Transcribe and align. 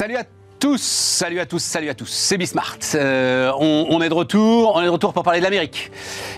Salut 0.00 0.16
à 0.16 0.24
tous, 0.24 0.39
salut 0.76 1.40
à 1.40 1.46
tous, 1.46 1.62
salut 1.62 1.88
à 1.88 1.94
tous. 1.94 2.08
C'est 2.08 2.36
Bismart. 2.36 2.76
Euh, 2.94 3.50
on, 3.58 4.00
est 4.02 4.08
de 4.08 4.14
retour, 4.14 4.72
on 4.76 4.82
est 4.82 4.84
de 4.84 4.90
retour 4.90 5.12
pour 5.12 5.22
parler 5.22 5.38
de 5.38 5.44
l'Amérique. 5.44 5.90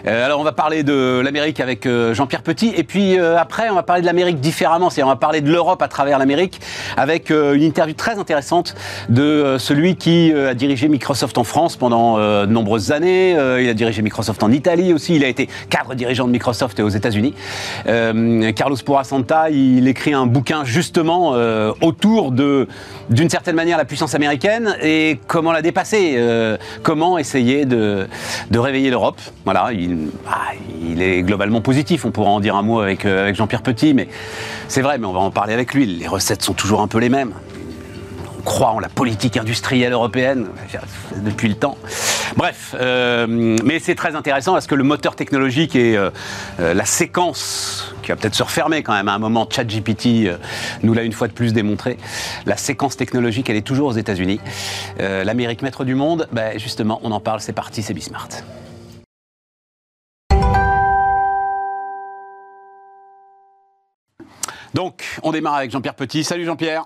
Euh, 0.06 0.25
alors 0.25 0.38
on 0.38 0.45
va 0.45 0.52
parler 0.52 0.84
de 0.84 1.21
l'Amérique 1.25 1.59
avec 1.61 1.87
euh, 1.87 2.14
Jean-Pierre 2.14 2.43
Petit, 2.43 2.73
et 2.77 2.84
puis 2.84 3.19
après 3.19 3.69
on 3.70 3.74
va 3.74 3.82
parler 3.82 4.02
de 4.02 4.06
l'Amérique 4.06 4.41
différemment, 4.41 4.91
c'est-à-dire 4.91 5.09
on 5.09 5.14
va 5.14 5.16
parler 5.16 5.41
de 5.41 5.50
l'Europe 5.50 5.82
à 5.82 5.88
travers 5.88 6.19
l'Amérique 6.19 6.61
avec 6.96 7.30
une 7.30 7.62
interview 7.62 7.95
très 7.95 8.19
intéressante 8.19 8.74
de 9.09 9.56
celui 9.59 9.96
qui 9.96 10.32
a 10.32 10.54
dirigé 10.54 10.89
Microsoft 10.89 11.36
en 11.39 11.45
France 11.45 11.77
pendant 11.77 12.18
de 12.18 12.46
nombreuses 12.46 12.93
années. 12.93 13.32
Il 13.32 13.68
a 13.68 13.75
dirigé 13.75 14.02
Microsoft 14.02 14.43
en 14.43 14.50
Italie 14.50 14.93
aussi. 14.93 15.16
Il 15.16 15.25
a 15.25 15.29
été 15.29 15.48
cadre 15.68 15.95
dirigeant 15.95 16.27
de 16.27 16.32
Microsoft 16.32 16.80
aux 16.80 16.89
États-Unis. 16.89 17.34
Carlos 17.84 18.77
Porasanta, 18.84 19.51
il 19.51 19.88
écrit 19.88 20.15
un 20.15 20.27
bouquin 20.27 20.65
justement 20.65 21.30
autour 21.80 22.32
de, 22.32 22.68
d'une 23.10 23.30
certaine 23.30 23.57
manière, 23.57 23.79
la 23.79 23.84
puissance 23.84 24.12
américaine 24.15 24.77
et 24.83 25.19
comment 25.27 25.52
la 25.52 25.62
dépasser, 25.62 26.15
euh, 26.16 26.57
comment 26.83 27.19
essayer 27.19 27.65
de, 27.65 28.07
réveiller 28.55 28.91
l'Europe. 28.91 29.21
Voilà, 29.45 29.71
il, 29.73 30.09
ah, 30.29 30.52
il 30.83 31.02
est 31.02 31.23
globalement 31.23 31.61
positif. 31.61 32.05
On 32.05 32.11
pourra 32.11 32.30
en 32.30 32.41
dire 32.41 32.57
un 32.57 32.62
mot 32.62 32.80
avec, 32.80 33.05
euh, 33.05 33.23
avec 33.23 33.37
Jean-Pierre 33.37 33.62
Petit, 33.62 33.95
mais 33.95 34.09
c'est 34.69 34.83
vrai, 34.83 34.98
mais 34.98 35.07
on 35.07 35.12
va 35.12 35.21
en 35.21 35.30
parler 35.30 35.55
avec 35.55 35.75
lui. 35.75 35.87
Les 35.87 36.09
recettes 36.09 36.43
sont 36.43 36.55
toujours 36.55 36.80
un 36.80 36.88
peu 36.88 36.98
les 36.98 37.09
mêmes 37.09 37.33
croit 38.45 38.70
en 38.70 38.80
la 38.80 38.88
politique 38.88 39.37
industrielle 39.37 39.92
européenne 39.92 40.48
depuis 41.16 41.48
le 41.48 41.55
temps. 41.55 41.77
Bref, 42.37 42.74
euh, 42.78 43.27
mais 43.28 43.78
c'est 43.78 43.95
très 43.95 44.16
intéressant 44.16 44.52
parce 44.52 44.66
que 44.66 44.74
le 44.74 44.84
moteur 44.84 45.16
technologique 45.16 45.77
et 45.77 45.96
euh, 45.96 46.10
euh, 46.60 46.74
la 46.74 46.84
séquence, 46.84 47.95
qui 48.02 48.09
va 48.09 48.16
peut-être 48.16 48.34
se 48.34 48.42
refermer 48.42 48.82
quand 48.82 48.95
même 48.95 49.09
à 49.09 49.15
un 49.15 49.18
moment, 49.18 49.46
ChatGPT 49.51 50.30
nous 50.82 50.95
l'a 50.95 51.02
une 51.02 51.13
fois 51.13 51.29
de 51.29 51.32
plus 51.32 51.52
démontré, 51.52 51.98
la 52.46 52.57
séquence 52.57 52.96
technologique, 52.96 53.51
elle 53.51 53.57
est 53.57 53.66
toujours 53.66 53.88
aux 53.88 53.96
États-Unis. 53.96 54.40
L'Amérique 54.98 55.63
maître 55.63 55.85
du 55.85 55.95
monde, 55.95 56.29
ben, 56.32 56.59
justement, 56.59 57.01
on 57.02 57.13
en 57.13 57.20
parle, 57.20 57.40
c'est 57.40 57.52
parti, 57.52 57.82
c'est 57.82 57.95
Bismart. 57.95 58.29
Donc, 64.75 65.04
on 65.22 65.32
démarre 65.32 65.56
avec 65.56 65.70
Jean-Pierre 65.70 65.94
Petit. 65.94 66.25
Salut 66.25 66.47
Jean-Pierre 66.47 66.84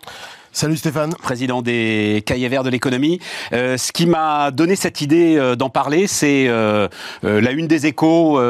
Salut 0.57 0.79
Stéphane. 0.79 1.13
président 1.17 1.61
des 1.61 2.23
cahiers 2.25 2.49
verts 2.49 2.63
de 2.63 2.71
l'économie. 2.71 3.21
Euh, 3.53 3.77
ce 3.77 3.93
qui 3.93 4.07
m'a 4.07 4.51
donné 4.51 4.75
cette 4.75 5.03
idée 5.03 5.37
euh, 5.37 5.55
d'en 5.55 5.69
parler, 5.69 6.07
c'est 6.07 6.47
euh, 6.49 6.89
la 7.23 7.51
une 7.51 7.67
des 7.67 7.85
échos 7.85 8.41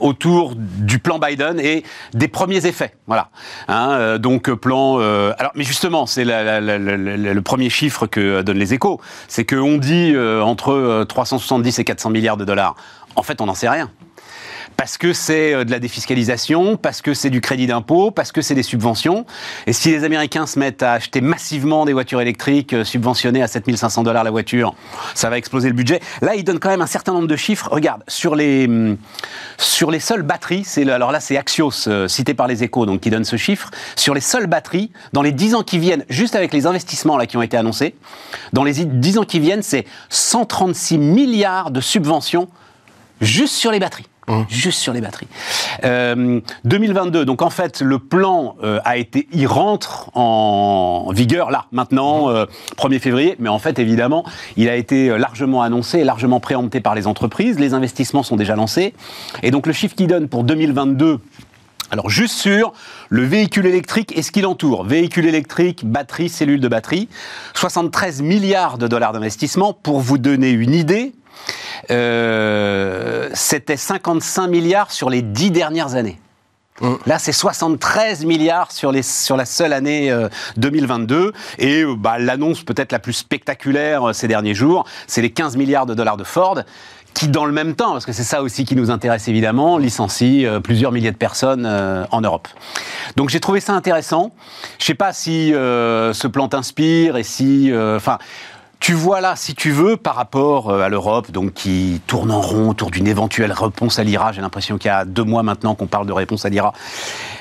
autour 0.00 0.54
du 0.56 0.98
plan 1.00 1.18
Biden 1.18 1.60
et 1.60 1.84
des 2.14 2.28
premiers 2.28 2.64
effets. 2.64 2.94
Voilà. 3.06 3.28
Hein, 3.68 4.16
donc 4.16 4.50
plan. 4.54 4.96
alors, 5.38 5.52
mais 5.54 5.64
justement, 5.64 6.06
c'est 6.06 6.24
le 6.24 7.40
premier 7.40 7.68
chiffre 7.68 8.06
que 8.06 8.40
donnent 8.40 8.56
les 8.56 8.72
échos, 8.72 8.98
c'est 9.28 9.44
qu'on 9.44 9.76
dit 9.76 10.16
entre 10.16 10.72
euh, 10.72 11.04
370 11.04 11.78
et 11.78 11.84
400 11.84 12.08
milliards 12.08 12.38
de 12.38 12.46
dollars. 12.46 12.74
En 13.16 13.22
fait, 13.22 13.42
on 13.42 13.46
n'en 13.46 13.54
sait 13.54 13.68
rien 13.68 13.90
parce 14.76 14.98
que 14.98 15.12
c'est 15.12 15.54
euh, 15.54 15.64
de 15.64 15.70
la 15.70 15.78
défiscalisation, 15.78 16.76
parce 16.76 17.02
que 17.02 17.14
c'est 17.14 17.30
du 17.30 17.40
crédit 17.40 17.66
d'impôt, 17.66 18.10
parce 18.10 18.32
que 18.32 18.42
c'est 18.42 18.54
des 18.54 18.62
subventions. 18.62 19.26
Et 19.66 19.72
si 19.72 19.90
les 19.90 20.04
Américains 20.04 20.46
se 20.46 20.58
mettent 20.58 20.82
à 20.82 20.92
acheter 20.92 21.20
massivement 21.20 21.84
des 21.84 21.92
voitures 21.92 22.20
électriques 22.20 22.72
euh, 22.72 22.84
subventionnées 22.84 23.42
à 23.42 23.48
7500 23.48 24.02
dollars 24.02 24.24
la 24.24 24.30
voiture, 24.30 24.74
ça 25.14 25.30
va 25.30 25.38
exploser 25.38 25.68
le 25.68 25.74
budget. 25.74 26.00
Là, 26.22 26.34
ils 26.34 26.44
donnent 26.44 26.58
quand 26.58 26.68
même 26.68 26.82
un 26.82 26.86
certain 26.86 27.12
nombre 27.12 27.28
de 27.28 27.36
chiffres. 27.36 27.68
Regarde, 27.70 28.02
sur 28.08 28.34
les, 28.34 28.66
hum, 28.66 28.96
sur 29.58 29.90
les 29.90 30.00
seules 30.00 30.22
batteries, 30.22 30.64
c'est 30.64 30.88
alors 30.90 31.12
là, 31.12 31.20
c'est 31.20 31.36
Axios, 31.36 31.88
euh, 31.88 32.08
cité 32.08 32.34
par 32.34 32.46
les 32.46 32.62
échos, 32.62 32.86
donc 32.86 33.00
qui 33.00 33.10
donne 33.10 33.24
ce 33.24 33.36
chiffre. 33.36 33.70
Sur 33.96 34.14
les 34.14 34.20
seules 34.20 34.46
batteries, 34.46 34.90
dans 35.12 35.22
les 35.22 35.32
10 35.32 35.54
ans 35.54 35.62
qui 35.62 35.78
viennent, 35.78 36.04
juste 36.08 36.36
avec 36.36 36.52
les 36.52 36.66
investissements 36.66 37.16
là 37.16 37.26
qui 37.26 37.36
ont 37.36 37.42
été 37.42 37.56
annoncés, 37.56 37.94
dans 38.52 38.64
les 38.64 38.84
10 38.84 39.18
ans 39.18 39.24
qui 39.24 39.40
viennent, 39.40 39.62
c'est 39.62 39.86
136 40.10 40.98
milliards 40.98 41.70
de 41.70 41.80
subventions 41.80 42.48
juste 43.20 43.54
sur 43.54 43.70
les 43.70 43.78
batteries. 43.78 44.06
Juste 44.48 44.78
sur 44.78 44.92
les 44.92 45.00
batteries. 45.00 45.28
Euh, 45.84 46.40
2022, 46.64 47.24
donc 47.24 47.42
en 47.42 47.50
fait, 47.50 47.82
le 47.82 47.98
plan 47.98 48.56
euh, 48.62 48.80
a 48.84 48.96
été, 48.96 49.28
il 49.32 49.46
rentre 49.46 50.10
en 50.16 51.10
vigueur 51.12 51.50
là, 51.50 51.66
maintenant, 51.72 52.30
euh, 52.30 52.46
1er 52.76 53.00
février, 53.00 53.36
mais 53.38 53.48
en 53.48 53.58
fait, 53.58 53.78
évidemment, 53.78 54.24
il 54.56 54.68
a 54.68 54.76
été 54.76 55.10
euh, 55.10 55.18
largement 55.18 55.62
annoncé, 55.62 56.04
largement 56.04 56.40
préempté 56.40 56.80
par 56.80 56.94
les 56.94 57.06
entreprises, 57.06 57.58
les 57.58 57.74
investissements 57.74 58.22
sont 58.22 58.36
déjà 58.36 58.56
lancés, 58.56 58.94
et 59.42 59.50
donc 59.50 59.66
le 59.66 59.72
chiffre 59.72 59.94
qui 59.94 60.06
donne 60.06 60.28
pour 60.28 60.44
2022, 60.44 61.20
alors 61.90 62.08
juste 62.08 62.36
sur 62.36 62.72
le 63.08 63.24
véhicule 63.24 63.66
électrique 63.66 64.16
et 64.16 64.22
ce 64.22 64.32
qui 64.32 64.40
l'entoure. 64.40 64.84
Véhicule 64.84 65.26
électrique, 65.26 65.84
batterie, 65.84 66.28
cellule 66.28 66.60
de 66.60 66.66
batterie. 66.66 67.08
73 67.54 68.22
milliards 68.22 68.78
de 68.78 68.88
dollars 68.88 69.12
d'investissement. 69.12 69.72
Pour 69.74 70.00
vous 70.00 70.18
donner 70.18 70.50
une 70.50 70.74
idée, 70.74 71.12
euh, 71.90 73.28
c'était 73.34 73.76
55 73.76 74.48
milliards 74.48 74.90
sur 74.90 75.10
les 75.10 75.22
10 75.22 75.50
dernières 75.50 75.94
années. 75.94 76.18
Là, 77.06 77.20
c'est 77.20 77.32
73 77.32 78.24
milliards 78.24 78.72
sur, 78.72 78.90
les, 78.90 79.02
sur 79.02 79.36
la 79.36 79.44
seule 79.44 79.72
année 79.72 80.10
euh, 80.10 80.28
2022. 80.56 81.32
Et 81.58 81.82
euh, 81.82 81.94
bah, 81.96 82.18
l'annonce 82.18 82.64
peut-être 82.64 82.90
la 82.90 82.98
plus 82.98 83.12
spectaculaire 83.12 84.08
euh, 84.08 84.12
ces 84.12 84.26
derniers 84.26 84.54
jours, 84.54 84.84
c'est 85.06 85.22
les 85.22 85.30
15 85.30 85.56
milliards 85.56 85.86
de 85.86 85.94
dollars 85.94 86.16
de 86.16 86.24
Ford 86.24 86.58
qui, 87.14 87.28
dans 87.28 87.44
le 87.44 87.52
même 87.52 87.76
temps, 87.76 87.92
parce 87.92 88.04
que 88.04 88.12
c'est 88.12 88.24
ça 88.24 88.42
aussi 88.42 88.64
qui 88.64 88.74
nous 88.74 88.90
intéresse 88.90 89.28
évidemment, 89.28 89.78
licencie 89.78 90.44
euh, 90.44 90.58
plusieurs 90.58 90.90
milliers 90.90 91.12
de 91.12 91.16
personnes 91.16 91.64
euh, 91.64 92.04
en 92.10 92.20
Europe. 92.20 92.48
Donc 93.14 93.30
j'ai 93.30 93.38
trouvé 93.38 93.60
ça 93.60 93.72
intéressant. 93.72 94.32
Je 94.80 94.84
sais 94.84 94.94
pas 94.94 95.12
si 95.12 95.54
euh, 95.54 96.12
ce 96.12 96.26
plan 96.26 96.48
t'inspire 96.48 97.16
et 97.16 97.22
si... 97.22 97.70
euh, 97.70 97.96
Enfin... 97.96 98.18
Tu 98.80 98.92
vois 98.92 99.20
là, 99.20 99.34
si 99.36 99.54
tu 99.54 99.70
veux, 99.70 99.96
par 99.96 100.14
rapport 100.14 100.68
euh, 100.68 100.82
à 100.82 100.88
l'Europe, 100.88 101.30
donc 101.30 101.54
qui 101.54 102.00
tourne 102.06 102.30
en 102.30 102.40
rond 102.40 102.70
autour 102.70 102.90
d'une 102.90 103.06
éventuelle 103.06 103.52
réponse 103.52 103.98
à 103.98 104.04
l'IRA. 104.04 104.32
J'ai 104.32 104.42
l'impression 104.42 104.76
qu'il 104.78 104.88
y 104.88 104.92
a 104.92 105.04
deux 105.04 105.24
mois 105.24 105.42
maintenant 105.42 105.74
qu'on 105.74 105.86
parle 105.86 106.06
de 106.06 106.12
réponse 106.12 106.44
à 106.44 106.50
l'IRA. 106.50 106.72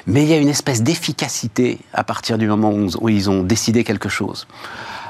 Mais 0.08 0.24
il 0.24 0.30
y 0.30 0.34
a 0.34 0.38
une 0.38 0.50
espèce 0.50 0.84
d'efficacité 0.84 1.80
à 1.94 2.04
partir 2.04 2.38
du 2.38 2.48
moment 2.48 2.72
où, 2.72 3.10
ils 3.10 3.30
ont 3.30 3.44
décidé 3.44 3.84
quelque 3.84 4.10
chose, 4.10 4.48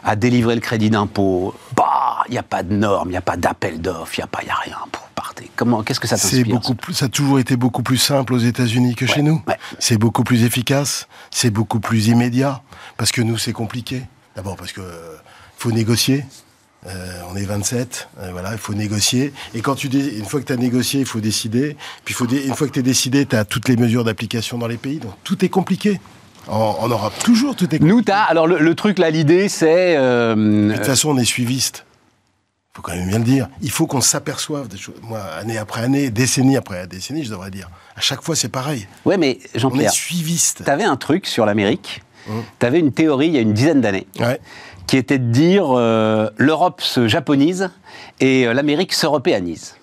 à 0.04 0.16
délivrer 0.16 0.56
le 0.56 0.62
crédit 0.62 0.90
d'impôt. 0.90 1.54
Bah, 1.76 2.24
il 2.28 2.32
n'y 2.32 2.38
a 2.38 2.44
pas 2.44 2.64
de 2.64 2.74
normes, 2.74 3.10
il 3.10 3.12
n'y 3.12 3.18
a 3.18 3.22
pas 3.22 3.38
d'appel 3.38 3.82
d'offres, 3.82 4.14
il 4.18 4.22
n'y 4.22 4.24
a 4.24 4.28
pas, 4.28 4.40
il 4.42 4.48
y 4.48 4.52
a 4.52 4.56
rien 4.56 4.78
pour 4.92 5.04
partir. 5.16 5.48
Comment, 5.56 5.84
qu'est-ce 5.84 6.00
que 6.00 6.08
ça 6.08 6.18
C'est 6.18 6.38
t'inspire 6.38 6.56
beaucoup 6.56 6.76
plus, 6.76 6.94
ça 6.94 7.06
a 7.06 7.10
toujours 7.10 7.40
été 7.40 7.58
beaucoup 7.58 7.84
plus 7.84 7.98
simple 7.98 8.34
aux 8.34 8.40
États-Unis 8.40 8.96
que 8.96 9.06
chez 9.06 9.22
nous. 9.22 9.42
ouais. 9.48 9.58
C'est 9.80 9.98
beaucoup 9.98 10.24
plus 10.24 10.44
efficace, 10.44 11.08
c'est 11.32 11.52
beaucoup 11.52 11.80
plus 11.80 12.08
immédiat. 12.08 12.62
Parce 12.98 13.12
que 13.12 13.22
nous, 13.22 13.38
c'est 13.38 13.54
compliqué. 13.54 14.04
D'abord 14.36 14.56
parce 14.56 14.72
que 14.72 14.82
euh, 14.82 15.18
faut 15.63 15.72
négocier. 15.72 16.25
Euh, 16.85 17.22
on 17.31 17.35
est 17.38 17.46
27, 17.46 18.09
euh, 18.19 18.29
voilà, 18.34 18.51
il 18.51 18.57
faut 18.57 18.74
négocier. 18.74 19.31
Et 19.56 19.62
quand 19.62 19.75
tu 19.75 19.88
une 19.88 20.25
fois 20.25 20.41
que 20.41 20.46
tu 20.46 20.51
as 20.51 20.57
négocié, 20.57 21.00
il 21.00 21.06
faut 21.06 21.22
décider. 21.22 21.78
Puis 22.03 22.13
faut 22.13 22.28
dé- 22.28 22.44
une 22.46 22.53
fois 22.56 22.68
que 22.68 22.74
tu 22.74 22.79
es 22.79 22.84
décidé, 22.84 23.25
tu 23.25 23.38
as 23.38 23.46
toutes 23.46 23.69
les 23.69 23.78
mesures 23.78 24.03
d'application 24.03 24.57
dans 24.57 24.68
les 24.68 24.75
pays. 24.75 24.97
Donc 24.97 25.13
tout 25.24 25.46
est 25.46 25.50
compliqué. 25.50 26.01
En, 26.50 26.75
en 26.81 26.88
Europe, 26.90 27.13
toujours 27.24 27.56
tout 27.56 27.63
est 27.74 27.79
compliqué. 27.79 27.85
Nous, 27.96 28.01
t'as. 28.01 28.24
Alors 28.24 28.47
le, 28.47 28.59
le 28.59 28.75
truc 28.75 29.00
là, 29.00 29.09
l'idée, 29.09 29.47
c'est. 29.47 29.96
euh, 29.97 30.35
De 30.72 30.75
toute 30.75 30.85
façon, 30.85 31.12
on 31.12 31.18
est 31.18 31.24
suiviste. 31.24 31.85
faut 32.74 32.81
quand 32.81 32.94
même 32.94 33.07
bien 33.07 33.19
le 33.19 33.24
dire. 33.24 33.47
Il 33.62 33.72
faut 33.72 33.88
qu'on 33.88 34.01
s'aperçoive 34.01 34.68
des 34.68 34.75
choses. 34.78 34.95
Moi, 35.03 35.22
année 35.22 35.57
après 35.57 35.84
année, 35.84 36.09
décennie 36.09 36.57
après 36.57 36.85
décennie, 36.88 37.24
je 37.24 37.30
devrais 37.30 37.50
dire. 37.51 37.69
À 37.95 38.01
chaque 38.01 38.22
fois, 38.24 38.35
c'est 38.35 38.50
pareil. 38.50 38.88
ouais, 39.06 39.18
mais 39.18 39.40
On 39.53 39.56
est 39.56 39.59
Jean-Pierre, 39.62 39.91
suiviste. 39.94 40.66
t'avais 40.66 40.84
un 40.84 40.97
truc 40.97 41.28
sur 41.28 41.45
l'Amérique. 41.45 42.01
Hum. 42.30 42.41
T'avais 42.59 42.80
une 42.80 42.91
théorie 42.94 43.28
il 43.28 43.34
y 43.34 43.38
a 43.38 43.41
une 43.41 43.53
dizaine 43.53 43.80
d'années. 43.81 44.07
Ouais. 44.19 44.40
Qui 44.88 44.98
était 44.98 45.20
de 45.20 45.32
dire 45.32 45.66
euh, 45.70 46.30
l'Europe 46.38 46.82
se 46.82 47.08
japonise 47.08 47.70
et 48.20 48.48
euh, 48.48 48.54
l'Amérique 48.54 48.94
s'européanise. 48.94 49.76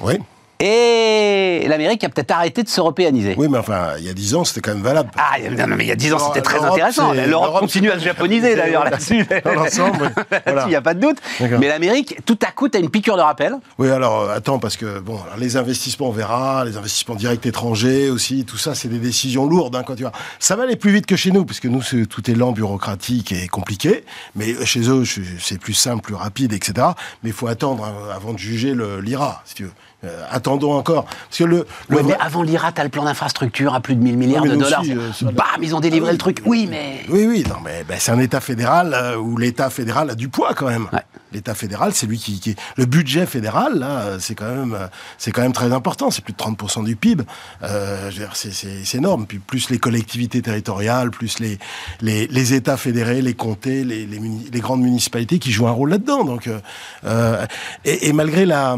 Oui. 0.00 0.18
Et 0.64 1.66
l'Amérique 1.66 2.04
a 2.04 2.08
peut-être 2.08 2.30
arrêté 2.30 2.62
de 2.62 2.68
s'européaniser. 2.68 3.34
Oui, 3.36 3.48
mais 3.50 3.58
enfin, 3.58 3.94
il 3.98 4.04
y 4.04 4.08
a 4.08 4.12
dix 4.12 4.36
ans, 4.36 4.44
c'était 4.44 4.60
quand 4.60 4.72
même 4.74 4.82
valable. 4.84 5.10
Ah, 5.18 5.32
il 5.38 5.44
y 5.44 5.60
a- 5.60 5.66
non, 5.66 5.74
mais 5.76 5.82
il 5.84 5.88
y 5.88 5.92
a 5.92 5.96
10 5.96 6.12
ans, 6.14 6.18
c'était 6.20 6.40
très 6.40 6.60
intéressant. 6.62 7.12
L'Europe 7.12 7.58
continue 7.58 7.90
à 7.90 7.98
se 7.98 8.04
japoniser 8.04 8.54
d'ailleurs 8.54 8.84
là-dessus. 8.84 9.26
Dans 9.44 9.54
l'ensemble. 9.54 10.02
Là-dessus, 10.30 10.40
Voilà. 10.46 10.62
il 10.66 10.68
n'y 10.68 10.76
a 10.76 10.80
pas 10.80 10.94
de 10.94 11.00
doute. 11.00 11.18
Mais 11.40 11.66
l'Amérique, 11.66 12.18
tout 12.24 12.38
à 12.46 12.52
coup, 12.52 12.68
tu 12.68 12.76
as 12.78 12.80
une 12.80 12.90
piqûre 12.90 13.16
de 13.16 13.22
rappel. 13.22 13.54
Oui, 13.78 13.90
alors 13.90 14.20
euh, 14.22 14.36
attends, 14.36 14.60
parce 14.60 14.76
que 14.76 15.00
bon, 15.00 15.14
alors, 15.24 15.36
les 15.36 15.56
investissements, 15.56 16.08
on 16.08 16.12
verra, 16.12 16.64
les 16.64 16.76
investissements 16.76 17.16
directs 17.16 17.44
étrangers 17.44 18.08
aussi, 18.08 18.44
tout 18.44 18.56
ça, 18.56 18.76
c'est 18.76 18.88
des 18.88 18.98
décisions 19.00 19.46
lourdes. 19.46 19.74
Hein, 19.74 19.82
quand 19.84 19.96
tu 19.96 20.02
vois, 20.02 20.12
ça 20.38 20.54
va 20.54 20.62
aller 20.62 20.76
plus 20.76 20.92
vite 20.92 21.06
que 21.06 21.16
chez 21.16 21.32
nous, 21.32 21.44
puisque 21.44 21.66
nous, 21.66 21.82
c'est- 21.82 22.06
tout 22.06 22.30
est 22.30 22.34
lent, 22.34 22.52
bureaucratique 22.52 23.32
et 23.32 23.48
compliqué. 23.48 24.04
Mais 24.36 24.54
chez 24.64 24.88
eux, 24.88 25.02
c'est 25.40 25.58
plus 25.58 25.74
simple, 25.74 26.02
plus 26.02 26.14
rapide, 26.14 26.52
etc. 26.52 26.86
Mais 27.24 27.30
il 27.30 27.34
faut 27.34 27.48
attendre 27.48 27.84
euh, 27.84 28.14
avant 28.14 28.32
de 28.32 28.38
juger 28.38 28.74
l'IRA, 29.02 29.42
si 29.44 29.54
tu 29.56 29.64
veux. 29.64 29.72
Euh, 30.04 30.24
attendons 30.30 30.72
encore, 30.72 31.04
parce 31.04 31.38
que 31.38 31.44
le, 31.44 31.66
le 31.88 31.96
Ouais, 31.96 32.02
mais 32.02 32.16
avant 32.18 32.42
l'IRA, 32.42 32.72
tu 32.72 32.80
as 32.80 32.84
le 32.84 32.90
plan 32.90 33.04
d'infrastructure 33.04 33.74
à 33.74 33.80
plus 33.80 33.94
de 33.94 34.02
1000 34.02 34.16
milliards 34.16 34.44
de 34.44 34.56
dollars. 34.56 34.80
aussi, 34.80 34.92
euh, 34.92 35.30
Bam, 35.32 35.62
ils 35.62 35.76
ont 35.76 35.80
délivré 35.80 36.08
Ah 36.08 36.10
oui. 36.10 36.14
le 36.14 36.18
truc. 36.18 36.42
Oui, 36.44 36.66
mais. 36.68 37.04
Oui, 37.08 37.26
oui, 37.26 37.44
non, 37.48 37.56
mais 37.64 37.84
ben, 37.84 37.96
c'est 38.00 38.10
un 38.10 38.18
État 38.18 38.40
fédéral 38.40 38.94
euh, 38.94 39.16
où 39.16 39.36
l'État 39.36 39.70
fédéral 39.70 40.10
a 40.10 40.14
du 40.14 40.28
poids 40.28 40.54
quand 40.54 40.68
même. 40.68 40.88
Ouais. 40.92 41.02
L'État 41.32 41.54
fédéral, 41.54 41.92
c'est 41.94 42.06
lui 42.06 42.18
qui, 42.18 42.40
qui, 42.40 42.56
le 42.76 42.84
budget 42.84 43.24
fédéral 43.24 43.78
là, 43.78 44.18
c'est 44.18 44.34
quand 44.34 44.54
même, 44.54 44.76
c'est 45.16 45.30
quand 45.30 45.40
même 45.40 45.54
très 45.54 45.72
important. 45.72 46.10
C'est 46.10 46.22
plus 46.22 46.34
de 46.34 46.38
30% 46.38 46.84
du 46.84 46.94
PIB. 46.94 47.24
Euh, 47.62 48.10
c'est 48.34 48.94
énorme. 48.98 49.26
Puis 49.26 49.38
plus 49.38 49.70
les 49.70 49.78
collectivités 49.78 50.42
territoriales, 50.42 51.10
plus 51.10 51.38
les 51.38 51.58
les, 52.00 52.26
les 52.26 52.54
États 52.54 52.76
fédérés, 52.76 53.22
les 53.22 53.34
comtés, 53.34 53.84
les, 53.84 54.06
les, 54.06 54.20
les, 54.52 54.60
grandes 54.60 54.82
municipalités 54.82 55.38
qui 55.38 55.52
jouent 55.52 55.68
un 55.68 55.72
rôle 55.72 55.90
là-dedans. 55.90 56.24
Donc, 56.24 56.46
euh, 56.46 56.58
euh 57.04 57.46
et, 57.84 58.08
et, 58.08 58.12
malgré 58.12 58.44
la 58.44 58.76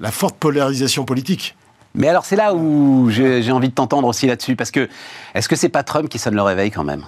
la 0.00 0.10
forte 0.10 0.36
polarisation 0.36 1.04
politique 1.04 1.56
mais 1.96 2.08
alors 2.08 2.24
c'est 2.24 2.36
là 2.36 2.54
où 2.54 3.08
j'ai 3.10 3.52
envie 3.52 3.68
de 3.68 3.74
t'entendre 3.74 4.08
aussi 4.08 4.26
là-dessus, 4.26 4.56
parce 4.56 4.72
que 4.72 4.88
est-ce 5.34 5.48
que 5.48 5.54
c'est 5.54 5.68
pas 5.68 5.84
Trump 5.84 6.08
qui 6.08 6.18
sonne 6.18 6.34
le 6.34 6.42
réveil 6.42 6.72
quand 6.72 6.82
même? 6.82 7.04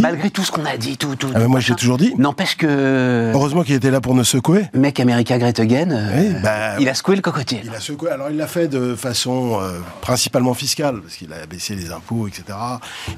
Malgré 0.00 0.30
tout 0.30 0.42
ce 0.42 0.50
qu'on 0.50 0.64
a 0.64 0.76
dit, 0.76 0.96
tout, 0.96 1.14
tout. 1.16 1.30
Ah 1.34 1.46
moi 1.46 1.60
j'ai 1.60 1.74
toujours 1.74 1.98
dit. 1.98 2.14
N'empêche 2.16 2.56
que. 2.56 3.32
Heureusement 3.34 3.62
qu'il 3.62 3.74
était 3.74 3.90
là 3.90 4.00
pour 4.00 4.14
nous 4.14 4.24
secouer. 4.24 4.64
Mec 4.72 4.98
America 4.98 5.38
Great 5.38 5.58
Again, 5.58 5.90
euh, 5.90 6.40
bah, 6.42 6.78
il 6.80 6.88
a 6.88 6.94
secoué 6.94 7.16
le 7.16 7.22
cocotier. 7.22 7.60
Il 7.64 7.74
a 7.74 7.80
secoué. 7.80 8.10
Alors 8.10 8.30
il 8.30 8.36
l'a 8.36 8.46
fait 8.46 8.68
de 8.68 8.94
façon 8.94 9.58
euh, 9.60 9.78
principalement 10.00 10.54
fiscale, 10.54 11.00
parce 11.02 11.16
qu'il 11.16 11.32
a 11.32 11.44
baissé 11.46 11.74
les 11.74 11.92
impôts, 11.92 12.26
etc. 12.26 12.58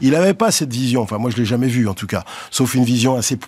Il 0.00 0.12
n'avait 0.12 0.34
pas 0.34 0.50
cette 0.50 0.72
vision. 0.72 1.02
Enfin 1.02 1.18
moi 1.18 1.30
je 1.30 1.36
l'ai 1.36 1.44
jamais 1.44 1.68
vu 1.68 1.88
en 1.88 1.94
tout 1.94 2.08
cas, 2.08 2.24
sauf 2.50 2.74
une 2.74 2.84
vision 2.84 3.16
assez 3.16 3.38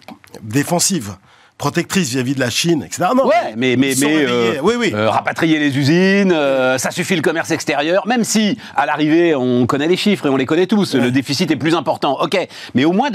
défensive 0.42 1.16
protectrice 1.58 2.10
vis-à-vis 2.10 2.34
de 2.34 2.40
la 2.40 2.50
Chine, 2.50 2.82
etc. 2.84 3.08
Non, 3.14 3.26
ouais, 3.26 3.54
mais, 3.56 3.76
mais, 3.76 3.94
mais 4.00 4.26
euh, 4.26 4.58
oui, 4.62 4.74
oui. 4.76 4.92
Euh, 4.92 5.08
rapatrier 5.08 5.58
les 5.58 5.76
usines, 5.78 6.32
euh, 6.32 6.78
ça 6.78 6.90
suffit 6.90 7.14
le 7.14 7.22
commerce 7.22 7.50
extérieur, 7.52 8.06
même 8.06 8.24
si 8.24 8.58
à 8.76 8.86
l'arrivée 8.86 9.34
on 9.34 9.66
connaît 9.66 9.86
les 9.86 9.96
chiffres 9.96 10.26
et 10.26 10.28
on 10.28 10.36
les 10.36 10.46
connaît 10.46 10.66
tous, 10.66 10.94
le 10.94 11.10
déficit 11.10 11.50
est 11.50 11.56
plus 11.56 11.74
important, 11.74 12.20
ok, 12.20 12.48
mais 12.74 12.84
au 12.84 12.92
moins 12.92 13.10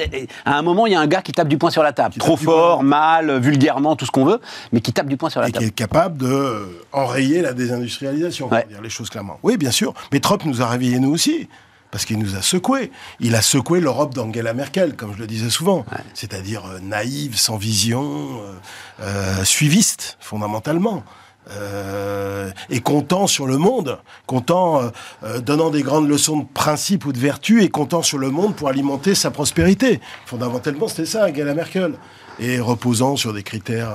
à 0.45 0.57
un 0.57 0.61
moment 0.61 0.87
il 0.87 0.93
y 0.93 0.95
a 0.95 1.01
un 1.01 1.07
gars 1.07 1.21
qui 1.21 1.33
tape 1.33 1.49
du 1.49 1.57
poing 1.57 1.69
sur 1.69 1.83
la 1.83 1.91
table, 1.91 2.15
trop 2.17 2.37
fort, 2.37 2.81
mal, 2.81 3.39
vulgairement, 3.39 3.95
tout 3.95 4.05
ce 4.05 4.11
qu'on 4.11 4.25
veut, 4.25 4.39
mais 4.71 4.79
qui 4.79 4.93
tape 4.93 5.07
du 5.07 5.17
poing 5.17 5.29
sur 5.29 5.41
la 5.41 5.49
et 5.49 5.51
table. 5.51 5.65
qui 5.65 5.69
est 5.69 5.75
capable 5.75 6.17
de 6.17 6.81
enrayer 6.93 7.41
la 7.41 7.53
désindustrialisation, 7.53 8.49
ouais. 8.49 8.65
dire 8.69 8.81
les 8.81 8.89
choses 8.89 9.09
clairement. 9.09 9.37
Oui, 9.43 9.57
bien 9.57 9.71
sûr, 9.71 9.93
mais 10.13 10.21
Trump 10.21 10.45
nous 10.45 10.61
a 10.61 10.67
réveillés 10.67 10.99
nous 10.99 11.11
aussi 11.11 11.49
parce 11.91 12.05
qu'il 12.05 12.19
nous 12.19 12.35
a 12.35 12.41
secoué. 12.41 12.91
Il 13.19 13.35
a 13.35 13.41
secoué 13.41 13.79
l'Europe 13.79 14.13
d'Angela 14.13 14.53
Merkel, 14.53 14.95
comme 14.95 15.13
je 15.13 15.19
le 15.19 15.27
disais 15.27 15.49
souvent, 15.49 15.79
ouais. 15.91 16.03
c'est-à-dire 16.13 16.65
euh, 16.65 16.79
naïve, 16.79 17.37
sans 17.37 17.57
vision, 17.57 18.41
euh, 18.43 18.53
euh, 19.01 19.43
suiviste, 19.43 20.17
fondamentalement. 20.19 21.03
Euh, 21.51 22.51
et 22.69 22.79
comptant 22.79 23.25
sur 23.25 23.47
le 23.47 23.57
monde, 23.57 23.97
comptant, 24.27 24.81
euh, 24.81 24.89
euh, 25.23 25.39
donnant 25.39 25.71
des 25.71 25.81
grandes 25.81 26.07
leçons 26.07 26.37
de 26.37 26.45
principe 26.45 27.05
ou 27.05 27.13
de 27.13 27.17
vertu, 27.17 27.63
et 27.63 27.69
comptant 27.69 28.03
sur 28.03 28.19
le 28.19 28.29
monde 28.29 28.55
pour 28.55 28.69
alimenter 28.69 29.15
sa 29.15 29.31
prospérité. 29.31 29.99
Fondamentalement, 30.27 30.87
c'était 30.87 31.05
ça, 31.05 31.25
Angela 31.27 31.55
Merkel. 31.55 31.95
Et 32.39 32.59
reposant 32.59 33.15
sur 33.15 33.33
des 33.33 33.43
critères 33.43 33.91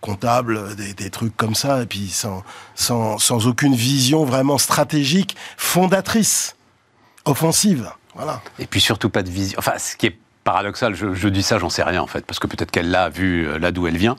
comptables, 0.00 0.76
des, 0.76 0.92
des, 0.92 1.10
trucs 1.10 1.36
comme 1.36 1.54
ça, 1.54 1.82
et 1.82 1.86
puis 1.86 2.08
sans, 2.08 2.44
sans, 2.74 3.18
sans 3.18 3.46
aucune 3.46 3.74
vision 3.74 4.24
vraiment 4.24 4.58
stratégique, 4.58 5.36
fondatrice 5.56 6.56
offensive. 7.24 7.90
Voilà. 8.14 8.42
Et 8.58 8.66
puis 8.66 8.80
surtout 8.80 9.10
pas 9.10 9.22
de 9.22 9.30
vision. 9.30 9.58
Enfin, 9.58 9.72
ce 9.78 9.96
qui 9.96 10.06
est 10.06 10.18
paradoxal, 10.44 10.94
je, 10.94 11.14
je 11.14 11.28
dis 11.28 11.42
ça, 11.42 11.58
j'en 11.58 11.70
sais 11.70 11.82
rien 11.82 12.02
en 12.02 12.06
fait, 12.06 12.26
parce 12.26 12.38
que 12.38 12.46
peut-être 12.46 12.70
qu'elle 12.70 12.90
l'a 12.90 13.08
vu 13.08 13.58
là 13.58 13.70
d'où 13.70 13.86
elle 13.86 13.96
vient. 13.96 14.16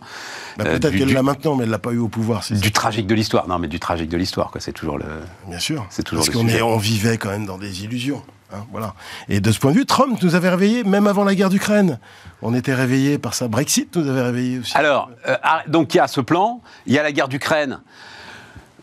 Bah, 0.58 0.66
peut-être 0.66 0.86
euh, 0.86 0.98
qu'elle 0.98 1.14
l'a 1.14 1.24
maintenant, 1.24 1.56
mais 1.56 1.64
elle 1.64 1.70
l'a 1.70 1.80
pas 1.80 1.92
eu 1.92 1.98
au 1.98 2.08
pouvoir. 2.08 2.44
Du 2.50 2.72
tragique 2.72 3.08
de 3.08 3.16
l'histoire, 3.16 3.48
non, 3.48 3.60
mais 3.60 3.68
du 3.68 3.80
tragique 3.80 4.10
de 4.10 4.18
l'histoire, 4.18 4.52
quoi. 4.52 4.62
C'est 4.62 4.72
toujours 4.72 4.98
le. 4.98 5.06
Bien 5.48 5.60
sûr. 5.60 5.86
C'est 5.90 6.04
toujours. 6.04 6.26
Parce 6.26 6.36
qu'on 6.36 6.48
on 6.48 6.78
vivait 6.78 7.18
quand 7.18 7.30
même 7.30 7.46
dans 7.46 7.58
des 7.58 7.84
illusions. 7.84 8.22
Hein, 8.54 8.66
voilà. 8.72 8.94
Et 9.30 9.40
de 9.40 9.52
ce 9.52 9.60
point 9.60 9.72
de 9.72 9.78
vue, 9.78 9.86
Trump 9.86 10.22
nous 10.22 10.36
avait 10.36 10.50
réveillés, 10.50 10.84
même 10.84 11.08
avant 11.08 11.24
la 11.24 11.34
guerre 11.34 11.50
d'Ukraine. 11.50 12.00
On 12.42 12.54
était 12.54 12.74
réveillés 12.74 13.18
par 13.18 13.34
ça. 13.34 13.48
Brexit 13.48 13.96
nous 13.96 14.08
avait 14.08 14.22
réveillés 14.22 14.60
aussi. 14.60 14.78
Alors, 14.78 15.10
euh, 15.28 15.36
donc 15.68 15.94
il 15.94 15.98
y 15.98 16.00
a 16.00 16.08
ce 16.08 16.22
plan, 16.22 16.62
il 16.86 16.94
y 16.94 17.00
a 17.00 17.04
la 17.04 17.12
guerre 17.12 17.28
d'Ukraine 17.28 17.80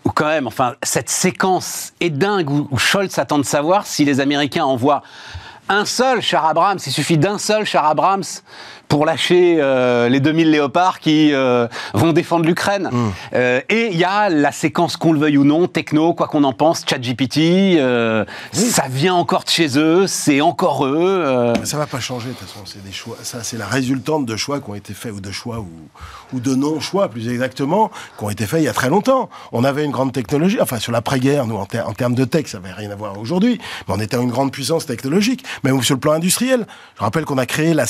où 0.05 0.11
quand 0.11 0.26
même, 0.26 0.47
enfin, 0.47 0.75
cette 0.82 1.11
séquence 1.11 1.93
est 2.00 2.11
dingue 2.11 2.50
où, 2.50 2.69
où 2.70 2.79
Scholz 2.79 3.19
attend 3.19 3.38
de 3.38 3.44
savoir 3.44 3.87
si 3.87 4.05
les 4.05 4.20
Américains 4.20 4.64
envoient 4.64 5.02
un 5.69 5.85
seul 5.85 6.20
char 6.20 6.47
Abrams, 6.47 6.81
il 6.85 6.93
suffit 6.93 7.17
d'un 7.17 7.38
seul 7.38 7.64
char 7.64 7.87
Abrams 7.87 8.25
pour 8.90 9.06
lâcher 9.06 9.58
euh, 9.60 10.08
les 10.08 10.19
2000 10.19 10.50
léopards 10.50 10.98
qui 10.98 11.32
euh, 11.32 11.69
vont 11.94 12.12
défendre 12.12 12.44
l'Ukraine. 12.44 12.90
Mmh. 12.90 13.08
Euh, 13.34 13.60
et 13.69 13.88
il 13.92 13.96
y 13.96 14.04
a 14.04 14.28
la 14.28 14.50
séquence, 14.50 14.96
qu'on 14.96 15.12
le 15.12 15.20
veuille 15.20 15.38
ou 15.38 15.44
non, 15.44 15.69
techno, 15.69 16.12
quoi 16.12 16.26
qu'on 16.26 16.42
en 16.42 16.52
pense, 16.52 16.84
ChatGPT, 16.84 17.37
oui. 17.37 17.78
ça 18.52 18.88
vient 18.90 19.14
encore 19.14 19.44
de 19.44 19.48
chez 19.48 19.78
eux, 19.78 20.08
c'est 20.08 20.40
encore 20.40 20.84
eux. 20.87 21.54
Ça 21.62 21.78
va 21.78 21.87
pas 21.87 22.00
changer 22.00 22.31
de 22.31 22.34
toute 22.34 22.48
façon, 22.48 22.66
c'est 22.66 22.84
des 22.84 22.92
choix. 22.92 23.16
Ça, 23.22 23.44
c'est 23.44 23.56
la 23.56 23.69
résultante 23.69 24.26
de 24.26 24.37
choix 24.37 24.60
qui 24.60 24.69
ont 24.69 24.75
été 24.75 24.92
faits, 24.92 25.12
ou 25.12 25.20
de 25.20 25.31
choix, 25.31 25.60
ou, 25.60 25.69
ou 26.32 26.40
de 26.40 26.56
non-choix 26.56 27.08
plus 27.08 27.28
exactement, 27.28 27.92
qui 28.19 28.25
ont 28.25 28.31
été 28.31 28.44
faits 28.44 28.60
il 28.60 28.64
y 28.64 28.69
a 28.69 28.72
très 28.72 28.90
longtemps. 28.90 29.31
On 29.52 29.62
avait 29.62 29.84
une 29.84 29.92
grande 29.92 30.12
technologie, 30.12 30.58
enfin 30.60 30.81
sur 30.81 30.90
l'après-guerre, 30.90 31.46
nous 31.46 31.56
en, 31.56 31.64
ter 31.64 31.88
en, 31.88 31.92
termes 31.92 32.16
de 32.16 32.25
tech, 32.25 32.48
ça 32.48 32.58
n'avait 32.58 32.75
rien 32.75 32.90
à 32.90 32.96
voir 32.96 33.16
aujourd'hui, 33.20 33.60
mais 33.87 33.94
on 33.94 34.00
était 34.00 34.16
une 34.16 34.31
grande 34.31 34.50
puissance 34.50 34.84
technologique, 34.84 35.44
même 35.62 35.81
sur 35.81 35.94
le 35.94 36.00
plan 36.00 36.12
industriel. 36.12 36.66
Je 36.96 37.04
rappelle 37.04 37.25
qu'on 37.25 37.38
a 37.38 37.46
créé 37.46 37.72
la 37.72 37.87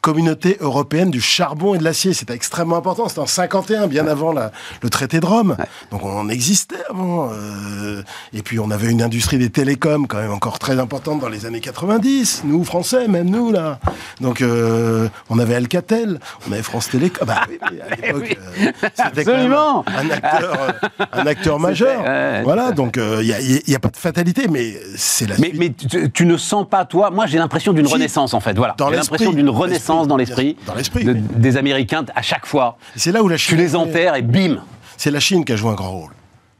communauté 0.00 0.23
communauté 0.24 0.56
européenne 0.60 1.10
du 1.10 1.20
charbon 1.20 1.74
et 1.74 1.78
de 1.78 1.84
l'acier. 1.84 2.14
C'était 2.14 2.32
extrêmement 2.32 2.78
important. 2.78 3.08
C'était 3.08 3.20
en 3.20 3.26
51, 3.26 3.88
bien 3.88 4.06
avant 4.06 4.32
la, 4.32 4.52
le 4.80 4.88
traité 4.88 5.20
de 5.20 5.26
Rome. 5.26 5.54
Donc 5.90 6.02
on 6.02 6.30
existait 6.30 6.82
avant. 6.88 7.28
Euh, 7.30 8.02
et 8.32 8.40
puis 8.40 8.58
on 8.58 8.70
avait 8.70 8.90
une 8.90 9.02
industrie 9.02 9.36
des 9.36 9.50
télécoms 9.50 10.06
quand 10.06 10.16
même 10.16 10.32
encore 10.32 10.58
très 10.58 10.78
importante 10.78 11.20
dans 11.20 11.28
les 11.28 11.44
années 11.44 11.60
90. 11.60 12.44
Nous, 12.46 12.64
Français, 12.64 13.06
même 13.06 13.28
nous, 13.28 13.52
là. 13.52 13.78
Donc 14.22 14.40
euh, 14.40 15.10
on 15.28 15.38
avait 15.38 15.56
Alcatel, 15.56 16.18
on 16.48 16.52
avait 16.52 16.62
France 16.62 16.88
Télécom. 16.88 17.26
Bah, 17.26 17.42
oui, 17.50 17.58
à 17.60 17.96
l'époque, 17.96 18.22
oui. 18.26 18.38
euh, 18.64 18.88
c'était 18.96 19.24
quand 19.24 19.84
un 19.86 20.10
acteur, 20.10 20.74
un 21.12 21.26
acteur 21.26 21.58
majeur. 21.60 22.02
Voilà, 22.44 22.72
donc 22.72 22.96
il 22.96 23.26
n'y 23.26 23.32
a, 23.32 23.40
y 23.40 23.74
a, 23.74 23.78
pas 23.78 23.90
de 23.90 23.96
fatalité, 23.98 24.48
mais 24.50 24.74
c'est 24.96 25.28
la 25.28 25.36
mais, 25.38 25.52
mais 25.54 25.70
tu, 25.70 26.10
tu, 26.10 26.24
ne 26.24 26.38
sens 26.38 26.66
pas, 26.66 26.86
toi, 26.86 27.10
moi 27.10 27.26
j'ai 27.26 27.36
l'impression 27.36 27.74
d'une 27.74 27.86
renaissance 27.86 28.32
en 28.32 28.40
fait. 28.40 28.56
Voilà. 28.56 28.74
J'ai 28.78 28.96
l'impression 28.96 29.32
d'une 29.32 29.50
renaissance 29.50 30.08
dans 30.14 30.18
l'esprit 30.18 30.56
l'esprit 30.76 31.04
de, 31.04 31.12
des 31.12 31.56
Américains 31.56 32.04
à 32.14 32.22
chaque 32.22 32.46
fois. 32.46 32.78
C'est 32.96 33.12
là 33.12 33.22
où 33.22 33.28
la 33.28 33.36
Chine 33.36 33.56
tu 33.56 33.62
les 33.62 33.76
enterres 33.76 34.14
et 34.14 34.22
bim. 34.22 34.62
C'est 34.96 35.10
la 35.10 35.20
Chine 35.20 35.44
qui 35.44 35.52
a 35.52 35.56
joué 35.56 35.70
un 35.70 35.74
grand 35.74 35.90
rôle. 35.90 36.12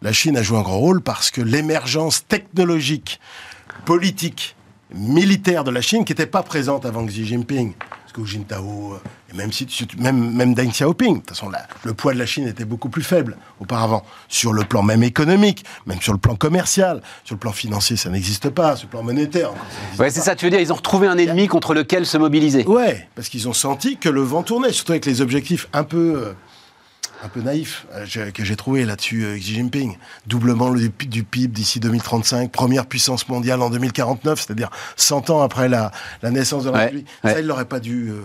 La 0.03 0.13
Chine 0.13 0.37
a 0.37 0.43
joué 0.43 0.59
un 0.59 0.63
grand 0.63 0.79
rôle 0.79 1.01
parce 1.01 1.31
que 1.31 1.41
l'émergence 1.41 2.27
technologique, 2.27 3.21
politique, 3.85 4.57
militaire 4.93 5.65
de 5.65 5.71
la 5.71 5.81
Chine, 5.81 6.05
qui 6.05 6.13
n'était 6.13 6.27
pas 6.27 6.43
présente 6.43 6.85
avant 6.85 7.05
Xi 7.07 7.25
Jinping, 7.25 7.73
parce 7.73 8.13
que 8.13 8.21
Hu 8.21 8.27
Jintao, 8.27 8.97
et 8.97 8.99
même, 9.35 9.53
si, 9.53 9.67
même, 9.99 10.35
même 10.35 10.55
Deng 10.55 10.71
Xiaoping, 10.71 11.15
de 11.15 11.19
toute 11.21 11.31
façon, 11.31 11.51
la, 11.51 11.67
le 11.85 11.95
poids 11.95 12.15
de 12.15 12.19
la 12.19 12.27
Chine 12.27 12.47
était 12.47 12.65
beaucoup 12.65 12.89
plus 12.89 13.03
faible 13.03 13.37
auparavant, 13.61 14.05
sur 14.29 14.53
le 14.53 14.65
plan 14.65 14.83
même 14.83 15.03
économique, 15.03 15.65
même 15.87 16.01
sur 16.01 16.13
le 16.13 16.19
plan 16.19 16.37
commercial, 16.37 17.03
sur 17.25 17.35
le 17.35 17.41
plan 17.41 17.53
financier, 17.53 17.97
ça 17.97 18.11
n'existe 18.11 18.51
pas, 18.51 18.77
sur 18.77 18.87
le 18.87 18.91
plan 18.91 19.03
monétaire. 19.03 19.51
Ouais, 19.99 20.11
c'est 20.11 20.21
ça, 20.21 20.35
tu 20.35 20.45
veux 20.45 20.51
dire, 20.51 20.61
ils 20.61 20.73
ont 20.73 20.77
retrouvé 20.77 21.07
un 21.07 21.19
ennemi 21.19 21.49
contre 21.49 21.75
lequel 21.75 22.07
se 22.07 22.17
mobiliser. 22.19 22.65
Ouais, 22.67 23.09
parce 23.15 23.29
qu'ils 23.29 23.49
ont 23.49 23.53
senti 23.53 23.97
que 23.97 24.09
le 24.09 24.23
vent 24.23 24.43
tournait, 24.43 24.73
surtout 24.73 24.93
avec 24.93 25.07
les 25.07 25.21
objectifs 25.21 25.69
un 25.73 25.85
peu... 25.85 26.15
Euh, 26.27 26.33
un 27.25 27.29
peu 27.29 27.41
naïf 27.41 27.87
euh, 27.95 28.31
que 28.33 28.45
j'ai 28.45 28.57
trouvé 28.57 28.85
là-dessus 28.85 29.25
euh, 29.25 29.39
Xi 29.39 29.55
Jinping. 29.55 29.97
Doublement 30.27 30.73
du, 30.73 30.91
du 30.91 31.25
PIB 31.25 31.49
d'ici 31.49 31.81
2035, 31.81 32.53
première 32.53 32.87
puissance 32.87 33.29
mondiale 33.29 33.63
en 33.63 33.71
2049, 33.71 34.41
c'est-à-dire 34.41 34.71
100 34.97 35.31
ans 35.31 35.41
après 35.41 35.69
la, 35.69 35.91
la 36.23 36.31
naissance 36.31 36.65
de 36.65 36.71
la 36.71 36.81
République. 36.81 37.09
Ouais, 37.25 37.33
ça, 37.33 37.41
il 37.41 37.47
n'aurait 37.47 37.65
pas 37.65 37.81
dû 37.81 38.11
euh, 38.11 38.21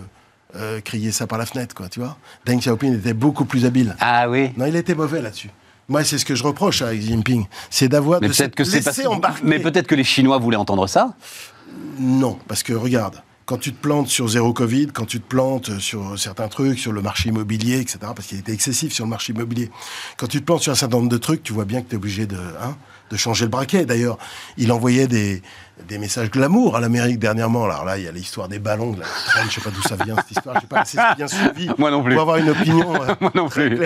euh, 0.55 0.81
crier 0.81 1.11
ça 1.11 1.27
par 1.27 1.37
la 1.37 1.45
fenêtre, 1.45 1.75
quoi, 1.75 1.89
tu 1.89 1.99
vois. 1.99 2.17
Deng 2.45 2.57
Xiaoping 2.57 2.97
était 2.97 3.13
beaucoup 3.13 3.45
plus 3.45 3.65
habile. 3.65 3.95
Ah 3.99 4.29
oui. 4.29 4.51
Non, 4.57 4.65
il 4.65 4.75
était 4.75 4.95
mauvais 4.95 5.21
là-dessus. 5.21 5.49
Moi, 5.87 6.03
c'est 6.03 6.17
ce 6.19 6.25
que 6.25 6.35
je 6.35 6.43
reproche 6.43 6.81
à 6.83 6.95
Xi 6.95 7.07
Jinping, 7.07 7.45
c'est 7.71 7.87
d'avoir 7.87 8.19
de 8.19 8.27
peut-être 8.27 8.53
que 8.53 8.63
c'est 8.63 8.81
parce... 8.81 8.99
Mais 9.43 9.59
peut-être 9.59 9.87
que 9.87 9.95
les 9.95 10.03
Chinois 10.03 10.37
voulaient 10.37 10.57
entendre 10.57 10.85
ça. 10.87 11.15
Non, 11.99 12.37
parce 12.47 12.61
que 12.61 12.73
regarde, 12.73 13.21
quand 13.45 13.57
tu 13.57 13.73
te 13.73 13.81
plantes 13.81 14.07
sur 14.07 14.27
zéro 14.27 14.53
Covid, 14.53 14.87
quand 14.93 15.05
tu 15.05 15.19
te 15.19 15.27
plantes 15.27 15.79
sur 15.79 16.17
certains 16.19 16.47
trucs, 16.47 16.77
sur 16.77 16.91
le 16.91 17.01
marché 17.01 17.29
immobilier, 17.29 17.79
etc., 17.79 17.97
parce 18.15 18.27
qu'il 18.27 18.37
était 18.37 18.53
excessif 18.53 18.93
sur 18.93 19.05
le 19.05 19.09
marché 19.09 19.33
immobilier, 19.33 19.71
quand 20.17 20.27
tu 20.27 20.39
te 20.39 20.45
plantes 20.45 20.61
sur 20.61 20.71
un 20.71 20.75
certain 20.75 20.97
nombre 20.97 21.09
de 21.09 21.17
trucs, 21.17 21.41
tu 21.41 21.53
vois 21.53 21.65
bien 21.65 21.81
que 21.81 21.89
tu 21.89 21.93
es 21.93 21.97
obligé 21.97 22.27
de, 22.27 22.37
hein, 22.37 22.77
de 23.09 23.17
changer 23.17 23.45
le 23.45 23.49
braquet. 23.49 23.85
D'ailleurs, 23.85 24.19
il 24.57 24.71
envoyait 24.71 25.07
des, 25.07 25.41
des 25.87 25.97
messages 25.97 26.29
glamour 26.29 26.75
à 26.75 26.79
l'Amérique 26.79 27.19
dernièrement. 27.19 27.65
Alors 27.65 27.85
là, 27.85 27.97
il 27.97 28.03
y 28.03 28.07
a 28.07 28.11
l'histoire 28.11 28.47
des 28.47 28.59
ballons, 28.59 28.91
de 28.91 28.99
la 28.99 29.05
traîne, 29.25 29.45
je 29.49 29.55
sais 29.55 29.61
pas 29.61 29.69
d'où 29.69 29.81
ça 29.81 29.95
vient 30.03 30.15
cette 30.15 30.31
histoire, 30.31 30.55
je 30.55 30.61
sais 30.61 30.67
pas 30.67 30.81
assez 30.81 30.97
bien 31.17 31.27
suivi. 31.27 31.69
Moi 31.77 31.91
non 31.91 32.03
plus. 32.03 32.13
Pour 32.13 32.21
avoir 32.21 32.37
une 32.37 32.49
opinion 32.49 32.93
euh, 33.01 33.15
Moi 33.19 33.31
non 33.35 33.47
plus. 33.47 33.79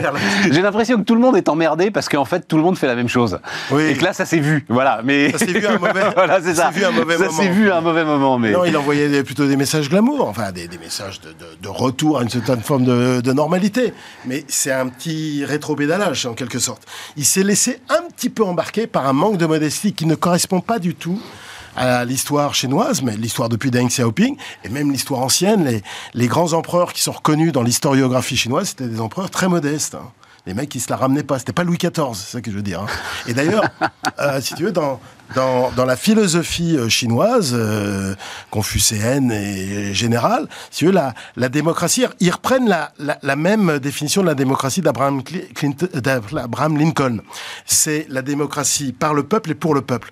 J'ai 0.51 0.61
l'impression 0.61 0.97
que 0.97 1.03
tout 1.03 1.15
le 1.15 1.21
monde 1.21 1.37
est 1.37 1.47
emmerdé 1.49 1.91
parce 1.91 2.09
qu'en 2.09 2.25
fait 2.25 2.47
tout 2.47 2.57
le 2.57 2.63
monde 2.63 2.77
fait 2.77 2.87
la 2.87 2.95
même 2.95 3.09
chose. 3.09 3.39
Oui. 3.71 3.83
Et 3.83 3.93
que 3.95 4.03
là 4.03 4.13
ça 4.13 4.25
s'est 4.25 4.39
vu, 4.39 4.65
voilà. 4.69 5.01
Mais 5.03 5.31
ça 5.31 5.39
s'est 5.39 5.45
vu 5.45 5.65
à 5.65 5.73
un 5.73 5.77
mauvais. 5.77 6.03
voilà, 6.15 6.41
c'est 6.41 6.55
ça. 6.55 6.71
Vu 6.71 6.83
un 6.83 6.91
mauvais 6.91 7.17
ça 7.17 7.29
s'est 7.29 7.49
vu 7.49 7.69
à 7.69 7.77
un 7.77 7.81
mauvais 7.81 8.05
moment, 8.05 8.37
mais. 8.37 8.51
Non, 8.51 8.65
il 8.65 8.75
envoyait 8.75 9.23
plutôt 9.23 9.47
des 9.47 9.57
messages 9.57 9.89
glamour, 9.89 10.27
enfin 10.27 10.51
des, 10.51 10.67
des 10.67 10.77
messages 10.77 11.21
de, 11.21 11.29
de, 11.29 11.35
de, 11.61 11.69
retour 11.69 12.19
à 12.19 12.23
une 12.23 12.29
certaine 12.29 12.61
forme 12.61 12.85
de, 12.85 13.21
de 13.21 13.33
normalité. 13.33 13.93
Mais 14.25 14.43
c'est 14.47 14.71
un 14.71 14.87
petit 14.87 15.45
rétro-pédalage 15.45 16.25
en 16.25 16.33
quelque 16.33 16.59
sorte. 16.59 16.83
Il 17.17 17.25
s'est 17.25 17.43
laissé 17.43 17.79
un 17.89 18.09
petit 18.09 18.29
peu 18.29 18.43
embarquer 18.43 18.87
par 18.87 19.07
un 19.07 19.13
manque 19.13 19.37
de 19.37 19.45
modestie 19.45 19.93
qui 19.93 20.05
ne 20.05 20.15
correspond 20.15 20.59
pas 20.59 20.79
du 20.79 20.95
tout 20.95 21.19
à 21.75 22.05
l'histoire 22.05 22.53
chinoise, 22.55 23.01
mais 23.01 23.15
l'histoire 23.17 23.49
depuis 23.49 23.71
Deng 23.71 23.87
Xiaoping, 23.87 24.37
et 24.63 24.69
même 24.69 24.91
l'histoire 24.91 25.21
ancienne, 25.21 25.65
les, 25.65 25.81
les 26.13 26.27
grands 26.27 26.53
empereurs 26.53 26.93
qui 26.93 27.01
sont 27.01 27.11
reconnus 27.13 27.51
dans 27.51 27.63
l'historiographie 27.63 28.37
chinoise, 28.37 28.69
c'était 28.69 28.87
des 28.87 28.99
empereurs 29.01 29.29
très 29.29 29.47
modestes. 29.47 29.95
hein. 29.95 30.11
Les 30.45 30.53
mecs, 30.53 30.75
ils 30.75 30.81
se 30.81 30.89
la 30.89 30.97
ramenaient 30.97 31.23
pas. 31.23 31.39
C'était 31.39 31.53
pas 31.53 31.63
Louis 31.63 31.77
XIV, 31.77 32.13
c'est 32.15 32.31
ça 32.33 32.41
que 32.41 32.51
je 32.51 32.55
veux 32.57 32.61
dire. 32.61 32.81
hein. 32.81 32.85
Et 33.27 33.33
d'ailleurs, 33.33 33.63
euh, 34.19 34.41
si 34.41 34.55
tu 34.55 34.63
veux, 34.65 34.73
dans, 34.73 34.99
dans, 35.35 35.71
dans 35.71 35.85
la 35.85 35.95
philosophie 35.95 36.75
euh, 36.77 36.89
chinoise, 36.89 37.51
euh, 37.57 38.13
confucéenne 38.51 39.31
et 39.31 39.93
générale, 39.93 40.49
si 40.69 40.79
tu 40.79 40.85
veux, 40.87 40.91
la, 40.91 41.13
la 41.37 41.47
démocratie, 41.47 42.05
ils 42.19 42.29
reprennent 42.29 42.67
la, 42.67 42.91
la, 42.99 43.17
la 43.23 43.35
même 43.37 43.79
définition 43.79 44.21
de 44.21 44.27
la 44.27 44.35
démocratie 44.35 44.81
d'Abraham 44.81 45.21
Lincoln. 46.77 47.21
C'est 47.65 48.05
la 48.09 48.21
démocratie 48.21 48.91
par 48.91 49.13
le 49.13 49.23
peuple 49.23 49.51
et 49.51 49.55
pour 49.55 49.73
le 49.73 49.81
peuple. 49.81 50.11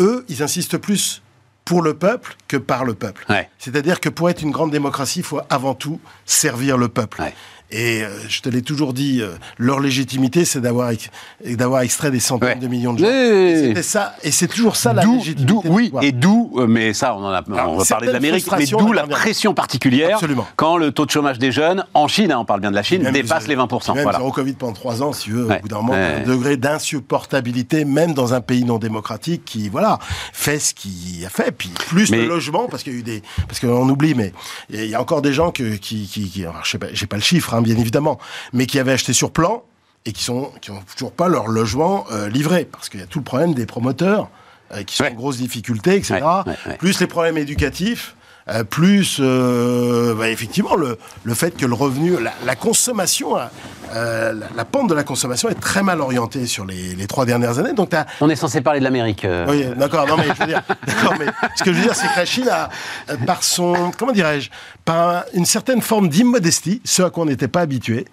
Eux, 0.00 0.24
ils 0.28 0.42
insistent 0.42 0.78
plus 0.78 1.22
pour 1.64 1.82
le 1.82 1.94
peuple 1.94 2.36
que 2.48 2.56
par 2.56 2.84
le 2.84 2.94
peuple. 2.94 3.24
Ouais. 3.28 3.50
C'est-à-dire 3.58 4.00
que 4.00 4.08
pour 4.08 4.30
être 4.30 4.42
une 4.42 4.52
grande 4.52 4.70
démocratie, 4.70 5.20
il 5.20 5.24
faut 5.24 5.40
avant 5.50 5.74
tout 5.74 6.00
servir 6.24 6.78
le 6.78 6.88
peuple. 6.88 7.20
Ouais. 7.20 7.34
Et 7.72 8.02
euh, 8.04 8.08
je 8.28 8.40
te 8.42 8.48
l'ai 8.48 8.62
toujours 8.62 8.92
dit, 8.92 9.20
euh, 9.20 9.30
leur 9.58 9.80
légitimité, 9.80 10.44
c'est 10.44 10.60
d'avoir 10.60 10.90
ex- 10.90 11.08
d'avoir 11.44 11.80
extrait 11.82 12.10
des 12.12 12.20
centaines 12.20 12.48
Ouais. 12.50 12.54
de 12.56 12.68
millions 12.68 12.92
de 12.92 12.98
gens. 13.00 13.06
Oui. 13.06 13.60
C'était 13.68 13.82
ça, 13.82 14.14
et 14.22 14.30
c'est 14.30 14.46
toujours 14.46 14.76
ça 14.76 14.92
la 14.92 15.04
légitimité. 15.04 15.68
oui, 15.68 15.92
et 16.02 16.12
d'où, 16.12 16.52
euh, 16.58 16.66
mais 16.68 16.92
ça, 16.94 17.16
on, 17.16 17.24
en 17.24 17.32
a, 17.32 17.42
on 17.66 17.76
va 17.76 17.84
parler 17.84 18.06
de 18.06 18.12
l'Amérique, 18.12 18.46
mais 18.56 18.66
d'où 18.66 18.92
la 18.92 19.06
pression 19.06 19.52
particulière 19.52 20.14
Absolument. 20.14 20.46
quand 20.54 20.76
le 20.76 20.92
taux 20.92 21.06
de 21.06 21.10
chômage 21.10 21.38
des 21.40 21.50
jeunes, 21.50 21.84
en 21.94 22.06
Chine, 22.06 22.30
hein, 22.30 22.38
on 22.38 22.44
parle 22.44 22.60
bien 22.60 22.70
de 22.70 22.76
la 22.76 22.82
Chine, 22.84 23.02
dépasse 23.12 23.44
zéro- 23.44 23.48
les 23.48 23.56
20%. 23.56 23.94
Même 23.94 24.04
Voilà. 24.04 24.18
zéro 24.18 24.30
Covid 24.30 24.52
pendant 24.52 24.72
trois 24.72 25.02
ans, 25.02 25.12
si 25.12 25.24
tu 25.24 25.32
veux, 25.32 25.46
Ouais. 25.46 25.58
au 25.58 25.62
bout 25.62 25.68
d'un 25.68 25.76
moment, 25.76 25.92
Ouais. 25.94 26.22
un 26.24 26.26
degré 26.26 26.56
d'insupportabilité, 26.56 27.84
même 27.84 28.14
dans 28.14 28.34
un 28.34 28.40
pays 28.40 28.64
non 28.64 28.78
démocratique, 28.78 29.44
qui 29.44 29.68
voilà 29.68 29.98
fait 30.32 30.58
ce 30.58 30.74
qu'il 30.74 31.24
a 31.24 31.28
fait. 31.30 31.50
Puis 31.50 31.70
plus 31.88 32.10
Mais- 32.10 32.18
le 32.18 32.28
logement, 32.28 32.66
parce 32.70 32.82
qu'il 32.82 32.92
y 32.92 32.96
a 32.96 32.98
eu 32.98 33.02
des, 33.02 33.22
parce 33.48 33.60
qu'on 33.60 33.88
oublie, 33.88 34.14
mais 34.14 34.32
il 34.70 34.86
y 34.86 34.94
a 34.94 35.00
encore 35.00 35.22
des 35.22 35.32
gens 35.32 35.50
que, 35.50 35.74
qui, 35.76 36.06
qui, 36.06 36.28
qui- 36.30 36.42
alors, 36.44 36.60
je 36.64 36.70
sais 36.70 36.78
pas, 36.78 36.86
j'ai 36.92 37.06
pas 37.06 37.16
le 37.16 37.22
chiffre, 37.22 37.54
hein, 37.56 37.62
bien 37.62 37.76
évidemment, 37.76 38.18
mais 38.52 38.66
qui 38.66 38.78
avaient 38.78 38.92
acheté 38.92 39.12
sur 39.12 39.30
plan 39.30 39.62
et 40.04 40.12
qui 40.12 40.22
sont, 40.22 40.52
qui 40.60 40.70
ont 40.70 40.82
toujours 40.96 41.12
pas 41.12 41.28
leur 41.28 41.48
logement 41.48 42.04
euh, 42.12 42.28
livré, 42.28 42.64
parce 42.64 42.88
qu'il 42.88 43.00
y 43.00 43.02
a 43.02 43.06
tout 43.06 43.18
le 43.18 43.24
problème 43.24 43.54
des 43.54 43.66
promoteurs 43.66 44.28
euh, 44.72 44.82
qui 44.82 44.96
sont 44.96 45.04
Ouais. 45.04 45.10
en 45.10 45.14
grosse 45.14 45.38
difficulté, 45.38 45.96
etc. 45.96 46.14
Ouais, 46.14 46.20
ouais, 46.52 46.56
ouais. 46.66 46.76
Plus 46.78 47.00
les 47.00 47.06
problèmes 47.06 47.38
éducatifs. 47.38 48.14
Euh, 48.48 48.64
plus 48.64 49.18
euh, 49.20 50.14
bah, 50.14 50.28
effectivement 50.30 50.76
le, 50.76 50.98
le 51.24 51.34
fait 51.34 51.56
que 51.56 51.66
le 51.66 51.74
revenu, 51.74 52.20
la, 52.22 52.32
la 52.44 52.54
consommation, 52.56 53.36
euh, 53.36 54.32
la, 54.32 54.46
la 54.54 54.64
pente 54.64 54.88
de 54.88 54.94
la 54.94 55.04
consommation 55.04 55.48
est 55.48 55.60
très 55.60 55.82
mal 55.82 56.00
orientée 56.00 56.46
sur 56.46 56.64
les, 56.64 56.94
les 56.94 57.06
trois 57.06 57.24
dernières 57.26 57.58
années. 57.58 57.72
Donc 57.72 57.90
On 58.20 58.28
est 58.28 58.36
censé 58.36 58.60
parler 58.60 58.78
de 58.80 58.84
l'Amérique. 58.84 59.24
euh. 59.24 59.46
oui, 59.48 59.66
d'accord. 59.76 60.06
Non, 60.06 60.16
mais 60.16 60.26
je 60.34 60.40
veux 60.40 60.46
dire, 60.46 60.62
d'accord, 60.86 61.14
mais 61.18 61.26
ce 61.56 61.62
que 61.64 61.72
je 61.72 61.78
veux 61.78 61.84
dire, 61.84 61.94
c'est 61.94 62.06
que 62.08 62.18
la 62.18 62.24
Chine 62.24 62.48
a, 62.48 62.68
euh, 63.10 63.16
par 63.26 63.42
son, 63.42 63.90
comment 63.98 64.12
dirais-je, 64.12 64.50
par 64.84 65.24
une 65.34 65.46
certaine 65.46 65.82
forme 65.82 66.08
d'immodestie, 66.08 66.80
ce 66.84 67.02
à 67.02 67.10
quoi 67.10 67.24
on 67.24 67.26
n'était 67.26 67.48
pas 67.48 67.60
habitué, 67.62 68.06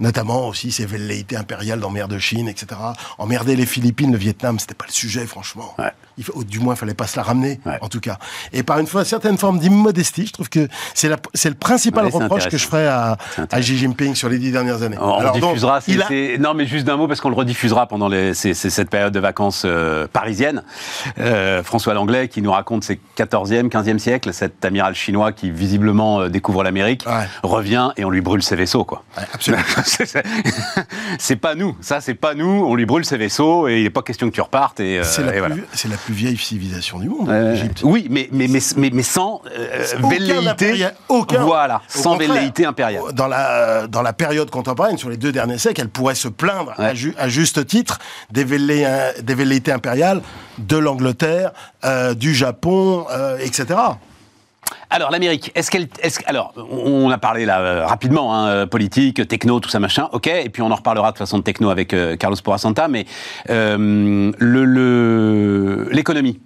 notamment 0.00 0.48
aussi 0.48 0.72
ses 0.72 0.86
velléités 0.86 1.36
impériales 1.36 1.80
dans 1.80 1.90
mer 1.90 2.08
de 2.08 2.18
Chine, 2.18 2.48
etc. 2.48 2.66
Emmerder 3.18 3.56
les 3.56 3.66
Philippines, 3.66 4.12
le 4.12 4.18
Vietnam, 4.18 4.58
c'était 4.58 4.74
pas 4.74 4.86
le 4.86 4.92
sujet, 4.92 5.26
franchement. 5.26 5.74
Ouais. 5.78 5.92
Il 6.16 6.22
faut, 6.24 6.44
du 6.44 6.60
moins, 6.60 6.74
il 6.74 6.76
fallait 6.76 6.94
pas 6.94 7.06
se 7.08 7.16
la 7.16 7.22
ramener, 7.24 7.58
Ouais. 7.66 7.78
en 7.80 7.88
tout 7.88 7.98
cas. 8.00 8.18
Et 8.52 8.62
par 8.62 8.78
une 8.78 8.86
fois, 8.86 9.04
certaine 9.04 9.36
forme 9.36 9.58
d'immodestie, 9.58 10.26
je 10.26 10.32
trouve 10.32 10.48
que 10.48 10.68
c'est 10.94 11.08
le 11.08 11.54
principal 11.54 12.06
Ouais, 12.06 12.10
reproche 12.12 12.48
que 12.48 12.56
je 12.56 12.66
ferais 12.66 12.86
à, 12.86 13.16
à 13.50 13.60
Xi 13.60 13.76
Jinping 13.76 14.14
sur 14.14 14.28
les 14.28 14.38
dix 14.38 14.52
dernières 14.52 14.82
années. 14.82 14.96
On, 15.00 15.18
Alors, 15.18 15.32
donc, 15.38 15.42
diffusera. 15.54 15.80
c'est- 15.80 15.92
il 15.92 16.02
a- 16.02 16.06
c'est- 16.08 16.38
Non, 16.38 16.54
mais 16.54 16.66
juste 16.66 16.84
d'un 16.86 16.96
mot 16.96 17.08
parce 17.08 17.20
qu'on 17.20 17.30
le 17.30 17.34
rediffusera 17.34 17.88
pendant 17.88 18.08
les, 18.08 18.32
cette 18.34 18.90
période 18.90 19.12
de 19.12 19.18
vacances 19.20 19.62
euh, 19.64 20.06
parisienne. 20.12 20.62
Euh, 21.18 21.62
François 21.64 21.94
Langlais 21.94 22.28
qui 22.28 22.42
nous 22.42 22.52
raconte 22.52 22.84
ses 22.84 23.00
14e, 23.16 23.68
15e 23.68 23.98
siècle, 23.98 24.32
cet 24.32 24.64
amiral 24.64 24.94
chinois 24.94 25.32
qui 25.32 25.50
visiblement 25.50 26.20
euh, 26.20 26.28
découvre 26.28 26.62
l'Amérique, 26.62 27.04
revient 27.42 27.90
et 27.96 28.04
on 28.04 28.10
lui 28.10 28.20
brûle 28.20 28.42
ses 28.42 28.56
vaisseaux, 28.56 28.84
quoi. 28.84 29.02
Absolument. 29.32 29.62
C'est- 31.18 31.36
pas 31.36 31.54
nous, 31.54 31.76
ça 31.80 32.00
c'est 32.00 32.14
pas 32.14 32.34
nous. 32.34 32.64
On 32.66 32.74
lui 32.74 32.86
brûle 32.86 33.04
ses 33.04 33.16
vaisseaux 33.16 33.68
et 33.68 33.78
il 33.78 33.82
n'est 33.84 33.90
pas 33.90 34.02
question 34.02 34.28
que 34.30 34.34
tu 34.34 34.40
repartes 34.40 34.80
et, 34.80 34.98
euh, 34.98 35.04
C'est 35.04 35.22
la, 35.22 35.32
voilà. 35.38 35.54
plus- 35.54 35.64
c'est 35.72 35.88
la 35.88 35.96
plus 35.96 36.14
vieille 36.14 36.36
civilisation 36.36 36.98
du 36.98 37.08
monde, 37.08 37.28
Euh, 37.28 37.52
l'Égypte. 37.52 37.80
oui, 37.84 38.06
mais, 38.10 38.28
mais, 38.32 38.46
mais, 38.48 39.02
sans 39.02 39.42
euh, 39.56 39.84
velléité. 40.10 40.86
aucun. 41.08 41.42
Voilà, 41.44 41.82
sans 41.88 42.16
velléité 42.16 42.64
impériale. 42.66 43.02
Dans 43.12 43.26
la, 43.28 43.86
dans 43.86 44.02
la 44.02 44.12
période 44.12 44.50
contemporaine, 44.50 44.96
sur 44.98 45.10
les 45.10 45.16
deux 45.16 45.32
derniers 45.32 45.58
siècles, 45.58 45.80
elle 45.82 45.88
pourrait 45.88 46.14
se 46.14 46.28
plaindre 46.28 46.72
à, 46.78 46.82
Ouais. 46.82 46.96
ju- 46.96 47.14
à 47.18 47.28
juste 47.28 47.66
titre 47.66 47.98
des, 48.30 48.44
vellé- 48.44 48.86
des 49.22 49.34
velléités 49.34 49.72
impériales 49.72 50.22
de 50.58 50.76
l'Angleterre, 50.76 51.52
euh, 51.84 52.14
du 52.14 52.34
Japon, 52.34 53.06
euh, 53.10 53.36
etc. 53.40 53.66
Alors 54.90 55.10
l'Amérique, 55.10 55.50
est-ce 55.54 55.70
qu'elle, 55.70 55.88
que- 55.88 55.98
alors 56.26 56.52
on 56.70 57.10
a 57.10 57.18
parlé 57.18 57.44
là 57.46 57.60
euh, 57.60 57.86
rapidement, 57.86 58.34
hein, 58.34 58.48
euh, 58.48 58.66
politique, 58.66 59.26
techno, 59.26 59.58
tout 59.60 59.68
ça 59.70 59.80
machin, 59.80 60.08
ok, 60.12 60.26
et 60.28 60.48
puis 60.50 60.62
on 60.62 60.70
en 60.70 60.74
reparlera 60.76 61.08
de 61.08 61.12
toute 61.12 61.18
façon 61.18 61.38
de 61.38 61.42
techno 61.42 61.70
avec 61.70 61.92
euh, 61.94 62.16
Carlos 62.16 62.36
Porasanta, 62.42 62.86
mais 62.88 63.04
euh, 63.50 64.30
le, 64.38 65.88
l'économie. 65.90 66.38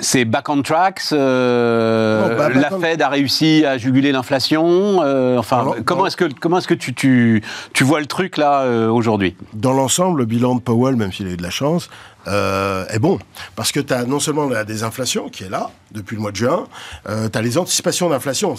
C'est, 0.00 0.24
back 0.24 0.48
on 0.48 0.60
tracks. 0.62 1.00
euh, 1.12 2.28
Non, 2.30 2.36
bah, 2.36 2.48
la 2.48 2.74
on- 2.74 2.80
Fed 2.80 3.00
a 3.00 3.08
réussi 3.08 3.64
à 3.64 3.78
juguler 3.78 4.10
l'inflation. 4.10 5.02
euh, 5.04 5.38
enfin, 5.38 5.60
Alors, 5.60 5.76
comment 5.84 6.06
est-ce 6.06 6.16
que 6.16 6.24
comment 6.40 6.58
est-ce 6.58 6.66
que 6.66 6.74
tu, 6.74 6.92
tu, 6.92 7.44
tu 7.72 7.84
vois 7.84 8.00
le 8.00 8.06
truc 8.06 8.36
là 8.36 8.62
euh, 8.62 8.88
aujourd'hui? 8.90 9.36
Dans 9.52 9.72
l'ensemble, 9.72 10.18
le 10.18 10.24
bilan 10.24 10.56
de 10.56 10.60
Powell, 10.60 10.96
même 10.96 11.12
s'il 11.12 11.28
a 11.28 11.30
eu 11.30 11.36
de 11.36 11.42
la 11.44 11.50
chance, 11.50 11.88
euh, 12.26 12.86
est 12.88 12.98
bon. 12.98 13.18
Parce 13.54 13.72
que 13.72 13.80
tu 13.80 13.92
as 13.92 14.04
non 14.04 14.20
seulement 14.20 14.48
la 14.48 14.64
désinflation 14.64 15.28
qui 15.28 15.44
est 15.44 15.48
là, 15.48 15.70
depuis 15.92 16.16
le 16.16 16.22
mois 16.22 16.30
de 16.30 16.36
juin, 16.36 16.66
euh, 17.08 17.28
tu 17.28 17.38
as 17.38 17.42
les 17.42 17.58
anticipations 17.58 18.08
d'inflation. 18.10 18.54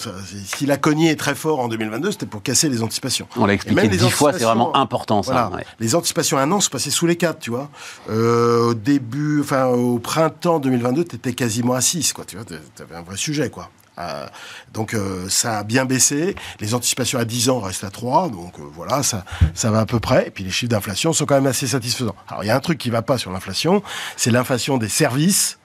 Si 0.46 0.66
la 0.66 0.76
cognée 0.76 1.10
est 1.10 1.16
très 1.16 1.34
fort 1.34 1.60
en 1.60 1.68
2022, 1.68 2.12
c'était 2.12 2.26
pour 2.26 2.42
casser 2.42 2.68
les 2.68 2.82
anticipations. 2.82 3.28
On 3.36 3.46
l'a 3.46 3.54
expliqué 3.54 3.88
dix 3.88 4.10
fois, 4.10 4.32
c'est 4.32 4.44
vraiment 4.44 4.74
important 4.76 5.22
ça. 5.22 5.32
Voilà. 5.32 5.56
ouais. 5.56 5.64
Les 5.80 5.94
anticipations 5.94 6.38
à 6.38 6.42
un 6.42 6.52
an 6.52 6.60
se 6.60 6.70
passaient 6.70 6.90
sous 6.90 7.06
les 7.06 7.16
4, 7.16 7.38
tu 7.38 7.50
vois. 7.50 7.68
Euh, 8.10 8.70
au 8.70 8.74
début, 8.74 9.40
enfin, 9.40 9.66
au 9.66 9.98
printemps 9.98 10.58
2022, 10.58 11.04
tu 11.04 11.16
étais 11.16 11.32
quasiment 11.32 11.74
à 11.74 11.80
6, 11.80 12.12
quoi. 12.12 12.24
Tu 12.24 12.36
vois, 12.36 12.44
tu 12.44 12.82
avais 12.82 12.96
un 12.96 13.02
vrai 13.02 13.16
sujet, 13.16 13.50
quoi. 13.50 13.70
Euh, 13.98 14.26
donc 14.72 14.94
euh, 14.94 15.28
ça 15.28 15.58
a 15.58 15.64
bien 15.64 15.84
baissé. 15.84 16.36
Les 16.60 16.74
anticipations 16.74 17.18
à 17.18 17.24
10 17.24 17.50
ans 17.50 17.60
restent 17.60 17.84
à 17.84 17.90
3, 17.90 18.28
donc 18.30 18.58
euh, 18.58 18.62
voilà, 18.74 19.02
ça, 19.02 19.24
ça 19.54 19.70
va 19.70 19.80
à 19.80 19.86
peu 19.86 20.00
près. 20.00 20.28
Et 20.28 20.30
puis 20.30 20.44
les 20.44 20.50
chiffres 20.50 20.70
d'inflation 20.70 21.12
sont 21.12 21.26
quand 21.26 21.34
même 21.34 21.46
assez 21.46 21.66
satisfaisants. 21.66 22.16
Alors 22.28 22.44
il 22.44 22.46
y 22.46 22.50
a 22.50 22.56
un 22.56 22.60
truc 22.60 22.78
qui 22.78 22.90
va 22.90 23.02
pas 23.02 23.18
sur 23.18 23.30
l'inflation, 23.32 23.82
c'est 24.16 24.30
l'inflation 24.30 24.78
des 24.78 24.88
services. 24.88 25.58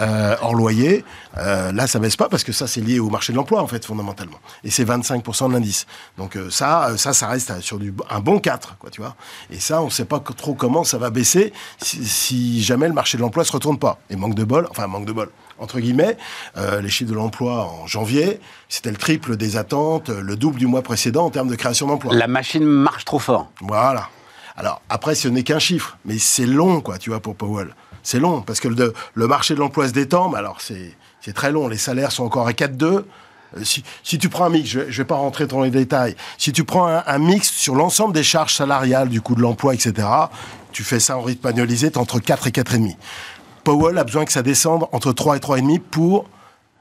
Euh, 0.00 0.34
hors 0.42 0.56
loyer, 0.56 1.04
là 1.36 1.86
ça 1.86 2.00
baisse 2.00 2.16
pas 2.16 2.28
parce 2.28 2.42
que 2.42 2.50
ça 2.50 2.66
c'est 2.66 2.80
lié 2.80 2.98
au 2.98 3.10
marché 3.10 3.32
de 3.32 3.36
l'emploi 3.36 3.62
en 3.62 3.68
fait 3.68 3.84
fondamentalement 3.84 4.40
et 4.64 4.70
c'est 4.70 4.84
25% 4.84 5.46
de 5.46 5.52
l'indice 5.52 5.86
donc 6.18 6.36
ça 6.50 6.90
ça 6.96 7.12
ça 7.12 7.28
reste 7.28 7.60
sur 7.60 7.78
du, 7.78 7.94
un 8.10 8.18
bon 8.18 8.40
4 8.40 8.76
quoi 8.78 8.90
tu 8.90 9.00
vois 9.00 9.14
et 9.52 9.60
ça 9.60 9.82
on 9.82 9.90
sait 9.90 10.04
pas 10.04 10.18
trop 10.18 10.54
comment 10.54 10.82
ça 10.82 10.98
va 10.98 11.10
baisser 11.10 11.52
si, 11.80 12.04
si 12.04 12.60
jamais 12.64 12.88
le 12.88 12.92
marché 12.92 13.18
de 13.18 13.22
l'emploi 13.22 13.44
se 13.44 13.52
retourne 13.52 13.78
pas 13.78 14.00
et 14.10 14.16
manque 14.16 14.34
de 14.34 14.42
bol 14.42 14.66
enfin 14.68 14.88
manque 14.88 15.06
de 15.06 15.12
bol 15.12 15.30
entre 15.58 15.80
guillemets 15.80 16.16
euh, 16.56 16.80
les 16.80 16.88
chiffres 16.88 17.10
de 17.10 17.16
l'emploi 17.16 17.64
en 17.66 17.86
janvier 17.86 18.40
c'était 18.68 18.90
le 18.90 18.96
triple 18.96 19.36
des 19.36 19.56
attentes 19.56 20.08
le 20.08 20.36
double 20.36 20.58
du 20.58 20.66
mois 20.66 20.82
précédent 20.82 21.24
en 21.26 21.30
termes 21.30 21.48
de 21.48 21.54
création 21.56 21.86
d'emplois 21.86 22.14
La 22.14 22.26
machine 22.26 22.64
marche 22.64 23.04
trop 23.04 23.18
fort. 23.18 23.50
voilà. 23.60 24.08
Alors, 24.56 24.82
après, 24.88 25.16
ce 25.16 25.26
n'est 25.26 25.42
qu'un 25.42 25.58
chiffre, 25.58 25.98
mais 26.04 26.16
c'est 26.16 26.46
long, 26.46 26.80
quoi, 26.80 26.96
tu 26.98 27.10
vois, 27.10 27.18
pour 27.18 27.34
Powell. 27.34 27.74
C'est 28.04 28.20
long, 28.20 28.40
parce 28.40 28.60
que 28.60 28.68
le, 28.68 28.94
le 29.14 29.26
marché 29.26 29.54
de 29.54 29.58
l'emploi 29.58 29.88
se 29.88 29.92
détend, 29.92 30.28
mais 30.28 30.38
alors 30.38 30.58
c'est 30.60 31.32
très 31.34 31.50
long. 31.50 31.66
Les 31.66 31.76
salaires 31.76 32.12
sont 32.12 32.22
encore 32.22 32.46
à 32.46 32.52
4,2. 32.52 32.84
Euh, 32.84 33.04
Si, 33.64 33.82
si 34.04 34.16
tu 34.16 34.28
prends 34.28 34.44
un 34.44 34.50
mix, 34.50 34.68
je 34.70 34.78
ne 34.78 34.84
vais 34.84 35.04
pas 35.04 35.16
rentrer 35.16 35.48
dans 35.48 35.62
les 35.62 35.70
détails, 35.70 36.14
si 36.38 36.52
tu 36.52 36.62
prends 36.62 36.86
un, 36.86 37.02
un 37.04 37.18
mix 37.18 37.50
sur 37.50 37.74
l'ensemble 37.74 38.14
des 38.14 38.22
charges 38.22 38.54
salariales, 38.54 39.08
du 39.08 39.20
coût 39.20 39.34
de 39.34 39.40
l'emploi, 39.40 39.74
etc., 39.74 40.06
tu 40.70 40.84
fais 40.84 41.00
ça 41.00 41.16
en 41.18 41.22
rythme 41.22 41.46
annualisé, 41.48 41.90
entre 41.96 42.20
4 42.20 42.46
et 42.46 42.50
4,5. 42.50 42.96
Powell 43.64 43.98
a 43.98 44.04
besoin 44.04 44.24
que 44.24 44.32
ça 44.32 44.42
descende 44.42 44.84
entre 44.92 45.12
3 45.12 45.36
et 45.36 45.40
3,5 45.40 45.80
pour 45.80 46.26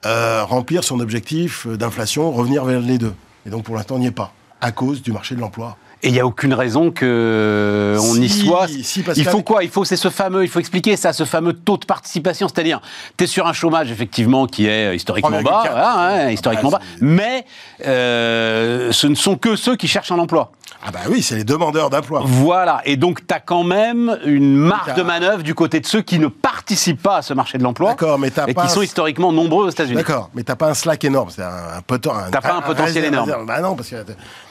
euh, 0.05 0.43
remplir 0.43 0.83
son 0.83 0.99
objectif 0.99 1.65
euh, 1.65 1.77
d'inflation, 1.77 2.31
revenir 2.31 2.65
vers 2.65 2.79
les 2.81 2.97
deux. 2.97 3.13
Et 3.45 3.49
donc 3.49 3.63
pour 3.63 3.75
l'instant, 3.75 3.95
on 3.95 3.99
n'y 3.99 4.07
est 4.07 4.11
pas, 4.11 4.33
à 4.61 4.71
cause 4.71 5.01
du 5.01 5.11
marché 5.11 5.35
de 5.35 5.39
l'emploi. 5.39 5.77
Et 6.05 6.07
il 6.09 6.11
n'y 6.13 6.19
a 6.19 6.25
aucune 6.25 6.53
raison 6.53 6.91
que 6.91 7.97
on 7.97 8.15
y 8.15 8.27
soit. 8.27 8.67
si, 8.67 9.01
il 9.15 9.23
faut 9.23 9.41
quoi? 9.41 9.63
Il 9.63 9.69
faut 9.69 9.85
c'est 9.85 9.95
ce 9.95 10.09
fameux, 10.09 10.43
il 10.43 10.49
faut 10.49 10.59
expliquer 10.59 10.97
ça, 10.97 11.13
ce 11.13 11.23
fameux 11.23 11.53
taux 11.53 11.77
de 11.77 11.85
participation, 11.85 12.49
c'est-à-dire 12.49 12.81
tu 13.15 13.23
es 13.23 13.27
sur 13.27 13.47
un 13.47 13.53
chômage 13.53 13.89
effectivement 13.89 14.45
qui 14.45 14.65
est 14.67 14.93
historiquement 14.97 15.39
3,4. 15.39 15.43
bas, 15.43 16.09
ouais, 16.25 16.33
historiquement 16.33 16.71
Ah, 16.73 16.79
bas, 16.79 16.83
c'est- 16.99 17.05
mais 17.05 17.45
euh, 17.85 18.91
ce 18.91 19.07
ne 19.07 19.15
sont 19.15 19.37
que 19.37 19.55
ceux 19.55 19.77
qui 19.77 19.87
cherchent 19.87 20.11
un 20.11 20.19
emploi. 20.19 20.51
Ah 20.85 20.91
bah 20.91 20.99
oui, 21.09 21.21
c'est 21.21 21.35
les 21.35 21.43
demandeurs 21.45 21.89
d'emploi. 21.89 22.23
Voilà, 22.25 22.81
et 22.83 22.97
donc 22.97 23.25
tu 23.25 23.33
as 23.33 23.39
quand 23.39 23.63
même 23.63 24.17
une 24.25 24.55
marge 24.57 24.95
de 24.95 25.01
manœuvre 25.01 25.41
du 25.43 25.55
côté 25.55 25.79
de 25.79 25.85
ceux 25.85 26.01
qui 26.01 26.19
ne 26.19 26.27
participent 26.27 27.01
pas 27.01 27.17
à 27.17 27.21
ce 27.21 27.33
marché 27.33 27.57
de 27.57 27.63
l'emploi 27.63 27.91
D'accord, 27.91 28.19
mais 28.19 28.29
t'as 28.31 28.47
et 28.47 28.53
pas 28.53 28.63
qui 28.65 28.69
sont 28.69 28.81
historiquement 28.81 29.31
nombreux 29.31 29.67
aux 29.67 29.69
États-Unis. 29.69 29.95
D'accord, 29.95 30.29
mais 30.33 30.43
t'as 30.43 30.55
pas 30.57 30.69
un 30.69 30.73
slack 30.73 31.03
énorme, 31.05 31.29
c'est 31.29 31.41
un, 31.43 31.77
un 31.77 31.79
poten- 31.79 32.29
T'as 32.31 32.41
pas 32.41 32.55
un 32.55 32.61
potentiel 32.61 33.05
réserve- 33.05 33.27
énorme. 33.29 33.45
Bah 33.45 33.61
non, 33.61 33.75
parce 33.75 33.89
que 33.89 33.95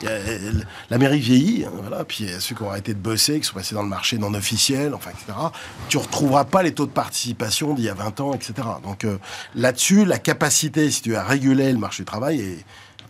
il 0.00 0.08
y 0.08 0.10
a- 0.10 0.16
l'Amérique 0.90 1.22
vieillit, 1.22 1.64
hein, 1.66 1.70
voilà, 1.86 2.04
puis 2.04 2.18
il 2.24 2.30
y 2.30 2.34
a 2.34 2.40
ceux 2.40 2.54
qui 2.54 2.62
ont 2.62 2.70
arrêté 2.70 2.94
de 2.94 2.98
bosser, 2.98 3.38
qui 3.40 3.46
sont 3.46 3.54
passés 3.54 3.74
dans 3.74 3.82
le 3.82 3.88
marché 3.88 4.16
non 4.16 4.32
officiel, 4.34 4.94
enfin, 4.94 5.10
etc. 5.10 5.36
Tu 5.88 5.98
retrouveras 5.98 6.44
pas 6.44 6.62
les 6.62 6.72
taux 6.72 6.86
de 6.86 6.92
participation 6.92 7.74
d'il 7.74 7.84
y 7.84 7.88
a 7.90 7.94
20 7.94 8.20
ans, 8.20 8.32
etc. 8.32 8.54
Donc 8.84 9.04
euh, 9.04 9.18
là-dessus, 9.54 10.04
la 10.06 10.18
capacité, 10.18 10.90
si 10.90 11.02
tu 11.02 11.14
as 11.16 11.22
régulé 11.24 11.70
le 11.72 11.78
marché 11.78 12.02
du 12.02 12.06
travail, 12.06 12.40
et 12.40 12.58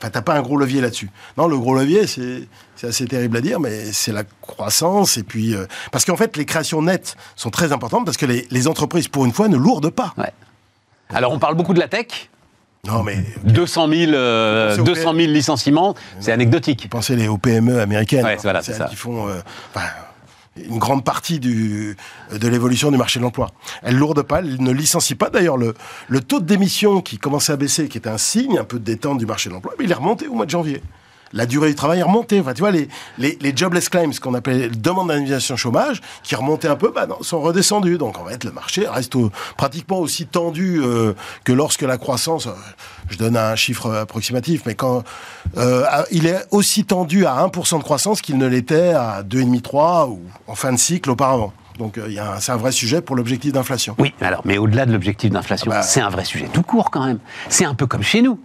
enfin, 0.02 0.10
t'as 0.10 0.22
pas 0.22 0.34
un 0.34 0.42
gros 0.42 0.56
levier 0.56 0.80
là-dessus. 0.80 1.10
Non, 1.38 1.46
le 1.46 1.56
gros 1.58 1.74
levier, 1.74 2.06
c'est 2.06 2.48
c'est 2.74 2.88
assez 2.88 3.06
terrible 3.06 3.36
à 3.36 3.40
dire, 3.40 3.60
mais 3.60 3.92
c'est 3.92 4.12
la 4.12 4.24
croissance, 4.40 5.16
et 5.16 5.22
puis 5.22 5.54
euh, 5.54 5.66
parce 5.92 6.04
qu'en 6.04 6.16
fait, 6.16 6.36
les 6.36 6.44
créations 6.44 6.82
nettes 6.82 7.16
sont 7.36 7.50
très 7.50 7.72
importantes 7.72 8.04
parce 8.04 8.16
que 8.16 8.26
les, 8.26 8.46
les 8.50 8.66
entreprises, 8.66 9.06
pour 9.06 9.24
une 9.24 9.32
fois, 9.32 9.46
ne 9.48 9.56
lourdent 9.56 9.90
pas. 9.90 10.12
Ouais. 10.18 10.32
Alors 11.14 11.32
on 11.32 11.38
parle 11.38 11.54
beaucoup 11.54 11.74
de 11.74 11.78
la 11.78 11.88
tech. 11.88 12.30
Non, 12.84 13.04
mais 13.04 13.24
200 13.44 13.88
000, 13.88 14.12
euh, 14.12 14.74
C'est 14.74 14.80
au 14.80 14.84
200 14.84 15.14
000 15.14 15.16
licenciements, 15.28 15.94
c'est 16.18 16.32
anecdotique. 16.32 16.88
Pensez 16.90 17.14
les, 17.14 17.28
aux 17.28 17.38
PME 17.38 17.80
américaines. 17.80 18.24
Ouais, 18.24 18.38
voilà, 18.42 18.60
c'est 18.60 18.72
ça. 18.72 18.86
qui 18.86 18.96
font 18.96 19.28
euh, 19.28 19.40
enfin, 19.72 19.86
une 20.56 20.78
grande 20.78 21.04
partie 21.04 21.40
de 21.40 21.96
l'évolution 22.30 22.90
du 22.90 22.98
marché 22.98 23.18
de 23.18 23.24
l'emploi. 23.24 23.50
Elles 23.82 23.96
lourdent 23.96 24.22
pas, 24.22 24.40
elles 24.40 24.60
ne 24.60 24.70
licencient 24.70 25.16
pas. 25.16 25.30
D'ailleurs, 25.30 25.56
le, 25.56 25.74
le 26.08 26.20
taux 26.20 26.40
de 26.40 26.46
démission 26.46 27.00
qui 27.00 27.18
commençait 27.18 27.52
à 27.52 27.56
baisser, 27.56 27.88
qui 27.88 27.98
était 27.98 28.10
un 28.10 28.18
signe 28.18 28.58
un 28.58 28.64
peu 28.64 28.78
de 28.78 28.84
détente 28.84 29.18
du 29.18 29.26
marché 29.26 29.48
de 29.48 29.54
l'emploi, 29.54 29.72
mais 29.78 29.84
il 29.84 29.90
est 29.90 29.94
remonté 29.94 30.28
au 30.28 30.34
mois 30.34 30.46
de 30.46 30.50
janvier. 30.50 30.82
La 31.32 31.46
durée 31.46 31.68
du 31.70 31.74
travail 31.74 32.00
est 32.00 32.02
remontée. 32.02 32.40
Enfin, 32.40 32.52
tu 32.54 32.60
vois, 32.60 32.70
les, 32.70 32.88
les, 33.18 33.38
les 33.40 33.56
jobless 33.56 33.88
claims, 33.88 34.12
ce 34.12 34.20
qu'on 34.20 34.34
appelle 34.34 34.80
demande 34.80 35.08
d'indemnisation 35.08 35.56
chômage, 35.56 36.00
qui 36.22 36.34
remontaient 36.34 36.68
un 36.68 36.76
peu, 36.76 36.92
bah 36.94 37.06
non, 37.06 37.16
sont 37.22 37.40
redescendus. 37.40 37.98
Donc, 37.98 38.18
en 38.18 38.24
fait, 38.26 38.44
le 38.44 38.52
marché 38.52 38.86
reste 38.88 39.14
au- 39.16 39.30
pratiquement 39.56 39.98
aussi 39.98 40.26
tendu 40.26 40.80
euh, 40.82 41.14
que 41.44 41.52
lorsque 41.52 41.82
la 41.82 41.96
croissance, 41.98 42.46
euh, 42.46 42.52
je 43.08 43.16
donne 43.18 43.36
un 43.36 43.56
chiffre 43.56 43.90
approximatif, 43.94 44.62
mais 44.66 44.74
quand 44.74 45.04
euh, 45.56 45.84
il 46.10 46.26
est 46.26 46.44
aussi 46.50 46.84
tendu 46.84 47.26
à 47.26 47.34
1% 47.46 47.78
de 47.78 47.82
croissance 47.82 48.20
qu'il 48.20 48.38
ne 48.38 48.46
l'était 48.46 48.90
à 48.92 49.22
2,5-3 49.22 50.08
ou 50.10 50.20
en 50.46 50.54
fin 50.54 50.72
de 50.72 50.78
cycle 50.78 51.10
auparavant. 51.10 51.52
Donc, 51.78 51.96
euh, 51.98 52.08
c'est 52.40 52.52
un 52.52 52.56
vrai 52.56 52.70
sujet 52.72 53.00
pour 53.00 53.16
l'objectif 53.16 53.52
d'inflation. 53.52 53.94
Oui, 53.98 54.12
mais 54.20 54.26
alors, 54.26 54.42
mais 54.44 54.58
au-delà 54.58 54.84
de 54.84 54.92
l'objectif 54.92 55.30
d'inflation, 55.30 55.70
Ah 55.72 55.76
bah. 55.76 55.82
c'est 55.82 56.00
un 56.00 56.10
vrai 56.10 56.24
sujet 56.24 56.48
tout 56.52 56.62
court 56.62 56.90
quand 56.90 57.04
même. 57.06 57.18
C'est 57.48 57.64
un 57.64 57.74
peu 57.74 57.86
comme 57.86 58.02
chez 58.02 58.20
nous. 58.20 58.38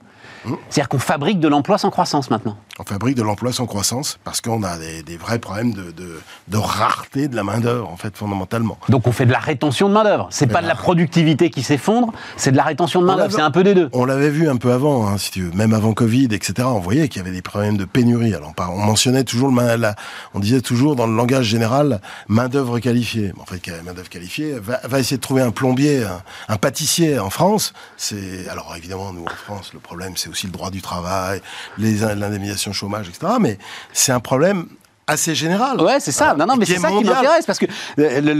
Mmh. 0.45 0.53
C'est-à-dire 0.69 0.87
qu'on 0.89 0.99
fabrique 0.99 1.39
de 1.39 1.47
l'emploi 1.47 1.77
sans 1.77 1.89
croissance 1.89 2.29
maintenant. 2.29 2.57
On 2.79 2.83
fabrique 2.83 3.15
de 3.15 3.23
l'emploi 3.23 3.51
sans 3.51 3.65
croissance 3.65 4.19
parce 4.23 4.39
qu'on 4.41 4.61
a 4.63 4.77
des, 4.77 5.01
des 5.03 5.17
vrais 5.17 5.39
problèmes 5.39 5.73
de, 5.73 5.91
de, 5.91 6.19
de 6.47 6.57
rareté 6.57 7.27
de 7.27 7.35
la 7.35 7.43
main-d'œuvre, 7.43 7.89
en 7.89 7.97
fait, 7.97 8.15
fondamentalement. 8.15 8.77
Donc 8.89 9.07
on 9.07 9.11
fait 9.11 9.25
de 9.25 9.31
la 9.31 9.39
rétention 9.39 9.89
de 9.89 9.93
main-d'œuvre. 9.93 10.27
C'est 10.29 10.47
pas 10.47 10.61
de 10.61 10.67
la 10.67 10.75
productivité 10.75 11.49
qui 11.49 11.63
s'effondre, 11.63 12.13
c'est 12.35 12.51
de 12.51 12.57
la 12.57 12.63
rétention 12.63 13.01
de 13.01 13.07
main-d'œuvre. 13.07 13.33
C'est 13.35 13.41
un 13.41 13.49
peu 13.51 13.63
des 13.63 13.73
deux. 13.73 13.89
On 13.93 14.05
l'avait 14.05 14.29
vu 14.29 14.47
un 14.47 14.57
peu 14.57 14.71
avant, 14.71 15.07
hein, 15.07 15.17
si 15.17 15.31
tu 15.31 15.41
veux, 15.43 15.51
même 15.51 15.73
avant 15.73 15.93
Covid, 15.93 16.25
etc. 16.31 16.67
On 16.71 16.79
voyait 16.79 17.07
qu'il 17.07 17.21
y 17.21 17.25
avait 17.25 17.33
des 17.35 17.41
problèmes 17.41 17.77
de 17.77 17.85
pénurie. 17.85 18.35
Alors, 18.35 18.53
on 18.59 18.77
mentionnait 18.77 19.23
toujours 19.23 19.47
le 19.49 19.55
main, 19.55 19.75
la- 19.77 19.95
on 20.35 20.39
disait 20.39 20.61
toujours 20.61 20.95
dans 20.95 21.07
le 21.07 21.15
langage 21.15 21.45
général 21.45 21.99
main 22.27 22.47
d'œuvre 22.47 22.77
qualifiée. 22.79 23.33
En 23.39 23.45
fait, 23.45 23.61
main 23.83 23.93
d'œuvre 23.93 24.09
qualifiée 24.09 24.53
va, 24.59 24.79
va 24.83 24.99
essayer 24.99 25.17
de 25.17 25.21
trouver 25.21 25.41
un 25.41 25.51
plombier, 25.51 26.03
un, 26.03 26.21
un 26.47 26.57
pâtissier 26.57 27.17
en 27.17 27.29
France. 27.31 27.73
C'est 27.97 28.47
alors 28.49 28.73
évidemment 28.77 29.11
nous 29.13 29.23
en 29.25 29.35
France, 29.45 29.71
le 29.73 29.79
problème 29.79 30.13
c'est 30.15 30.29
aussi 30.29 30.45
le 30.45 30.51
droit 30.51 30.69
du 30.69 30.81
travail, 30.81 31.41
les 31.79 31.97
l'indemnisation 31.97 32.66
chômage, 32.73 33.09
etc. 33.09 33.33
Mais 33.39 33.57
c'est 33.93 34.11
un 34.11 34.19
problème 34.19 34.67
assez 35.07 35.33
général. 35.35 35.81
Ouais, 35.81 35.99
c'est 35.99 36.11
ça. 36.11 36.25
Voilà. 36.25 36.45
Non, 36.45 36.53
non, 36.53 36.59
mais 36.59 36.65
c'est 36.65 36.73
est 36.73 36.79
ça 36.79 36.89
qui 36.89 37.03
m'intéresse 37.03 37.45
parce 37.45 37.59
que 37.59 37.65
le, 37.97 38.33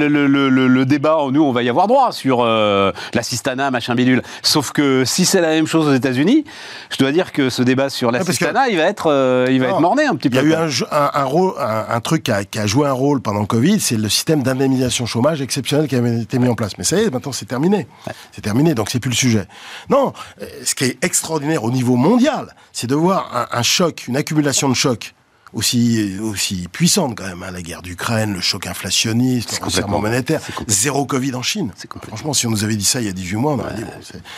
le- 0.68 0.86
débat, 0.86 1.18
nous, 1.32 1.44
on 1.44 1.52
va 1.52 1.64
y 1.64 1.70
avoir 1.70 1.88
droit 1.88 2.12
sur 2.12 2.42
euh, 2.42 2.92
l'assistanat, 3.14 3.72
machin 3.72 3.96
bidule. 3.96 4.22
Sauf 4.44 4.72
que 4.72 5.04
si 5.06 5.26
c'est 5.26 5.42
la 5.42 5.50
même 5.50 5.68
chose 5.68 5.88
aux 5.88 5.94
États-Unis, 5.94 6.44
je 6.90 6.98
dois 6.98 7.12
dire 7.12 7.32
que 7.32 7.50
ce 7.50 7.62
débat 7.62 7.90
sur 7.90 8.10
que- 8.10 8.14
l'assistanat, 8.18 8.70
il 8.70 8.78
va 8.78 8.84
être, 8.84 9.08
euh, 9.12 9.48
il 9.50 9.60
va 9.60 9.68
Non, 9.68 9.74
être 9.76 9.82
morné 9.82 10.06
un 10.06 10.16
petit 10.16 10.28
Il 10.28 10.32
peu. 10.32 10.38
y 10.38 10.40
a 10.40 10.44
eu 10.44 10.54
un, 10.54 10.68
un, 10.92 11.12
un 11.14 11.24
rôle, 11.24 11.54
un, 11.60 11.86
un 11.90 12.00
truc 12.02 12.24
qui 12.24 12.32
a, 12.32 12.44
qui 12.44 12.60
a 12.60 12.68
joué 12.68 12.88
un 12.88 12.94
rôle 12.94 13.22
pendant 13.22 13.40
le 13.42 13.46
Covid, 13.48 13.80
c'est 13.80 13.98
le 13.98 14.10
système 14.10 14.44
d'indemnisation 14.44 15.06
chômage 15.06 15.42
exceptionnel 15.42 15.88
qui 15.88 15.96
avait 15.96 16.22
été 16.22 16.38
mis 16.40 16.48
en 16.48 16.56
place. 16.56 16.78
Mais 16.78 16.84
ça 16.84 16.98
y 16.98 17.04
est, 17.04 17.10
maintenant 17.12 17.32
c'est 17.32 17.46
terminé. 17.48 17.88
C'est 18.34 18.42
terminé, 18.42 18.74
donc 18.76 18.90
c'est 18.90 19.00
plus 19.00 19.10
le 19.12 19.16
sujet. 19.16 19.46
Non, 19.90 20.14
euh, 20.42 20.46
ce 20.66 20.76
qui 20.76 20.86
est 20.86 21.04
extraordinaire 21.04 21.64
au 21.64 21.72
niveau 21.72 21.96
mondial, 21.96 22.54
c'est 22.74 22.88
de 22.88 22.96
voir 22.96 23.48
un 23.52 23.62
choc, 23.64 24.06
une 24.08 24.18
accumulation 24.18 24.70
de 24.70 24.74
chocs 24.74 25.14
aussi, 25.58 26.18
aussi 26.22 26.68
puissante 26.72 27.16
quand 27.18 27.26
même. 27.26 27.44
hein, 27.44 27.52
la 27.52 27.62
guerre 27.62 27.82
d'Ukraine, 27.82 28.34
le 28.34 28.42
choc 28.42 28.68
inflationniste, 28.68 29.60
le 29.60 29.66
resserrement 29.66 30.00
monétaire, 30.00 30.40
zéro 30.68 31.06
Covid 31.06 31.34
en 31.36 31.42
Chine. 31.42 31.72
Franchement, 32.08 32.34
si 32.34 32.48
on 32.48 32.52
nous 32.52 32.64
avait 32.64 32.76
dit 32.76 32.86
ça 32.86 33.02
il 33.02 33.08
y 33.08 33.10
a 33.10 33.14
18 33.14 33.36
mois, 33.38 33.54
on 33.54 33.60
aurait 33.60 33.74
dit, 33.76 33.84
bon, 33.84 33.92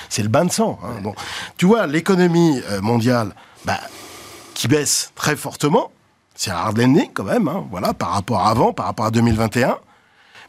c'est- 0.10 0.24
le 0.24 0.30
bain 0.30 0.46
de 0.46 0.52
sang. 0.52 0.80
hein. 0.84 1.00
Bon. 1.04 1.14
Tu 1.58 1.66
vois, 1.66 1.86
l'économie 1.88 2.62
euh, 2.70 2.82
mondiale, 2.82 3.36
bah, 3.66 3.80
qui 4.54 4.68
baisse 4.68 5.12
très 5.16 5.36
fortement. 5.36 5.92
C'est 6.36 6.52
un 6.52 6.56
hard 6.56 6.78
landing 6.78 7.10
quand 7.14 7.26
même, 7.26 7.48
hein, 7.50 7.66
voilà, 7.70 7.94
par 7.94 8.12
rapport 8.12 8.40
à 8.40 8.50
avant, 8.50 8.72
par 8.74 8.86
rapport 8.86 9.06
à 9.06 9.12
2021. 9.12 9.78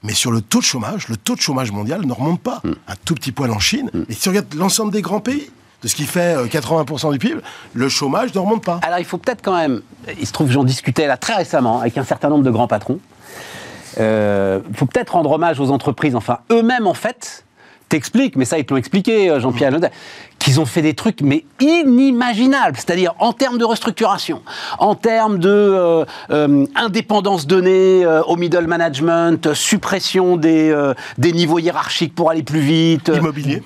Mais 0.02 0.14
sur 0.14 0.30
le 0.30 0.40
taux 0.40 0.60
de 0.60 0.64
chômage, 0.64 1.08
le 1.08 1.16
taux 1.16 1.34
de 1.34 1.40
chômage 1.40 1.72
mondial 1.72 2.06
ne 2.06 2.12
remonte 2.12 2.40
pas. 2.40 2.62
Un 2.64 2.94
tout 3.04 3.14
petit 3.14 3.32
poil 3.32 3.50
en 3.50 3.58
Chine. 3.58 3.90
Et 4.08 4.14
si 4.14 4.20
tu 4.20 4.28
regardes 4.30 4.54
l'ensemble 4.54 4.92
des 4.92 5.02
grands 5.02 5.20
pays, 5.20 5.50
de 5.82 5.88
ce 5.88 5.94
qui 5.94 6.04
fait 6.04 6.36
euh, 6.36 6.46
80% 6.46 7.12
du 7.12 7.18
PIB, 7.18 7.40
le 7.74 7.88
chômage 7.88 8.34
ne 8.34 8.40
remonte 8.40 8.64
pas. 8.64 8.80
Alors 8.82 8.98
il 8.98 9.04
faut 9.04 9.18
peut-être 9.18 9.42
quand 9.42 9.56
même, 9.56 9.82
il 10.20 10.26
se 10.26 10.32
trouve 10.32 10.48
que 10.48 10.52
j'en 10.52 10.64
discutais 10.64 11.06
là 11.06 11.16
très 11.16 11.34
récemment 11.34 11.80
avec 11.80 11.96
un 11.96 12.04
certain 12.04 12.28
nombre 12.28 12.44
de 12.44 12.50
grands 12.50 12.68
patrons, 12.68 13.00
Euh, 13.98 14.60
il 14.70 14.76
faut 14.76 14.86
peut-être 14.86 15.14
rendre 15.14 15.32
hommage 15.32 15.58
aux 15.58 15.70
entreprises, 15.70 16.14
enfin 16.14 16.38
eux-mêmes 16.52 16.86
en 16.86 16.94
fait, 16.94 17.44
t'expliquent, 17.88 18.36
mais 18.36 18.44
ça 18.44 18.56
ils 18.58 18.64
te 18.64 18.72
l'ont 18.72 18.78
expliqué 18.78 19.28
euh, 19.28 19.40
Jean-Pierre 19.40 19.72
Jodin, 19.72 19.88
qu'ils 20.40 20.58
ont 20.58 20.66
fait 20.66 20.82
des 20.82 20.94
trucs 20.94 21.20
mais 21.20 21.44
inimaginables, 21.60 22.76
c'est-à-dire 22.76 23.12
en 23.20 23.32
termes 23.32 23.58
de 23.58 23.64
restructuration, 23.64 24.42
en 24.78 24.94
termes 24.96 25.38
de 25.38 25.48
euh, 25.48 26.04
euh, 26.30 26.66
indépendance 26.74 27.46
donnée 27.46 28.04
euh, 28.04 28.22
au 28.24 28.34
middle 28.36 28.66
management, 28.66 29.54
suppression 29.54 30.36
des, 30.36 30.74
des 31.18 31.32
niveaux 31.32 31.58
hiérarchiques 31.60 32.14
pour 32.14 32.30
aller 32.30 32.42
plus 32.42 32.60
vite, 32.60 33.12
Immobilier. 33.14 33.62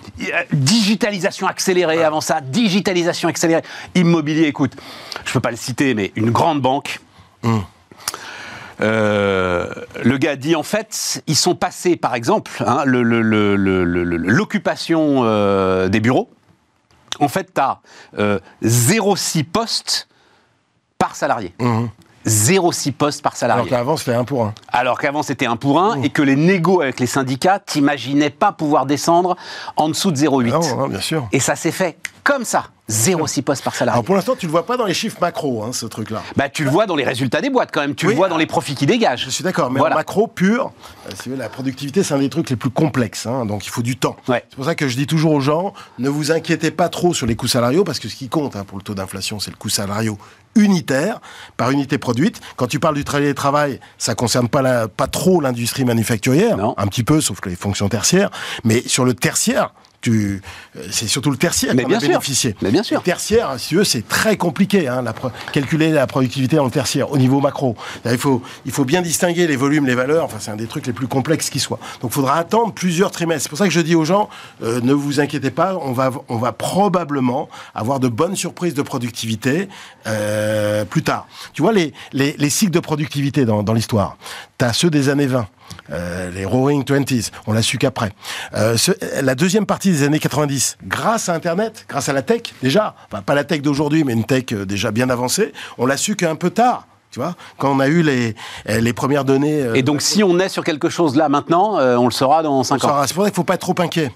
digitalisation 0.53 1.47
accélérée 1.47 2.05
avant 2.05 2.21
ça, 2.21 2.41
digitalisation 2.43 3.29
accélérée, 3.29 3.63
immobilier, 3.95 4.43
écoute, 4.49 4.73
je 5.25 5.33
peux 5.33 5.41
pas 5.41 5.51
le 5.53 5.57
citer, 5.57 5.95
mais 5.95 6.13
une 6.17 6.31
grande 6.31 6.61
banque. 6.61 7.01
Euh, 8.81 9.69
le 10.03 10.19
gars 10.19 10.35
dit 10.35 10.57
en 10.57 10.65
fait, 10.65 11.23
ils 11.29 11.37
sont 11.37 11.55
passés, 11.55 11.95
par 11.95 12.17
exemple, 12.17 12.51
hein, 12.67 12.83
le- 12.85 13.03
le- 13.05 13.23
le- 13.23 14.17
l'occupation 14.17 15.21
euh, 15.23 15.89
des 15.89 16.01
bureaux. 16.01 16.29
En 17.21 17.29
fait, 17.29 17.53
tu 17.55 17.61
as 17.61 17.81
0,6 18.63 19.45
postes 19.45 20.09
par 20.99 21.17
salarié. 21.17 21.55
0,6 22.27 22.93
postes 22.93 23.23
par 23.23 23.37
salarié. 23.37 23.63
Alors 23.63 23.69
qu'avant, 23.69 23.97
c'était 23.97 24.15
un 24.15 24.25
pour 24.25 24.45
un. 24.45 24.55
Alors 24.69 24.99
qu'avant 24.99 25.23
c'était 25.23 25.47
un 25.47 25.57
pour 25.57 25.79
un 25.81 26.01
et 26.03 26.09
que 26.09 26.23
les 26.23 26.37
négos 26.37 26.81
avec 26.81 26.99
les 26.99 27.07
syndicats, 27.07 27.59
t'imaginais 27.59 28.31
pas 28.31 28.53
pouvoir 28.53 28.87
descendre 28.87 29.37
en 29.77 29.89
dessous 29.89 30.11
de 30.11 30.17
0,8. 30.17 30.51
Non, 30.51 30.77
non, 30.77 30.89
bien 30.89 31.01
sûr. 31.01 31.29
Et 31.33 31.41
ça 31.41 31.55
s'est 31.55 31.73
fait 31.73 31.99
comme 32.23 32.45
ça, 32.45 32.69
0,6 32.91 33.43
postes 33.43 33.65
par 33.65 33.75
salarié. 33.75 33.95
Alors 33.97 34.05
pour 34.05 34.15
l'instant, 34.15 34.35
tu 34.37 34.45
le 34.47 34.53
vois 34.53 34.67
pas 34.67 34.77
dans 34.77 34.85
les 34.85 34.93
chiffres 34.93 35.17
macro, 35.21 35.63
hein, 35.63 35.73
ce 35.73 35.87
truc-là. 35.87 36.23
Bah 36.37 36.51
tu 36.51 36.65
le 36.65 36.71
vois 36.71 36.85
dans 36.87 36.97
les 36.97 37.05
résultats 37.05 37.41
des 37.41 37.49
boîtes 37.49 37.71
quand 37.73 37.81
même, 37.81 37.95
tu 37.95 38.07
Oui. 38.07 38.13
le 38.13 38.17
vois 38.19 38.29
dans 38.29 38.37
les 38.37 38.45
profits 38.47 38.75
qui 38.75 38.85
dégagent. 38.85 39.25
Je 39.25 39.31
suis 39.31 39.43
d'accord, 39.43 39.71
mais 39.71 39.79
Voilà. 39.81 39.95
en 39.95 39.99
macro 39.99 40.27
pur, 40.27 40.71
euh, 41.09 41.37
la 41.37 41.49
productivité, 41.49 42.03
c'est 42.03 42.13
un 42.13 42.19
des 42.19 42.29
trucs 42.29 42.51
les 42.51 42.57
plus 42.57 42.69
complexes, 42.71 43.27
hein, 43.27 43.47
donc 43.47 43.65
il 43.65 43.71
faut 43.71 43.81
du 43.83 43.97
temps. 43.97 44.17
Ouais. 44.29 44.45
C'est 44.51 44.57
pour 44.57 44.67
ça 44.67 44.75
que 44.75 44.87
je 44.89 44.97
dis 44.97 45.07
toujours 45.07 45.33
aux 45.33 45.41
gens, 45.41 45.73
ne 45.99 46.11
vous 46.11 46.31
inquiétez 46.31 46.71
pas 46.71 46.91
trop 46.91 47.15
sur 47.15 47.27
les 47.27 47.37
coûts 47.37 47.47
salariaux, 47.49 47.85
parce 47.85 47.99
que 47.99 48.09
ce 48.09 48.17
qui 48.17 48.29
compte 48.29 48.55
hein, 48.55 48.65
pour 48.67 48.77
le 48.77 48.83
taux 48.85 48.95
d'inflation, 48.95 49.41
c'est 49.41 49.51
le 49.51 49.57
coût 49.57 49.71
salariaux 49.71 50.19
unitaire 50.57 51.21
par 51.57 51.71
unité 51.73 51.99
produite. 51.99 52.41
Quand 52.57 52.69
tu 52.69 52.79
parles 52.79 52.95
du 52.95 53.03
télétravail, 53.05 53.81
ça 53.99 54.15
concerne 54.15 54.49
pas, 54.49 54.63
la, 54.63 54.87
pas 54.89 55.09
trop 55.09 55.41
l'industrie 55.41 55.85
manufacturière, 55.85 56.57
Non. 56.59 56.75
un 56.77 56.87
petit 56.87 57.03
peu, 57.03 57.21
sauf 57.21 57.39
les 57.47 57.57
fonctions 57.57 57.89
tertiaires, 57.89 58.31
mais 58.63 58.83
sur 58.87 59.05
le 59.05 59.15
tertiaire, 59.15 59.73
tu, 60.05 60.43
euh, 60.77 60.83
c'est 60.91 61.07
surtout 61.07 61.31
le 61.31 61.37
tertiaire 61.39 61.75
qui 61.75 61.83
en 61.85 61.89
bien 61.89 61.97
a 61.97 62.01
sûr. 62.01 62.09
bénéficié. 62.11 62.55
Mais 62.63 62.71
bien 62.71 62.83
sûr. 62.83 62.99
Le 62.99 63.05
tertiaire, 63.05 63.55
si 63.59 63.69
tu 63.71 63.77
veux, 63.77 63.85
c'est 63.85 64.07
très 64.07 64.37
compliqué, 64.37 64.87
hein, 64.87 65.01
la 65.03 65.13
pro- 65.15 65.31
calculer 65.53 65.91
la 65.91 66.07
productivité 66.07 66.59
le 66.65 66.71
tertiaire 66.71 67.11
au 67.11 67.17
niveau 67.19 67.41
macro. 67.41 67.75
Il 68.05 68.19
faut, 68.19 68.43
il 68.67 68.73
faut 68.73 68.85
bien 68.85 69.01
distinguer 69.01 69.47
les 69.47 69.57
volumes, 69.57 69.87
les 69.87 69.95
valeurs. 69.95 70.25
Enfin, 70.25 70.37
c'est 70.41 70.51
un 70.51 70.57
des 70.57 70.67
trucs 70.67 70.87
les 70.87 70.93
plus 70.93 71.07
complexes 71.09 71.49
qui 71.49 71.59
soient. 71.59 71.79
Donc, 72.03 72.11
il 72.11 72.15
faudra 72.15 72.37
attendre 72.37 72.73
plusieurs 72.75 73.11
trimestres. 73.11 73.45
C'est 73.45 73.49
pour 73.49 73.59
ça 73.59 73.65
que 73.67 73.73
je 73.73 73.81
dis 73.81 73.95
aux 73.95 74.05
gens, 74.05 74.29
euh, 74.63 74.81
ne 74.83 74.93
vous 74.93 75.21
inquiétez 75.21 75.51
pas, 75.51 75.77
on 75.81 75.93
va, 75.93 76.11
on 76.29 76.37
va 76.37 76.53
probablement 76.53 77.49
avoir 77.75 77.99
de 77.99 78.09
bonnes 78.09 78.37
surprises 78.37 78.75
de 78.75 78.83
productivité 78.83 79.69
euh, 80.07 80.85
plus 80.85 81.03
tard. 81.03 81.27
Tu 81.55 81.63
vois, 81.63 81.73
les, 81.73 81.93
les, 82.13 82.35
les 82.39 82.51
cycles 82.51 82.73
de 82.73 82.81
productivité 82.81 83.45
dans, 83.47 83.63
dans 83.63 83.73
l'histoire, 83.73 84.17
tu 84.59 84.65
as 84.67 84.73
ceux 84.73 84.91
des 84.91 85.09
années 85.09 85.27
20. 85.27 85.47
Euh, 85.91 86.31
les 86.31 86.45
Roaring 86.45 86.85
Twenties, 86.85 87.31
on 87.47 87.53
l'a 87.53 87.63
su 87.63 87.79
qu'après. 87.79 88.13
Euh, 88.55 88.77
la 89.23 89.35
deuxième 89.35 89.67
partie 89.67 89.91
des 89.91 90.03
années 90.03 90.19
90, 90.19 90.79
grâce 90.85 91.29
à 91.29 91.35
Internet, 91.35 91.85
grâce 91.89 92.09
à 92.09 92.13
la 92.13 92.23
tech, 92.23 92.43
déjà, 92.63 92.95
enfin 93.11 93.23
pas 93.23 93.35
la 93.35 93.45
tech 93.45 93.63
d'aujourd'hui, 93.63 94.05
mais 94.05 94.13
une 94.13 94.25
tech 94.25 94.45
euh, 94.53 94.65
déjà 94.65 94.91
bien 94.91 95.11
avancée, 95.11 95.53
on 95.79 95.87
l'a 95.87 95.97
su 95.97 96.17
qu'un 96.17 96.37
peu 96.37 96.51
tard. 96.51 96.87
Tu 97.11 97.21
vois, 97.21 97.37
quand 97.59 97.71
on 97.71 97.79
a 97.79 97.87
eu 97.87 98.03
les, 98.03 98.35
les 98.67 98.93
premières 98.93 99.25
données. 99.25 99.65
Et 99.77 99.83
donc, 99.83 100.03
si 100.03 100.25
on 100.25 100.37
est 100.41 100.49
sur 100.49 100.65
quelque 100.65 100.89
chose 100.89 101.15
là 101.15 101.29
maintenant, 101.29 101.79
on 101.79 102.07
le 102.07 102.11
saura 102.11 102.43
dans 102.43 102.65
5 102.65 102.75
ans. 102.85 103.03
C'est 103.07 103.15
pour 103.15 103.23
ça 103.23 103.31
qu'il 103.31 103.35
ne 103.35 103.37
faut 103.37 103.45
pas 103.45 103.55
être 103.55 103.61
trop 103.61 103.77
inquiet. 103.79 104.11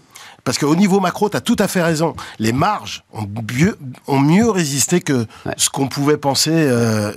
Parce 0.49 0.57
qu'au 0.57 0.77
niveau 0.77 0.99
macro, 0.99 1.29
tu 1.29 1.37
as 1.37 1.43
tout 1.43 1.57
à 1.59 1.69
fait 1.69 1.83
raison. 1.83 2.15
Les 2.39 2.53
marges 2.53 3.05
ont 3.13 3.29
mieux, 3.53 3.77
ont 4.07 4.19
mieux 4.19 4.49
résisté 4.49 5.01
que 5.01 5.27
ce 5.59 5.69
qu'on 5.69 5.89
pouvait 5.89 6.17
penser 6.17 6.53
euh, 6.55 7.13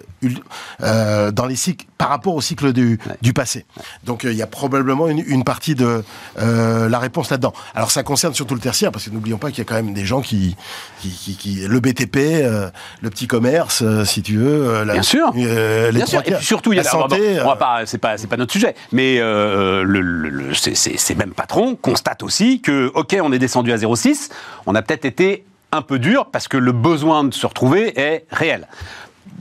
euh, 0.82 1.32
dans 1.32 1.46
les 1.46 1.56
cycles, 1.56 1.86
par 2.02 2.10
rapport 2.10 2.34
au 2.34 2.42
cycle 2.42 2.74
du, 2.74 2.98
du 3.22 3.32
passé. 3.32 3.64
Donc 4.06 4.26
euh, 4.26 4.32
il 4.32 4.38
y 4.38 4.42
a 4.42 4.48
probablement 4.48 5.08
une, 5.08 5.24
une 5.28 5.44
partie 5.44 5.76
de 5.76 6.04
euh, 6.40 6.90
la 6.90 6.98
réponse 6.98 7.30
là-dedans. 7.30 7.54
Alors 7.76 7.92
ça 7.92 8.02
concerne 8.02 8.34
surtout 8.34 8.56
le 8.56 8.60
tertiaire, 8.60 8.92
parce 8.92 9.06
que 9.06 9.12
n'oublions 9.12 9.38
pas 9.38 9.50
qu'il 9.50 9.60
y 9.60 9.62
a 9.62 9.66
quand 9.66 9.76
même 9.76 9.94
des 9.94 10.04
gens 10.04 10.22
qui... 10.22 10.56
qui, 11.00 11.10
qui, 11.10 11.36
qui 11.36 11.68
le 11.68 11.80
BTP, 11.80 12.18
euh, 12.18 12.72
le 13.02 13.10
petit 13.12 13.28
commerce, 13.28 13.84
si 14.06 14.24
tu 14.24 14.38
veux. 14.38 14.84
La, 14.84 14.94
Bien 14.94 15.04
sûr. 15.04 15.32
les 15.36 15.92
Bien 15.92 16.08
sûr. 16.08 16.22
Et 16.26 16.32
puis 16.32 16.44
surtout, 16.44 16.74
il 16.74 16.78
y 16.78 16.80
a 16.80 16.84
la 16.84 16.90
santé. 16.90 17.40
On 17.40 17.50
va 17.50 17.56
pas, 17.56 17.86
c'est 17.86 18.00
pas, 18.00 18.18
notre 18.36 18.52
sujet. 18.52 18.74
Mais 18.92 19.20
le, 19.20 19.84
le, 19.84 20.02
le, 20.02 20.54
ces 20.56 21.16
mêmes 21.16 21.34
patrons 21.34 21.76
constatent 21.76 22.24
aussi 22.24 22.62
que, 22.62 22.92
ok, 22.96 23.16
on 23.22 23.32
est 23.32 23.38
descendu 23.38 23.72
à 23.72 23.78
0,6, 23.78 24.32
on 24.66 24.74
a 24.74 24.82
peut-être 24.82 25.06
été 25.06 25.46
un 25.72 25.84
peu 25.84 26.00
dur 26.00 26.30
parce 26.32 26.48
que 26.48 26.58
le 26.58 26.72
besoin 26.72 27.24
de 27.26 27.34
se 27.34 27.46
retrouver 27.46 28.00
est 28.00 28.26
réel. 28.32 28.68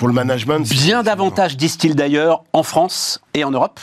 Pour 0.01 0.09
le 0.09 0.15
management, 0.15 0.67
bien 0.67 1.03
davantage, 1.03 1.59
disent-ils 1.59 1.95
d'ailleurs, 1.95 2.43
en 2.55 2.63
France 2.63 3.21
et 3.35 3.45
en 3.45 3.51
Europe 3.51 3.79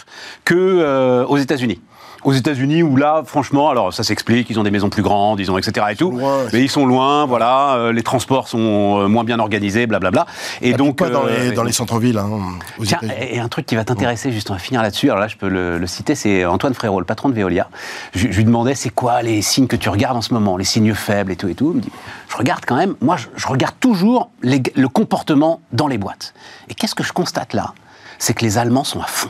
que 0.45 0.55
euh, 0.55 1.23
aux 1.27 1.37
États-Unis 1.37 1.79
aux 2.27 2.33
États-Unis 2.33 2.83
où 2.83 2.97
là, 2.97 3.21
franchement, 3.25 3.69
alors 3.69 3.93
ça 3.93 4.03
s'explique, 4.03 4.49
ils 4.49 4.59
ont 4.59 4.63
des 4.63 4.69
maisons 4.69 4.89
plus 4.89 5.01
grandes, 5.01 5.39
ils 5.39 5.49
ont 5.49 5.57
etc. 5.57 5.85
et 5.91 5.95
tout, 5.95 6.11
loin, 6.11 6.39
mais 6.51 6.61
ils 6.61 6.69
sont 6.69 6.85
loin, 6.85 7.25
voilà, 7.25 7.75
euh, 7.75 7.93
les 7.93 8.03
transports 8.03 8.49
sont 8.49 8.99
euh, 8.99 9.07
moins 9.07 9.23
bien 9.23 9.39
organisés, 9.39 9.87
blablabla. 9.87 10.25
Et 10.61 10.73
donc 10.73 10.97
pas 10.97 11.09
dans 11.09 11.23
les, 11.23 11.53
dans 11.53 11.63
les 11.63 11.71
centres-villes. 11.71 12.17
Hein, 12.17 12.59
tiens, 12.83 12.99
et 13.17 13.39
un 13.39 13.47
truc 13.47 13.65
qui 13.65 13.75
va 13.75 13.85
t'intéresser, 13.85 14.33
juste 14.33 14.49
on 14.51 14.53
va 14.53 14.59
finir 14.59 14.81
là-dessus. 14.81 15.07
Alors 15.09 15.21
là, 15.21 15.29
je 15.29 15.37
peux 15.37 15.47
le, 15.47 15.77
le 15.77 15.87
citer, 15.87 16.15
c'est 16.15 16.43
Antoine 16.43 16.73
Frérot, 16.73 16.99
le 16.99 17.05
patron 17.05 17.29
de 17.29 17.33
Veolia. 17.33 17.69
Je, 18.13 18.27
je 18.29 18.37
lui 18.37 18.43
demandais, 18.43 18.75
c'est 18.75 18.89
quoi 18.89 19.21
les 19.21 19.41
signes 19.41 19.67
que 19.67 19.77
tu 19.77 19.87
regardes 19.87 20.17
en 20.17 20.21
ce 20.21 20.33
moment, 20.33 20.57
les 20.57 20.65
signes 20.65 20.93
faibles 20.93 21.31
et 21.31 21.37
tout 21.37 21.47
et 21.47 21.55
tout. 21.55 21.71
Il 21.71 21.77
me 21.77 21.81
dit, 21.81 21.91
je 22.27 22.35
regarde 22.35 22.65
quand 22.67 22.75
même, 22.75 22.95
moi, 22.99 23.15
je, 23.15 23.27
je 23.37 23.47
regarde 23.47 23.75
toujours 23.79 24.31
les, 24.41 24.61
le 24.75 24.89
comportement 24.89 25.61
dans 25.71 25.87
les 25.87 25.97
boîtes. 25.97 26.33
Et 26.67 26.73
qu'est-ce 26.73 26.93
que 26.93 27.05
je 27.05 27.13
constate 27.13 27.53
là? 27.53 27.73
C'est 28.19 28.33
que 28.33 28.43
les 28.43 28.57
Allemands 28.57 28.83
sont 28.83 28.99
à 28.99 29.07
fond. 29.07 29.29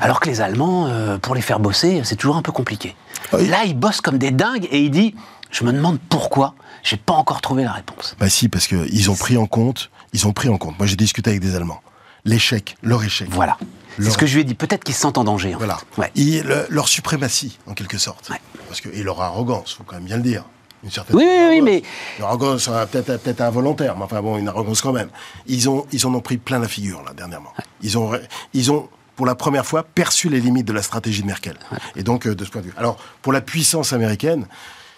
Alors 0.00 0.20
que 0.20 0.28
les 0.28 0.40
Allemands, 0.40 0.86
euh, 0.86 1.18
pour 1.18 1.34
les 1.34 1.40
faire 1.40 1.60
bosser, 1.60 2.02
c'est 2.04 2.16
toujours 2.16 2.36
un 2.36 2.42
peu 2.42 2.52
compliqué. 2.52 2.96
Oui. 3.32 3.46
Là, 3.48 3.64
ils 3.64 3.76
bossent 3.76 4.00
comme 4.00 4.18
des 4.18 4.30
dingues 4.30 4.68
et 4.70 4.80
il 4.80 4.90
dit 4.90 5.14
Je 5.50 5.64
me 5.64 5.72
demande 5.72 5.98
pourquoi, 6.08 6.54
j'ai 6.82 6.96
pas 6.96 7.14
encore 7.14 7.40
trouvé 7.40 7.64
la 7.64 7.72
réponse. 7.72 8.16
Bah 8.18 8.28
si, 8.28 8.48
parce 8.48 8.66
qu'ils 8.66 9.10
ont 9.10 9.16
pris 9.16 9.36
en 9.36 9.46
compte, 9.46 9.90
ils 10.12 10.26
ont 10.26 10.32
pris 10.32 10.48
en 10.48 10.58
compte. 10.58 10.78
Moi, 10.78 10.86
j'ai 10.86 10.96
discuté 10.96 11.30
avec 11.30 11.40
des 11.40 11.54
Allemands. 11.54 11.80
L'échec, 12.24 12.76
leur 12.82 13.02
échec. 13.04 13.28
Voilà. 13.30 13.56
C'est 14.00 14.10
ce 14.10 14.18
que 14.18 14.26
je 14.26 14.34
lui 14.34 14.42
ai 14.42 14.44
dit. 14.44 14.54
Peut-être 14.54 14.84
qu'ils 14.84 14.94
se 14.94 15.00
sentent 15.00 15.18
en 15.18 15.24
danger. 15.24 15.54
En 15.54 15.58
voilà. 15.58 15.78
Ouais. 15.96 16.10
Et 16.14 16.42
le, 16.42 16.66
leur 16.68 16.88
suprématie, 16.88 17.58
en 17.66 17.74
quelque 17.74 17.98
sorte. 17.98 18.30
Ouais. 18.30 18.40
Parce 18.68 18.80
que, 18.80 18.88
et 18.90 19.02
leur 19.02 19.20
arrogance, 19.20 19.74
faut 19.74 19.84
quand 19.84 19.96
même 19.96 20.04
bien 20.04 20.16
le 20.16 20.22
dire. 20.22 20.44
Une 20.84 20.90
certaine 20.90 21.16
oui, 21.16 21.24
oui, 21.26 21.46
oui, 21.48 21.60
mais. 21.60 21.82
Leur 22.20 22.28
arrogance, 22.28 22.70
peut-être 22.92 23.16
peut 23.16 23.42
involontaire, 23.42 23.96
mais 23.96 24.04
enfin 24.04 24.22
bon, 24.22 24.38
une 24.38 24.48
arrogance 24.48 24.80
quand 24.80 24.92
même. 24.92 25.08
Ils, 25.46 25.68
ont, 25.68 25.86
ils 25.90 26.06
en 26.06 26.14
ont 26.14 26.20
pris 26.20 26.36
plein 26.36 26.60
la 26.60 26.68
figure, 26.68 27.02
là, 27.02 27.12
dernièrement. 27.14 27.52
Ouais. 27.58 27.64
Ils 27.82 27.98
ont. 27.98 28.12
Ils 28.54 28.70
ont 28.70 28.88
pour 29.18 29.26
la 29.26 29.34
première 29.34 29.66
fois, 29.66 29.82
perçu 29.82 30.28
les 30.28 30.38
limites 30.40 30.64
de 30.64 30.72
la 30.72 30.80
stratégie 30.80 31.22
de 31.22 31.26
Merkel. 31.26 31.56
Et 31.96 32.04
donc, 32.04 32.24
euh, 32.24 32.36
de 32.36 32.44
ce 32.44 32.50
point 32.50 32.60
de 32.60 32.68
vue. 32.68 32.72
Alors, 32.76 32.98
pour 33.20 33.32
la 33.32 33.40
puissance 33.40 33.92
américaine, 33.92 34.46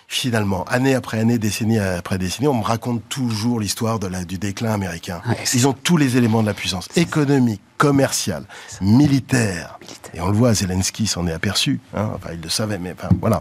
finalement, 0.08 0.62
année 0.64 0.94
après 0.94 1.18
année, 1.18 1.38
décennie 1.38 1.78
après 1.78 2.18
décennie, 2.18 2.46
on 2.46 2.52
me 2.58 2.62
raconte 2.62 3.02
toujours 3.08 3.60
l'histoire 3.60 3.98
du 3.98 4.36
déclin 4.36 4.74
américain. 4.74 5.22
Ouais, 5.26 5.38
Ils 5.54 5.66
ont 5.66 5.72
tous 5.72 5.96
les 5.96 6.18
éléments 6.18 6.42
de 6.42 6.48
la 6.48 6.52
puissance 6.52 6.86
économique, 6.96 7.62
commerciale, 7.78 8.44
militaire. 8.82 9.78
militaire. 9.80 10.12
Et 10.12 10.20
on 10.20 10.28
le 10.28 10.36
voit, 10.36 10.52
Zelensky 10.52 11.06
s'en 11.06 11.26
est 11.26 11.32
aperçu. 11.32 11.80
Hein, 11.94 12.10
enfin, 12.14 12.34
il 12.34 12.42
le 12.42 12.50
savait, 12.50 12.78
mais 12.78 12.92
enfin, 12.92 13.08
voilà. 13.22 13.40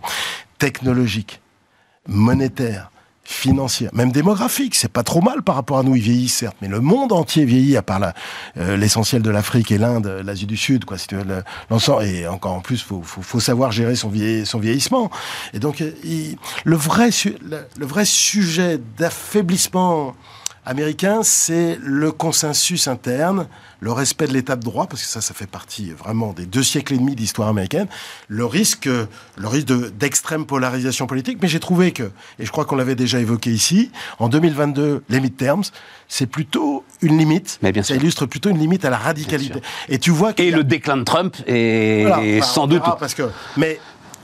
Technologique, 0.59 1.41
monétaire, 2.07 2.89
financière, 3.29 3.91
même 3.93 4.11
démographique. 4.11 4.73
C'est 4.73 4.91
pas 4.91 5.03
trop 5.03 5.21
mal 5.21 5.43
par 5.43 5.53
rapport 5.53 5.77
à 5.77 5.83
nous. 5.83 5.95
Ils 5.95 6.01
vieillissent 6.01 6.37
certes, 6.37 6.57
mais 6.61 6.67
le 6.67 6.79
monde 6.79 7.11
entier 7.11 7.45
vieillit 7.45 7.77
à 7.77 7.83
part 7.83 8.13
l'essentiel 8.55 9.21
euh, 9.21 9.25
de 9.25 9.29
l'Afrique 9.29 9.71
et 9.71 9.77
l'Inde, 9.77 10.21
l'Asie 10.25 10.47
du 10.47 10.57
Sud, 10.57 10.83
quoi. 10.83 10.97
Veux, 11.11 11.43
l'ensemble 11.69 12.05
et 12.05 12.27
encore 12.27 12.53
en 12.53 12.61
plus, 12.61 12.81
faut, 12.81 13.03
faut, 13.03 13.21
faut 13.21 13.39
savoir 13.39 13.71
gérer 13.71 13.95
son, 13.95 14.11
son 14.45 14.59
vieillissement. 14.59 15.11
Et 15.53 15.59
donc, 15.59 15.83
il, 16.03 16.37
le 16.63 16.75
vrai, 16.75 17.11
le, 17.25 17.67
le 17.77 17.85
vrai 17.85 18.03
sujet 18.03 18.79
d'affaiblissement 18.97 20.15
américain, 20.65 21.21
c'est 21.23 21.77
le 21.81 22.11
consensus 22.11 22.87
interne, 22.87 23.47
le 23.79 23.91
respect 23.91 24.27
de 24.27 24.33
l'état 24.33 24.55
de 24.55 24.63
droit, 24.63 24.87
parce 24.87 25.01
que 25.01 25.07
ça, 25.07 25.21
ça 25.21 25.33
fait 25.33 25.47
partie 25.47 25.91
vraiment 25.91 26.33
des 26.33 26.45
deux 26.45 26.63
siècles 26.63 26.93
et 26.93 26.97
demi 26.97 27.15
d'histoire 27.15 27.47
américaine, 27.47 27.87
le 28.27 28.45
risque, 28.45 28.85
le 28.87 29.47
risque 29.47 29.67
d'extrême 29.97 30.41
de, 30.41 30.47
polarisation 30.47 31.07
politique. 31.07 31.39
Mais 31.41 31.47
j'ai 31.47 31.59
trouvé 31.59 31.91
que, 31.91 32.11
et 32.39 32.45
je 32.45 32.51
crois 32.51 32.65
qu'on 32.65 32.75
l'avait 32.75 32.95
déjà 32.95 33.19
évoqué 33.19 33.51
ici, 33.51 33.91
en 34.19 34.29
2022, 34.29 35.03
les 35.09 35.19
midterms, 35.19 35.63
c'est 36.07 36.25
plutôt 36.25 36.83
une 37.01 37.17
limite. 37.17 37.59
Mais 37.61 37.71
bien 37.71 37.83
ça 37.83 37.93
sûr. 37.93 37.97
illustre 37.97 38.25
plutôt 38.25 38.49
une 38.49 38.57
limite 38.57 38.83
à 38.83 38.89
la 38.89 38.97
radicalité. 38.97 39.61
Et 39.87 39.99
tu 39.99 40.11
vois 40.11 40.33
et 40.37 40.51
le 40.51 40.63
déclin 40.63 40.97
de 40.97 41.03
Trump 41.03 41.35
est 41.47 42.05
voilà, 42.05 42.41
sans 42.41 42.67
doute. 42.67 42.83
Parce 42.99 43.13
que, 43.13 43.29
mais 43.57 43.79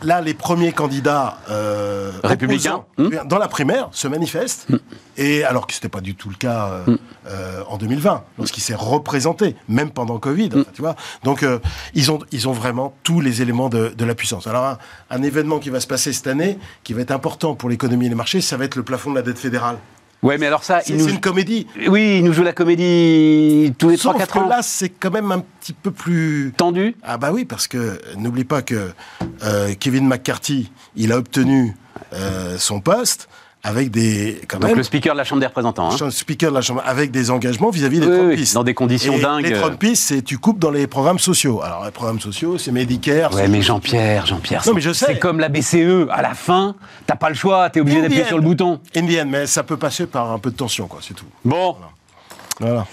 là, 0.06 0.22
les 0.22 0.34
premiers 0.34 0.72
candidats 0.72 1.39
euh, 1.50 2.12
républicains 2.24 2.86
mmh. 2.98 3.28
dans 3.28 3.38
la 3.38 3.48
primaire 3.48 3.89
se 3.91 4.08
manifestent, 4.08 4.70
mmh. 4.70 4.78
et 5.18 5.44
alors 5.44 5.68
que 5.68 5.74
c'était 5.74 5.89
pas 5.89 6.02
du 6.02 6.15
tout 6.15 6.30
le 6.30 6.36
cas 6.36 6.68
euh, 6.68 6.91
mmh. 6.91 6.98
euh, 7.28 7.63
en 7.68 7.78
2020, 7.78 8.24
lorsqu'il 8.38 8.63
s'est 8.63 8.76
représenté, 8.76 9.56
même 9.68 9.91
pendant 9.91 10.20
Covid, 10.20 10.50
enfin, 10.54 10.63
tu 10.74 10.82
vois. 10.82 10.96
Donc 11.24 11.46
ils 11.94 12.12
ont 12.12 12.20
ils 12.32 12.48
ont 12.48 12.54
vraiment 12.54 12.96
tous 13.04 13.20
les 13.20 13.41
éléments 13.41 13.70
de, 13.70 13.94
de 13.96 14.06
la 14.06 14.15
puissance. 14.15 14.48
Alors 14.48 14.65
un, 14.65 14.78
un, 15.10 15.24
événement 15.24 15.60
qui 15.60 15.70
va 15.70 15.80
se 15.80 15.88
passer 15.88 16.13
cette 16.13 16.28
année, 16.28 16.58
qui 16.84 16.94
va 16.94 17.02
être 17.02 17.12
important 17.12 17.56
pour 17.56 17.70
l'économie 17.70 18.06
et 18.06 18.10
les 18.10 18.15
marchés, 18.15 18.41
ça 18.41 18.58
va 18.58 18.65
être 18.65 18.76
le 18.76 18.84
plafond 18.84 19.12
de 19.12 19.15
la 19.15 19.22
dette 19.22 19.39
fédérale. 19.39 19.78
Ouais, 20.25 20.39
mais 20.39 20.47
alors 20.47 20.63
ça, 20.63 20.81
c'est 20.83 20.93
nous... 20.93 21.07
une 21.07 21.19
comédie. 21.19 21.67
Oui, 21.88 22.17
il 22.17 22.23
nous 22.23 22.33
joue 22.33 22.41
la 22.41 22.51
comédie 22.51 23.71
tous 23.77 23.89
les 23.89 23.95
3-4 23.95 24.39
ans. 24.39 24.47
là, 24.47 24.61
c'est 24.63 24.89
quand 24.89 25.11
même 25.11 25.31
un 25.31 25.43
petit 25.61 25.73
peu 25.73 25.91
plus 25.91 26.51
tendu. 26.57 26.95
Ah 27.03 27.19
bah 27.19 27.29
oui, 27.31 27.45
parce 27.45 27.67
que 27.67 28.01
n'oublie 28.17 28.43
pas 28.43 28.63
que 28.63 28.89
euh, 29.43 29.75
Kevin 29.79 30.07
McCarthy, 30.07 30.71
il 30.95 31.11
a 31.11 31.17
obtenu 31.17 31.75
euh, 32.13 32.57
son 32.57 32.79
poste 32.81 33.29
avec 33.65 33.89
des 33.89 34.41
quand 34.47 34.60
Donc 34.60 34.69
même, 34.69 34.78
le 34.78 34.84
speaker 34.84 35.13
de 35.13 35.17
la 35.17 35.23
Chambre 35.23 35.41
des 35.41 35.47
représentants. 35.47 35.89
Hein. 35.91 36.12
Speaker 36.12 36.51
de 36.51 36.56
la 36.56 36.62
Chambre 36.62 36.84
avec 36.86 37.10
des 37.10 37.32
engagements 37.32 37.71
vis-à-vis 37.71 37.97
-vis 37.97 38.01
des 38.01 38.08
oui, 38.08 38.17
Trumpistes. 38.17 38.51
Oui, 38.51 38.54
dans 38.54 38.63
des 38.63 38.73
conditions 38.75 39.13
et 39.13 39.19
dingues. 39.19 39.43
Les 39.43 39.54
Trumpistes, 39.54 40.04
c'est 40.04 40.21
tu 40.21 40.38
coupes 40.38 40.60
dans 40.60 40.69
les 40.69 40.86
programmes 40.86 41.17
sociaux. 41.17 41.63
Alors 41.63 41.84
les 41.84 41.91
programmes 41.91 42.19
sociaux, 42.19 42.60
c'est 42.60 42.71
Medicare. 42.71 43.34
Ouais, 43.34 43.47
mais 43.47 43.63
Jean-Pierre, 43.63 44.28
Jean-Pierre. 44.28 44.62
Non, 44.67 44.73
mais 44.75 44.82
je 44.82 44.93
sais. 44.93 45.06
C'est 45.08 45.19
comme 45.19 45.39
la 45.39 45.49
BCE. 45.49 46.08
À 46.12 46.21
la 46.21 46.36
fin, 46.36 46.75
t'as 47.08 47.15
pas 47.15 47.30
le 47.30 47.36
choix. 47.36 47.71
T'es 47.71 47.82
obligé 47.82 48.01
d'appuyer 48.04 48.25
sur 48.25 48.38
le 48.38 48.43
bouton. 48.43 48.80
Indienne, 48.95 49.30
mais 49.32 49.47
ça 49.47 49.63
peut 49.63 49.78
passer 49.78 50.06
par 50.06 50.32
un 50.32 50.38
peu 50.38 50.51
de 50.51 50.56
tension, 50.56 50.88
quoi. 50.88 50.99
C'est 51.01 51.15
tout. 51.15 51.25
Bon. 51.43 51.75
Voilà. 52.60 52.73
voilà. 52.75 52.88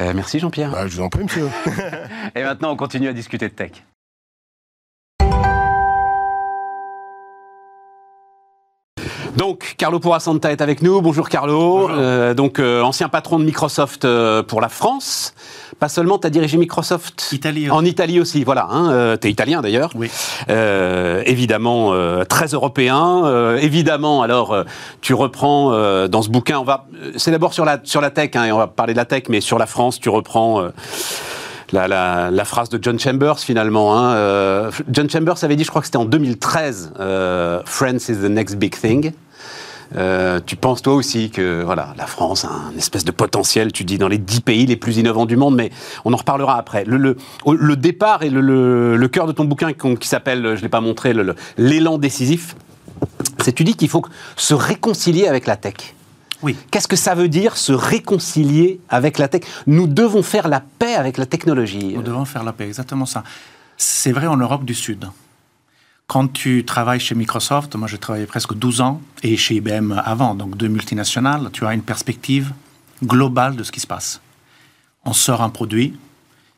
Euh, 0.00 0.12
merci 0.14 0.38
Jean-Pierre. 0.38 0.70
Bah, 0.70 0.86
je 0.86 0.96
vous 0.96 1.02
en 1.02 1.10
prie, 1.10 1.24
monsieur. 1.24 1.48
et 2.34 2.42
maintenant, 2.42 2.72
on 2.72 2.76
continue 2.76 3.08
à 3.08 3.12
discuter 3.12 3.48
de 3.48 3.54
tech. 3.54 3.72
Donc, 9.36 9.74
Carlo 9.78 9.98
Porasanta 9.98 10.52
est 10.52 10.60
avec 10.60 10.80
nous. 10.80 11.00
Bonjour 11.00 11.28
Carlo. 11.28 11.90
Euh, 11.90 12.34
donc, 12.34 12.60
euh, 12.60 12.82
ancien 12.82 13.08
patron 13.08 13.40
de 13.40 13.44
Microsoft 13.44 14.04
euh, 14.04 14.44
pour 14.44 14.60
la 14.60 14.68
France. 14.68 15.34
Pas 15.80 15.88
seulement, 15.88 16.18
tu 16.18 16.26
as 16.28 16.30
dirigé 16.30 16.56
Microsoft 16.56 17.32
Italie 17.32 17.68
en 17.68 17.84
Italie 17.84 18.20
aussi. 18.20 18.44
Voilà, 18.44 18.68
hein, 18.70 18.92
euh, 18.92 19.16
tu 19.20 19.26
es 19.26 19.30
italien 19.32 19.60
d'ailleurs. 19.60 19.90
Oui. 19.96 20.08
Euh, 20.50 21.22
évidemment, 21.26 21.92
très 22.28 22.46
européen. 22.46 23.56
évidemment, 23.56 24.22
alors, 24.22 24.64
tu 25.00 25.14
reprends 25.14 25.70
dans 26.06 26.22
ce 26.22 26.28
bouquin, 26.28 26.60
on 26.60 26.64
va. 26.64 26.86
C'est 27.16 27.32
d'abord 27.32 27.54
sur 27.54 27.64
la, 27.64 27.80
sur 27.82 28.00
la 28.00 28.10
tech, 28.10 28.30
hein, 28.34 28.44
et 28.44 28.52
on 28.52 28.58
va 28.58 28.68
parler 28.68 28.92
de 28.92 28.98
la 28.98 29.04
tech, 29.04 29.24
mais 29.28 29.40
sur 29.40 29.58
la 29.58 29.66
France, 29.66 29.98
tu 29.98 30.08
reprends. 30.10 30.70
La, 31.72 31.88
la, 31.88 32.30
la, 32.30 32.44
phrase 32.44 32.68
de 32.68 32.78
John 32.80 32.98
Chambers 32.98 33.38
finalement. 33.40 33.98
Hein. 33.98 34.14
Euh, 34.14 34.70
John 34.90 35.08
Chambers 35.08 35.42
avait 35.42 35.56
dit, 35.56 35.64
je 35.64 35.70
crois 35.70 35.80
que 35.80 35.86
c'était 35.86 35.96
en 35.96 36.04
2013, 36.04 36.92
euh, 37.00 37.62
France 37.64 38.08
is 38.08 38.18
the 38.18 38.30
next 38.30 38.56
big 38.56 38.78
thing. 38.78 39.12
Euh, 39.96 40.40
tu 40.44 40.56
penses 40.56 40.82
toi 40.82 40.94
aussi 40.94 41.30
que 41.30 41.62
voilà, 41.62 41.94
la 41.96 42.06
France 42.06 42.44
a 42.44 42.50
un 42.50 42.76
espèce 42.76 43.04
de 43.04 43.10
potentiel, 43.10 43.72
tu 43.72 43.84
dis, 43.84 43.98
dans 43.98 44.08
les 44.08 44.18
dix 44.18 44.40
pays 44.40 44.66
les 44.66 44.76
plus 44.76 44.98
innovants 44.98 45.26
du 45.26 45.36
monde, 45.36 45.54
mais 45.54 45.70
on 46.04 46.12
en 46.12 46.16
reparlera 46.16 46.58
après. 46.58 46.84
Le, 46.84 46.96
le, 46.96 47.16
le 47.46 47.76
départ 47.76 48.22
et 48.22 48.30
le, 48.30 48.40
le, 48.40 48.96
le, 48.96 49.08
cœur 49.08 49.26
de 49.26 49.32
ton 49.32 49.44
bouquin 49.44 49.72
qui 49.72 50.08
s'appelle, 50.08 50.42
je 50.42 50.48
ne 50.50 50.62
l'ai 50.62 50.68
pas 50.68 50.80
montré, 50.80 51.14
l'élan 51.58 51.98
décisif, 51.98 52.56
c'est 53.42 53.52
tu 53.52 53.64
dis 53.64 53.74
qu'il 53.74 53.88
faut 53.88 54.02
se 54.36 54.54
réconcilier 54.54 55.28
avec 55.28 55.46
la 55.46 55.56
tech. 55.56 55.94
Oui. 56.42 56.56
Qu'est-ce 56.70 56.88
que 56.88 56.96
ça 56.96 57.14
veut 57.14 57.28
dire 57.28 57.56
se 57.56 57.72
réconcilier 57.72 58.80
avec 58.88 59.18
la 59.18 59.28
tech? 59.28 59.42
Nous 59.66 59.86
devons 59.86 60.22
faire 60.22 60.48
la 60.48 60.60
paix 60.60 60.94
avec 60.94 61.16
la 61.16 61.26
technologie. 61.26 61.94
Nous 61.94 62.02
devons 62.02 62.24
faire 62.24 62.44
la 62.44 62.52
paix, 62.52 62.66
exactement 62.66 63.06
ça. 63.06 63.24
C'est 63.76 64.12
vrai 64.12 64.26
en 64.26 64.36
Europe 64.36 64.64
du 64.64 64.74
Sud. 64.74 65.06
Quand 66.06 66.28
tu 66.28 66.64
travailles 66.64 67.00
chez 67.00 67.14
Microsoft, 67.14 67.74
moi 67.76 67.88
j'ai 67.88 67.98
travaillé 67.98 68.26
presque 68.26 68.54
12 68.54 68.80
ans, 68.80 69.00
et 69.22 69.36
chez 69.36 69.56
IBM 69.56 69.92
avant, 70.04 70.34
donc 70.34 70.56
deux 70.56 70.68
multinationales, 70.68 71.50
tu 71.52 71.66
as 71.66 71.72
une 71.72 71.82
perspective 71.82 72.52
globale 73.02 73.56
de 73.56 73.62
ce 73.62 73.72
qui 73.72 73.80
se 73.80 73.86
passe. 73.86 74.20
on 75.06 75.12
sort 75.12 75.42
un 75.42 75.50
produit, 75.50 75.94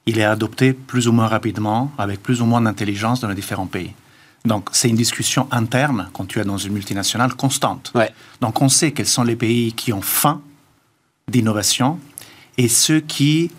il 0.06 0.18
est 0.18 0.24
adopté 0.24 0.72
plus 0.72 1.08
ou 1.08 1.12
moins 1.12 1.26
rapidement, 1.26 1.90
avec 1.98 2.22
plus 2.22 2.40
ou 2.40 2.46
moins 2.46 2.60
d'intelligence 2.60 3.20
dans 3.20 3.28
les 3.28 3.34
différents 3.34 3.66
pays. 3.66 3.92
Donc, 4.44 4.68
c'est 4.70 4.88
une 4.88 4.96
discussion 4.96 5.48
interne, 5.50 6.08
quand 6.12 6.26
tu 6.26 6.38
es 6.38 6.44
dans 6.44 6.58
une 6.58 6.72
multinationale, 6.72 7.34
constante. 7.34 7.92
Donc, 8.40 8.62
on 8.62 8.68
sait 8.68 8.92
quels 8.92 9.08
sont 9.08 9.24
les 9.24 9.34
pays 9.34 9.72
qui 9.72 9.92
ont 9.92 10.02
faim 10.02 10.40
d'innovation 11.26 11.98
et 12.56 12.68
ceux 12.68 13.00
qui 13.00 13.50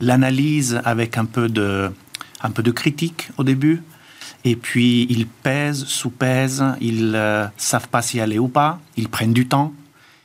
l'analysent 0.00 0.80
avec 0.84 1.18
un 1.18 1.26
peu, 1.26 1.50
de, 1.50 1.92
un 2.40 2.50
peu 2.50 2.62
de 2.62 2.70
critique 2.70 3.28
au 3.36 3.44
début. 3.44 3.82
Et 4.44 4.56
puis, 4.56 5.06
ils 5.10 5.26
pèsent, 5.26 5.84
sous-pèsent, 5.84 6.64
ils 6.80 7.12
euh, 7.14 7.46
savent 7.56 7.88
pas 7.88 8.02
s'y 8.02 8.20
aller 8.20 8.38
ou 8.38 8.48
pas, 8.48 8.78
ils 8.96 9.08
prennent 9.08 9.32
du 9.32 9.46
temps. 9.46 9.72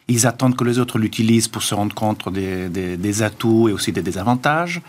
Ils 0.08 0.28
attendent 0.28 0.56
que 0.56 0.64
les 0.64 0.78
autres 0.80 1.00
l'utilisent 1.00 1.48
pour 1.48 1.64
se 1.64 1.74
rendre 1.74 1.96
compte 1.96 2.32
des, 2.32 2.70
des 2.70 3.24
atouts 3.24 3.70
et 3.70 3.72
aussi 3.72 3.92
des 3.92 4.04
désavantages. 4.04 4.82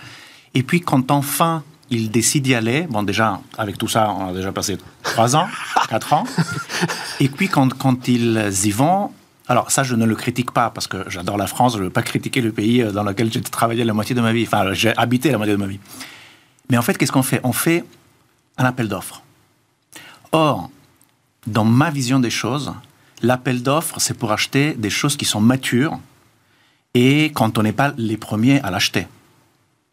Et 0.55 0.63
puis, 0.63 0.81
quand 0.81 1.11
enfin 1.11 1.63
il 1.91 2.11
décide 2.11 2.45
d'y 2.45 2.55
aller. 2.55 2.87
Bon, 2.89 3.03
déjà, 3.03 3.41
avec 3.59 3.79
tout 3.79 3.89
ça, 3.89 4.11
on 4.11 4.31
a 4.31 4.33
déjà 4.33 4.53
passé 4.53 4.79
trois 5.03 5.37
ans, 5.37 5.47
quatre 5.89 6.13
ans. 6.13 6.25
Et 7.21 7.29
puis, 7.29 7.49
quand, 7.49 7.73
quand 7.75 8.09
ils 8.09 8.67
y 8.67 8.71
vont, 8.71 9.11
alors 9.49 9.71
ça, 9.71 9.85
je 9.85 9.95
ne 9.95 10.05
le 10.05 10.17
critique 10.17 10.51
pas 10.51 10.71
parce 10.71 10.87
que 10.87 11.09
j'adore 11.09 11.37
la 11.37 11.47
France, 11.47 11.75
je 11.75 11.79
ne 11.79 11.85
veux 11.85 11.91
pas 11.91 12.03
critiquer 12.03 12.41
le 12.41 12.51
pays 12.51 12.83
dans 12.93 13.05
lequel 13.05 13.33
j'ai 13.33 13.41
travaillé 13.41 13.85
la 13.85 13.95
moitié 13.95 14.15
de 14.15 14.21
ma 14.21 14.33
vie, 14.33 14.45
enfin, 14.45 14.73
j'ai 14.73 14.97
habité 14.97 15.31
la 15.31 15.39
moitié 15.39 15.55
de 15.55 15.61
ma 15.61 15.69
vie. 15.69 15.79
Mais 16.71 16.77
en 16.77 16.83
fait, 16.83 16.99
qu'est-ce 16.99 17.13
qu'on 17.13 17.23
fait? 17.23 17.41
On 17.45 17.53
fait 17.53 17.85
un 18.59 18.65
appel 18.65 18.89
d'offres. 18.89 19.23
Or, 20.33 20.71
dans 21.47 21.65
ma 21.65 21.91
vision 21.91 22.19
des 22.19 22.31
choses, 22.31 22.73
l'appel 23.23 23.63
d'offres, 23.63 24.01
c'est 24.01 24.15
pour 24.15 24.33
acheter 24.33 24.75
des 24.75 24.91
choses 24.91 25.17
qui 25.17 25.25
sont 25.25 25.41
matures 25.41 25.99
et 26.95 27.27
quand 27.35 27.59
on 27.59 27.63
n'est 27.63 27.73
pas 27.73 27.93
les 27.97 28.17
premiers 28.17 28.61
à 28.63 28.71
l'acheter. 28.71 29.07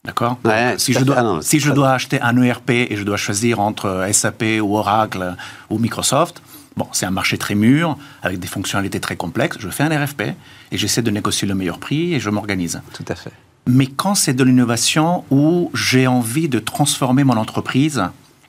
D'accord? 0.05 0.37
Si, 0.77 0.91
je 0.91 1.03
dois, 1.03 1.15
ah 1.17 1.39
si 1.41 1.59
je 1.59 1.71
dois 1.71 1.91
acheter 1.91 2.19
un 2.21 2.41
ERP 2.41 2.71
et 2.71 2.95
je 2.97 3.03
dois 3.03 3.15
choisir 3.15 3.61
entre 3.61 4.07
SAP 4.11 4.43
ou 4.61 4.75
Oracle 4.75 5.35
ou 5.69 5.79
Microsoft, 5.79 6.41
bon, 6.75 6.87
c'est 6.91 7.05
un 7.05 7.11
marché 7.11 7.37
très 7.37 7.55
mûr, 7.55 7.97
avec 8.21 8.39
des 8.39 8.47
fonctionnalités 8.47 8.99
très 8.99 9.15
complexes. 9.15 9.57
Je 9.59 9.69
fais 9.69 9.83
un 9.83 10.03
RFP 10.03 10.21
et 10.71 10.77
j'essaie 10.77 11.01
de 11.01 11.11
négocier 11.11 11.47
le 11.47 11.55
meilleur 11.55 11.79
prix 11.79 12.13
et 12.13 12.19
je 12.19 12.29
m'organise. 12.29 12.81
Tout 12.93 13.05
à 13.07 13.15
fait. 13.15 13.31
Mais 13.65 13.87
quand 13.87 14.15
c'est 14.15 14.33
de 14.33 14.43
l'innovation 14.43 15.23
où 15.31 15.71
j'ai 15.73 16.05
envie 16.05 16.49
de 16.49 16.59
transformer 16.59 17.23
mon 17.23 17.37
entreprise 17.37 18.03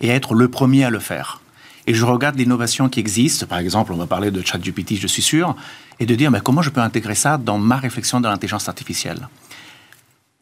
et 0.05 0.09
être 0.09 0.35
le 0.35 0.49
premier 0.49 0.85
à 0.85 0.91
le 0.91 1.01
faire, 1.01 1.41
et 1.87 1.95
je 1.95 2.05
regarde 2.05 2.37
l'innovation 2.37 2.89
qui 2.89 3.01
existe, 3.01 3.45
par 3.47 3.59
exemple, 3.59 3.93
on 3.93 3.97
va 3.97 4.07
parler 4.07 4.31
de 4.31 4.41
ChatGPT, 4.41 4.97
je 4.97 5.07
suis 5.07 5.23
sûr, 5.23 5.55
et 6.01 6.07
de 6.07 6.15
dire 6.15 6.31
mais 6.31 6.41
comment 6.41 6.63
je 6.63 6.71
peux 6.71 6.81
intégrer 6.81 7.15
ça 7.15 7.37
dans 7.37 7.59
ma 7.59 7.77
réflexion 7.77 8.21
de 8.21 8.29
l'intelligence 8.29 8.69
artificielle? 8.69 9.29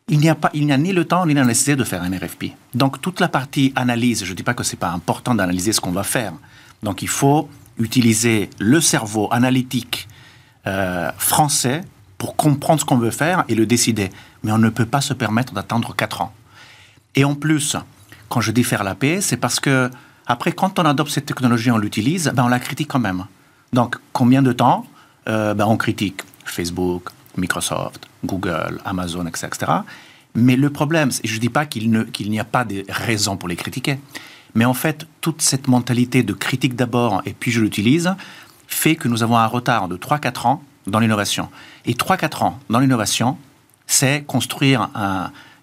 Il 0.08 0.18
n'y 0.18 0.28
a 0.28 0.34
pas, 0.34 0.50
il 0.52 0.66
n'y 0.66 0.72
a 0.72 0.78
ni 0.78 0.92
le 0.92 1.04
temps 1.04 1.26
ni 1.26 1.34
la 1.34 1.44
nécessité 1.44 1.76
de 1.76 1.84
faire 1.84 2.02
un 2.02 2.10
RFP. 2.10 2.46
Donc 2.74 3.00
toute 3.00 3.20
la 3.20 3.28
partie 3.28 3.72
analyse, 3.76 4.24
je 4.24 4.30
ne 4.30 4.36
dis 4.36 4.42
pas 4.42 4.54
que 4.54 4.62
c'est 4.62 4.76
pas 4.76 4.90
important 4.90 5.34
d'analyser 5.34 5.72
ce 5.72 5.80
qu'on 5.80 5.92
va 5.92 6.02
faire. 6.02 6.32
Donc 6.82 7.02
il 7.02 7.08
faut 7.08 7.48
utiliser 7.78 8.50
le 8.58 8.80
cerveau 8.80 9.28
analytique 9.32 10.08
euh, 10.66 11.10
français 11.18 11.82
pour 12.18 12.36
comprendre 12.36 12.80
ce 12.80 12.84
qu'on 12.84 12.98
veut 12.98 13.10
faire 13.10 13.44
et 13.48 13.54
le 13.54 13.66
décider. 13.66 14.10
Mais 14.42 14.52
on 14.52 14.58
ne 14.58 14.68
peut 14.68 14.86
pas 14.86 15.00
se 15.00 15.14
permettre 15.14 15.54
d'attendre 15.54 15.94
4 15.94 16.20
ans. 16.20 16.32
Et 17.14 17.24
en 17.24 17.34
plus, 17.34 17.76
quand 18.32 18.40
je 18.40 18.50
dis 18.50 18.64
faire 18.64 18.82
la 18.82 18.94
paix, 18.94 19.20
c'est 19.20 19.36
parce 19.36 19.60
que 19.60 19.90
après, 20.26 20.52
quand 20.52 20.78
on 20.78 20.86
adopte 20.86 21.10
cette 21.10 21.26
technologie, 21.26 21.70
on 21.70 21.76
l'utilise, 21.76 22.32
ben 22.34 22.44
on 22.44 22.48
la 22.48 22.60
critique 22.60 22.88
quand 22.88 22.98
même. 22.98 23.26
Donc, 23.74 23.98
combien 24.14 24.40
de 24.40 24.52
temps 24.52 24.86
euh, 25.28 25.52
ben 25.52 25.66
On 25.66 25.76
critique 25.76 26.22
Facebook, 26.46 27.10
Microsoft, 27.36 28.08
Google, 28.24 28.80
Amazon, 28.86 29.26
etc. 29.26 29.50
Mais 30.34 30.56
le 30.56 30.70
problème, 30.70 31.10
je 31.22 31.34
ne 31.34 31.40
dis 31.40 31.50
pas 31.50 31.66
qu'il 31.66 31.90
n'y 31.90 32.40
a 32.40 32.44
pas 32.44 32.64
de 32.64 32.86
raisons 32.88 33.36
pour 33.36 33.50
les 33.50 33.56
critiquer, 33.56 33.98
mais 34.54 34.64
en 34.64 34.72
fait, 34.72 35.06
toute 35.20 35.42
cette 35.42 35.68
mentalité 35.68 36.22
de 36.22 36.32
critique 36.32 36.74
d'abord 36.74 37.20
et 37.26 37.34
puis 37.34 37.50
je 37.50 37.60
l'utilise 37.60 38.14
fait 38.66 38.96
que 38.96 39.08
nous 39.08 39.22
avons 39.22 39.36
un 39.36 39.46
retard 39.46 39.88
de 39.88 39.98
3-4 39.98 40.46
ans 40.46 40.62
dans 40.86 41.00
l'innovation. 41.00 41.50
Et 41.84 41.92
3-4 41.92 42.44
ans 42.44 42.58
dans 42.70 42.78
l'innovation, 42.78 43.36
c'est 43.86 44.24
construire 44.26 44.88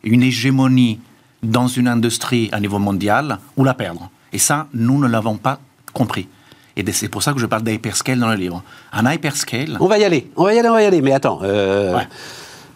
une 0.04 0.22
hégémonie 0.22 1.00
dans 1.44 1.68
une 1.68 1.88
industrie 1.88 2.50
à 2.52 2.60
niveau 2.60 2.80
mondial 2.80 3.40
ou 3.58 3.64
la 3.64 3.74
perdre. 3.74 4.10
Et 4.34 4.38
ça, 4.40 4.68
nous 4.74 5.00
ne 5.00 5.08
l'avons 5.08 5.38
pas 5.38 5.60
compris. 5.94 6.28
Et 6.76 6.92
c'est 6.92 7.10
pour 7.10 7.24
ça 7.24 7.34
que 7.34 7.40
je 7.40 7.46
parle 7.46 7.64
d'hyperscale 7.64 8.20
dans 8.20 8.30
le 8.30 8.36
livre. 8.36 8.64
Un 8.94 9.12
hyperscale. 9.12 9.78
On 9.80 9.88
va 9.88 9.98
y 9.98 10.04
aller, 10.04 10.30
on 10.36 10.44
va 10.44 10.54
y 10.54 10.60
aller, 10.60 10.70
on 10.70 10.74
va 10.74 10.82
y 10.82 10.86
aller. 10.86 11.02
Mais 11.02 11.12
attends. 11.12 11.40
Euh, 11.44 12.00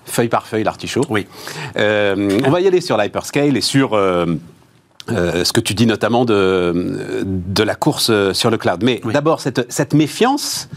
feuille 0.06 0.28
par 0.28 0.45
feuille, 0.45 0.63
l'artichaut. 0.63 1.06
Oui. 1.10 1.26
Euh, 1.78 2.39
on 2.45 2.49
va 2.49 2.60
y 2.60 2.67
aller 2.67 2.82
sur 2.82 2.97
l'hyperscale 2.97 3.56
et 3.56 3.62
sur. 3.62 3.93
Euh, 3.93 4.26
ce 5.10 5.52
que 5.52 5.60
tu 5.60 5.73
dis 5.73 5.86
notamment 5.86 6.23
de, 6.23 7.23
de 7.26 7.63
la 7.63 7.76
course 7.76 8.10
sur 8.32 8.49
le 8.49 8.58
cloud. 8.58 8.84
Mais 8.84 9.02
d'abord, 9.04 9.41
cette, 9.41 9.69
cette 9.69 9.93
méfiance, 9.93 10.69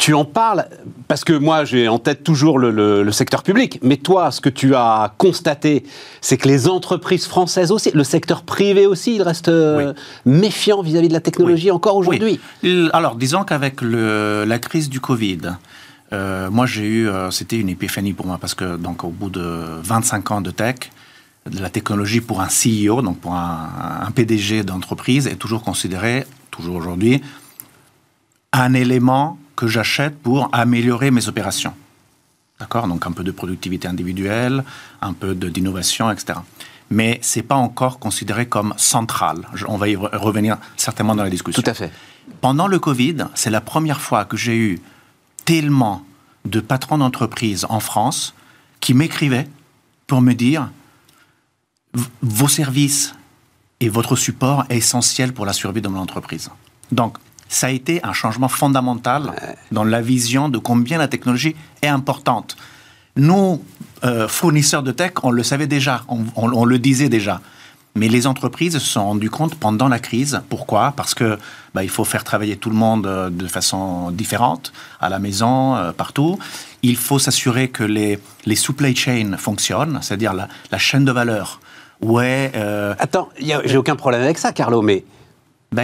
tu 0.00 0.14
en 0.14 0.24
parles 0.24 0.66
parce 1.08 1.24
que 1.24 1.34
moi, 1.34 1.66
j'ai 1.66 1.86
en 1.86 1.98
tête 1.98 2.24
toujours 2.24 2.58
le, 2.58 3.12
secteur 3.12 3.42
public. 3.42 3.78
Mais 3.82 3.98
toi, 3.98 4.30
ce 4.30 4.40
que 4.40 4.48
tu 4.48 4.74
as 4.74 5.12
constaté, 5.18 5.84
c'est 6.22 6.38
que 6.38 6.48
les 6.48 6.68
entreprises 6.68 7.26
françaises 7.26 7.70
aussi, 7.70 7.90
le 7.92 8.02
secteur 8.02 8.42
privé 8.42 8.86
aussi, 8.86 9.16
il 9.16 9.22
reste 9.22 9.48
euh, 9.48 9.92
méfiant 10.24 10.80
vis-à-vis 10.80 11.08
de 11.08 11.12
la 11.12 11.20
technologie 11.20 11.70
encore 11.70 11.96
aujourd'hui. 11.96 12.40
Alors, 12.92 13.16
disons 13.16 13.44
qu'avec 13.44 13.82
la 13.82 14.58
crise 14.58 14.88
du 14.88 15.00
Covid, 15.00 15.52
euh, 16.12 16.50
moi, 16.50 16.64
j'ai 16.64 16.86
eu, 16.86 17.08
euh, 17.08 17.30
c'était 17.30 17.58
une 17.58 17.68
épiphanie 17.68 18.14
pour 18.14 18.26
moi 18.26 18.38
parce 18.40 18.54
que 18.54 18.76
donc 18.76 19.04
au 19.04 19.10
bout 19.10 19.30
de 19.30 19.80
25 19.82 20.30
ans 20.32 20.40
de 20.40 20.50
tech, 20.50 20.76
la 21.52 21.68
technologie 21.68 22.20
pour 22.20 22.40
un 22.40 22.48
CEO, 22.48 23.02
donc 23.02 23.18
pour 23.18 23.34
un, 23.34 23.68
un 24.06 24.10
PDG 24.10 24.64
d'entreprise, 24.64 25.26
est 25.26 25.36
toujours 25.36 25.62
considérée, 25.62 26.24
toujours 26.50 26.76
aujourd'hui, 26.76 27.20
un 28.52 28.74
élément 28.74 29.38
que 29.60 29.66
j'achète 29.66 30.18
pour 30.22 30.48
améliorer 30.52 31.10
mes 31.10 31.28
opérations. 31.28 31.74
D'accord? 32.58 32.88
Donc 32.88 33.06
un 33.06 33.12
peu 33.12 33.22
de 33.22 33.30
productivité 33.30 33.86
individuelle, 33.88 34.64
un 35.02 35.12
peu 35.12 35.34
d'innovation, 35.34 36.10
etc. 36.10 36.38
Mais 36.88 37.18
ce 37.22 37.38
n'est 37.38 37.42
pas 37.42 37.56
encore 37.56 37.98
considéré 37.98 38.46
comme 38.46 38.72
central. 38.78 39.46
On 39.68 39.76
va 39.76 39.90
y 39.90 39.96
revenir 39.96 40.56
certainement 40.78 41.14
dans 41.14 41.24
la 41.24 41.28
discussion. 41.28 41.62
Tout 41.62 41.70
à 41.70 41.74
fait. 41.74 41.92
Pendant 42.40 42.68
le 42.68 42.78
Covid, 42.78 43.26
c'est 43.34 43.50
la 43.50 43.60
première 43.60 44.00
fois 44.00 44.24
que 44.24 44.38
j'ai 44.38 44.56
eu 44.56 44.80
tellement 45.44 46.06
de 46.46 46.60
patrons 46.60 46.96
d'entreprise 46.96 47.66
en 47.68 47.80
France 47.80 48.34
qui 48.80 48.94
m'écrivaient 48.94 49.46
pour 50.06 50.22
me 50.22 50.32
dire 50.32 50.70
vos 52.22 52.48
services 52.48 53.14
et 53.80 53.90
votre 53.90 54.16
support 54.16 54.64
est 54.70 54.78
essentiel 54.78 55.34
pour 55.34 55.44
la 55.44 55.52
survie 55.52 55.82
de 55.82 55.88
mon 55.88 56.00
entreprise. 56.00 56.50
Donc, 56.92 57.18
ça 57.50 57.66
a 57.66 57.70
été 57.70 58.00
un 58.04 58.12
changement 58.12 58.48
fondamental 58.48 59.32
dans 59.72 59.84
la 59.84 60.00
vision 60.00 60.48
de 60.48 60.56
combien 60.56 60.98
la 60.98 61.08
technologie 61.08 61.56
est 61.82 61.88
importante. 61.88 62.56
Nous, 63.16 63.62
euh, 64.04 64.28
fournisseurs 64.28 64.84
de 64.84 64.92
tech, 64.92 65.12
on 65.24 65.32
le 65.32 65.42
savait 65.42 65.66
déjà, 65.66 66.04
on, 66.08 66.64
le 66.64 66.78
disait 66.78 67.08
déjà. 67.08 67.40
Mais 67.96 68.06
les 68.06 68.28
entreprises 68.28 68.74
se 68.74 68.78
sont 68.78 69.04
rendues 69.04 69.30
compte 69.30 69.56
pendant 69.56 69.88
la 69.88 69.98
crise. 69.98 70.40
Pourquoi? 70.48 70.94
Parce 70.96 71.12
que 71.12 71.38
bah, 71.74 71.82
il 71.82 71.90
faut 71.90 72.04
faire 72.04 72.22
travailler 72.22 72.56
tout 72.56 72.70
le 72.70 72.76
monde 72.76 73.08
euh, 73.08 73.30
de 73.30 73.48
façon 73.48 74.12
différente, 74.12 74.72
à 75.00 75.08
la 75.08 75.18
maison, 75.18 75.74
euh, 75.74 75.90
partout. 75.90 76.38
Il 76.82 76.96
faut 76.96 77.18
s'assurer 77.18 77.68
que 77.68 77.82
les, 77.82 78.20
les 78.46 78.54
supply 78.54 78.94
chains 78.94 79.36
fonctionnent, 79.36 79.98
c'est-à-dire 80.02 80.34
la, 80.34 80.78
chaîne 80.78 81.04
de 81.04 81.12
valeur. 81.12 81.60
Ouais. 82.00 82.52
Attends, 82.98 83.28
j'ai 83.38 83.76
aucun 83.76 83.96
problème 83.96 84.22
avec 84.22 84.38
ça, 84.38 84.52
Carlo, 84.52 84.80
mais 84.80 85.04
bah, 85.72 85.82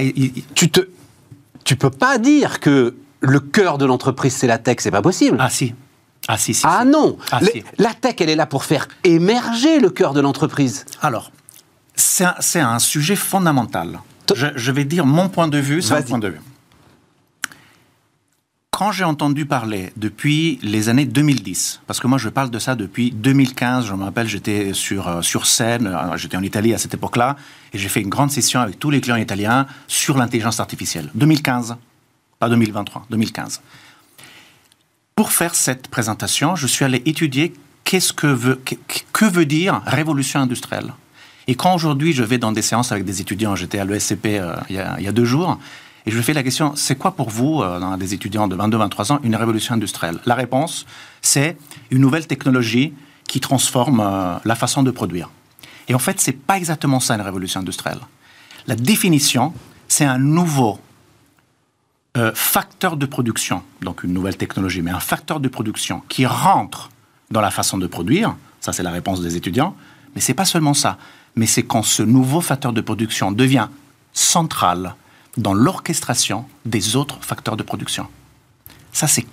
tu 0.55 0.71
te 0.71 0.81
tu 1.67 1.77
peux 1.77 1.91
pas 1.91 2.17
dire 2.17 2.61
que 2.61 2.95
le 3.21 3.41
cœur 3.41 3.77
de 3.77 3.85
l'entreprise, 3.85 4.35
c'est 4.35 4.47
la 4.47 4.57
tech, 4.57 4.77
c'est 4.79 4.91
pas 4.91 5.03
possible. 5.03 5.37
Ah 5.41 5.51
si. 5.51 5.75
Ah 6.29 6.39
si, 6.39 6.55
si. 6.55 6.65
Ah 6.65 6.85
non 6.85 7.19
ah, 7.33 7.41
La 7.79 7.93
tech, 7.93 8.15
elle 8.21 8.31
est 8.31 8.37
là 8.37 8.47
pour 8.47 8.65
faire 8.65 8.89
émerger 9.05 9.81
le 9.81 9.91
cœur 9.91 10.15
de 10.15 10.21
l'entreprise. 10.21 10.87
Alors, 11.03 11.33
c'est 11.97 12.61
un, 12.61 12.79
sujet 12.79 13.17
fondamental. 13.17 13.99
Je, 14.35 14.47
je, 14.55 14.73
vais 14.73 14.85
dire 14.85 15.07
mon 15.07 15.29
point 15.29 15.49
de 15.49 15.59
vue, 15.59 15.83
c'est 15.83 15.95
mon 15.95 16.03
point 16.03 16.19
de 16.19 16.29
vue 16.29 16.41
quand 18.77 18.93
j'ai 18.93 19.05
entendu 19.05 19.47
parler 19.47 19.91
depuis 19.97 20.59
les 20.63 20.91
années 20.91 21.07
2010, 21.07 21.81
parce 21.87 21.99
que 21.99 22.07
moi 22.09 22.19
je 22.19 22.29
parle 22.29 22.51
de 22.51 22.59
ça 22.59 22.75
depuis 22.75 23.11
2015, 23.11 23.87
je 23.87 23.95
me 23.95 24.05
rappelle, 24.05 24.29
j'étais 24.29 24.75
sur, 24.75 25.09
euh, 25.09 25.23
sur 25.23 25.47
scène, 25.47 25.87
euh, 25.87 26.15
j'étais 26.19 26.37
en 26.37 26.43
Italie 26.43 26.75
à 26.75 26.79
cette 26.79 26.93
époque-là, 26.93 27.37
et 27.73 27.79
j'ai 27.79 27.89
fait 27.89 28.03
une 28.03 28.11
grande 28.11 28.31
session 28.31 28.61
avec 28.61 28.79
tous 28.79 28.91
les 28.91 29.01
clients 29.01 29.17
italiens 29.17 29.67
sur 29.89 30.19
l'intelligence 30.19 30.61
artificielle. 30.61 31.11
2015, 31.15 31.79
pas 32.39 32.51
2023, 32.51 33.07
2015. 33.09 33.63
Pour 35.15 35.33
faire 35.33 35.55
cette 35.55 35.89
présentation, 35.89 36.55
je 36.55 36.67
suis 36.67 36.85
allé 36.85 37.01
étudier 37.07 37.55
qu'est-ce 37.85 38.13
que 38.13 38.27
veut, 38.27 38.61
que, 39.15 39.25
veut 39.25 39.47
dire 39.47 39.81
révolution 39.87 40.41
industrielle. 40.41 40.93
Et 41.47 41.55
quand 41.55 41.75
aujourd'hui 41.75 42.13
je 42.13 42.23
vais 42.23 42.37
dans 42.37 42.53
des 42.53 42.61
séances 42.61 42.93
avec 42.93 43.07
des 43.07 43.23
étudiants, 43.23 43.57
j'étais 43.57 43.79
à 43.79 43.87
l'ESCP 43.87 44.27
euh, 44.27 44.55
il, 44.69 44.87
il, 44.99 45.05
y 45.05 45.09
a 45.09 45.13
deux 45.13 45.25
jours, 45.25 45.59
et 46.07 46.13
je 46.13 46.17
lui 46.17 46.23
fais 46.23 46.35
la 46.35 46.45
question, 46.45 46.77
c'est 46.77 46.95
quoi 46.97 47.17
pour 47.17 47.31
vous, 47.31 47.63
euh, 47.63 47.97
des 47.97 48.15
étudiants 48.15 48.47
de 48.47 48.55
22-23 48.55 49.13
ans, 49.13 49.21
une 49.25 49.35
révolution 49.35 49.75
industrielle? 49.75 50.19
La 50.25 50.37
réponse, 50.37 50.87
c'est 51.21 51.57
une 51.91 52.01
nouvelle 52.01 52.29
technologie 52.29 52.95
qui 53.27 53.41
transforme 53.41 54.01
euh, 54.01 54.37
la 54.45 54.55
façon 54.55 54.85
de 54.85 54.93
produire. 54.93 55.31
Et 55.89 55.95
en 55.95 55.99
fait, 55.99 56.21
c'est 56.21 56.33
pas 56.33 56.57
exactement 56.57 57.01
ça 57.01 57.17
une 57.17 57.23
révolution 57.23 57.61
industrielle. 57.61 57.99
La 58.69 58.77
définition, 58.77 59.53
c'est 59.89 60.05
un 60.05 60.19
nouveau 60.19 60.79
euh, 62.17 62.31
facteur 62.35 62.97
de 62.97 63.07
production, 63.07 63.63
donc 63.83 64.05
une 64.05 64.13
nouvelle 64.13 64.37
technologie, 64.37 64.83
mais 64.83 64.93
un 64.93 65.01
facteur 65.01 65.41
de 65.41 65.49
production 65.49 66.03
qui 66.09 66.25
rentre 66.25 66.91
dans 67.33 67.41
la 67.41 67.51
façon 67.51 67.79
de 67.79 67.87
produire. 67.89 68.37
Ça, 68.61 68.73
c'est 68.73 68.85
la 68.85 68.93
réponse 68.93 69.21
des 69.21 69.37
étudiants. 69.37 69.77
Mais 70.15 70.21
c'est 70.21 70.35
pas 70.35 70.45
seulement 70.45 70.73
ça. 70.73 70.99
Mais 71.35 71.47
c'est 71.47 71.65
quand 71.65 71.83
ce 71.83 72.05
nouveau 72.05 72.41
facteur 72.41 72.73
de 72.73 72.81
production 72.81 73.33
devient 73.33 73.69
central 74.13 74.95
dans 75.37 75.55
l'orchestration 75.55 76.45
des 76.65 76.97
autres 76.97 77.19
facteurs 77.21 77.57
de 77.57 77.63
production. 77.63 78.07
Ça, 78.93 79.07
c'est 79.07 79.27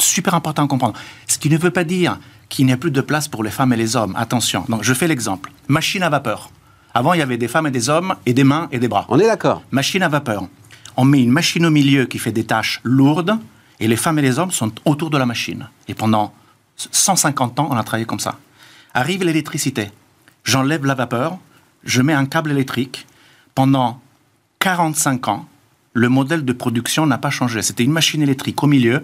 super 0.00 0.34
important 0.34 0.64
à 0.64 0.68
comprendre. 0.68 0.98
Ce 1.26 1.38
qui 1.38 1.50
ne 1.50 1.58
veut 1.58 1.70
pas 1.70 1.84
dire 1.84 2.18
qu'il 2.48 2.66
n'y 2.66 2.72
a 2.72 2.76
plus 2.76 2.90
de 2.90 3.00
place 3.00 3.28
pour 3.28 3.42
les 3.42 3.50
femmes 3.50 3.72
et 3.72 3.76
les 3.76 3.96
hommes. 3.96 4.14
Attention. 4.16 4.64
Donc, 4.68 4.84
je 4.84 4.94
fais 4.94 5.08
l'exemple. 5.08 5.50
Machine 5.68 6.02
à 6.02 6.08
vapeur. 6.08 6.50
Avant, 6.94 7.12
il 7.12 7.18
y 7.18 7.22
avait 7.22 7.36
des 7.36 7.48
femmes 7.48 7.66
et 7.66 7.70
des 7.70 7.88
hommes, 7.90 8.14
et 8.26 8.32
des 8.32 8.44
mains 8.44 8.68
et 8.72 8.78
des 8.78 8.88
bras. 8.88 9.06
On 9.08 9.18
est 9.18 9.26
d'accord. 9.26 9.62
Machine 9.70 10.02
à 10.02 10.08
vapeur. 10.08 10.46
On 10.96 11.04
met 11.04 11.22
une 11.22 11.30
machine 11.30 11.64
au 11.66 11.70
milieu 11.70 12.06
qui 12.06 12.18
fait 12.18 12.32
des 12.32 12.44
tâches 12.44 12.80
lourdes, 12.82 13.38
et 13.80 13.86
les 13.86 13.96
femmes 13.96 14.18
et 14.18 14.22
les 14.22 14.38
hommes 14.38 14.50
sont 14.50 14.72
autour 14.84 15.10
de 15.10 15.18
la 15.18 15.26
machine. 15.26 15.68
Et 15.86 15.94
pendant 15.94 16.32
150 16.76 17.60
ans, 17.60 17.68
on 17.70 17.76
a 17.76 17.84
travaillé 17.84 18.06
comme 18.06 18.20
ça. 18.20 18.38
Arrive 18.94 19.22
l'électricité. 19.22 19.90
J'enlève 20.44 20.84
la 20.86 20.94
vapeur, 20.94 21.38
je 21.84 22.02
mets 22.02 22.14
un 22.14 22.26
câble 22.26 22.50
électrique. 22.50 23.06
Pendant 23.54 24.00
45 24.60 25.28
ans, 25.28 25.48
le 25.92 26.08
modèle 26.08 26.44
de 26.44 26.52
production 26.52 27.06
n'a 27.06 27.18
pas 27.18 27.30
changé. 27.30 27.62
C'était 27.62 27.84
une 27.84 27.92
machine 27.92 28.22
électrique 28.22 28.62
au 28.62 28.66
milieu, 28.66 29.02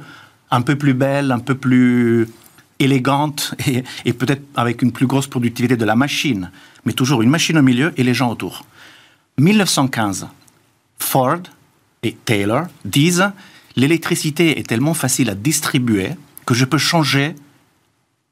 un 0.51 0.63
peu 0.63 0.77
plus 0.77 0.95
belle, 0.95 1.33
un 1.33 1.39
peu 1.39 1.55
plus 1.55 2.29
élégante 2.79 3.55
et, 4.05 4.13
peut-être 4.13 4.43
avec 4.57 4.83
une 4.83 4.93
plus 4.93 5.07
grosse 5.07 5.27
productivité 5.27 5.77
de 5.77 5.85
la 5.85 5.97
machine, 5.97 6.51
mais 6.85 6.93
toujours 6.93 7.23
une 7.23 7.31
machine 7.31 7.59
au 7.59 7.63
milieu 7.63 7.93
et 7.97 8.03
les 8.03 8.15
gens 8.15 8.31
autour. 8.31 8.65
1915, 9.39 10.29
Ford 10.99 11.43
et 12.03 12.17
Taylor 12.25 12.67
disent 12.85 13.31
l'électricité 13.77 14.59
est 14.59 14.69
tellement 14.69 14.95
facile 14.95 15.31
à 15.31 15.35
distribuer 15.35 16.11
que 16.47 16.55
je 16.55 16.65
peux 16.65 16.79
changer 16.79 17.35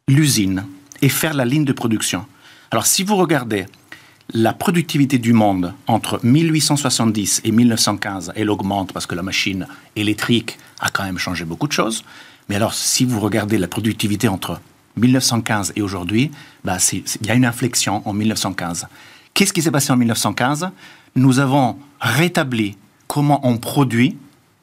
l'usine 0.07 0.65
et 1.01 1.09
faire 1.09 1.35
la 1.35 1.45
ligne 1.45 1.65
de 1.65 1.73
production. 1.73 2.27
Alors 2.71 2.87
si 2.87 3.03
vous 3.03 3.17
regardez 3.17 3.67
la 4.35 4.55
productivité 4.55 5.19
du 5.19 5.33
monde 5.33 5.75
entre 5.87 6.19
1870 6.23 7.43
et 7.45 7.53
1915, 7.53 8.33
elle 8.35 8.51
augmente 8.51 8.93
parce 8.93 9.07
que 9.07 9.15
la 9.15 9.23
machine 9.23 9.67
électrique 9.95 10.59
a 10.81 10.89
quand 10.89 11.05
même 11.05 11.19
changé 11.19 11.45
beaucoup 11.45 11.67
de 11.67 11.73
choses. 11.73 12.03
Mais 12.49 12.57
alors, 12.57 12.73
si 12.73 13.05
vous 13.05 13.21
regardez 13.21 13.59
la 13.59 13.69
productivité 13.69 14.29
entre 14.29 14.61
1915 14.97 15.75
et 15.77 15.83
aujourd'hui, 15.83 16.31
bah 16.65 16.79
il 16.93 17.27
y 17.27 17.31
a 17.31 17.35
une 17.35 17.45
inflexion 17.45 18.03
en 18.07 18.13
1915. 18.13 18.87
Qu'est-ce 19.35 19.53
qui 19.53 19.63
s'est 19.63 19.71
passé 19.71 19.93
en 19.93 19.97
1915 19.97 20.71
Nous 21.15 21.39
avons 21.39 21.79
rétabli 22.01 22.77
comment 23.09 23.47
on 23.47 23.59
produit 23.59 24.17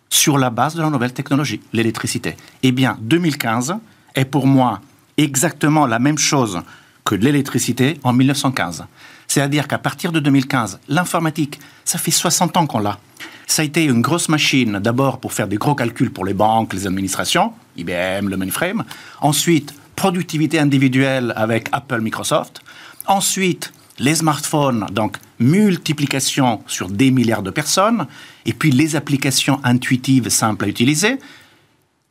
sur 0.10 0.40
la 0.40 0.50
base 0.50 0.74
de 0.74 0.82
la 0.82 0.90
nouvelle 0.90 1.14
technologie, 1.14 1.62
l'électricité. 1.74 2.36
Eh 2.64 2.72
bien, 2.72 2.98
2015 3.02 3.76
est 4.16 4.26
pour 4.26 4.48
moi 4.48 4.82
exactement 5.18 5.86
la 5.86 6.00
même 6.00 6.18
chose 6.18 6.60
que 7.06 7.14
l'électricité 7.14 8.00
en 8.04 8.14
1915. 8.14 8.86
C'est-à-dire 9.30 9.68
qu'à 9.68 9.78
partir 9.78 10.12
de 10.12 10.20
2015, 10.20 10.80
l'informatique, 10.90 11.60
ça 11.86 12.00
fait 12.00 12.12
60 12.12 12.58
ans 12.58 12.66
qu'on 12.66 12.80
l'a. 12.80 12.98
Ça 13.46 13.62
a 13.62 13.66
été 13.66 13.86
une 13.86 14.02
grosse 14.02 14.28
machine, 14.28 14.80
d'abord 14.80 15.20
pour 15.20 15.34
faire 15.34 15.48
des 15.48 15.58
gros 15.58 15.76
calculs 15.76 16.12
pour 16.12 16.26
les 16.26 16.34
banques, 16.34 16.74
les 16.74 16.88
administrations, 16.88 17.54
IBM, 17.78 18.28
le 18.28 18.38
mainframe. 18.38 18.84
Ensuite, 19.22 19.76
productivité 19.96 20.60
individuelle 20.60 21.32
avec 21.36 21.70
Apple, 21.72 22.02
Microsoft. 22.02 22.62
Ensuite, 23.06 23.72
les 24.00 24.16
smartphones, 24.16 24.88
donc 24.92 25.18
multiplication 25.38 26.64
sur 26.66 26.90
des 26.90 27.12
milliards 27.12 27.44
de 27.44 27.52
personnes. 27.52 28.08
Et 28.48 28.54
puis 28.54 28.72
les 28.72 28.96
applications 28.96 29.60
intuitives, 29.64 30.30
simples 30.30 30.66
à 30.66 30.68
utiliser. 30.68 31.20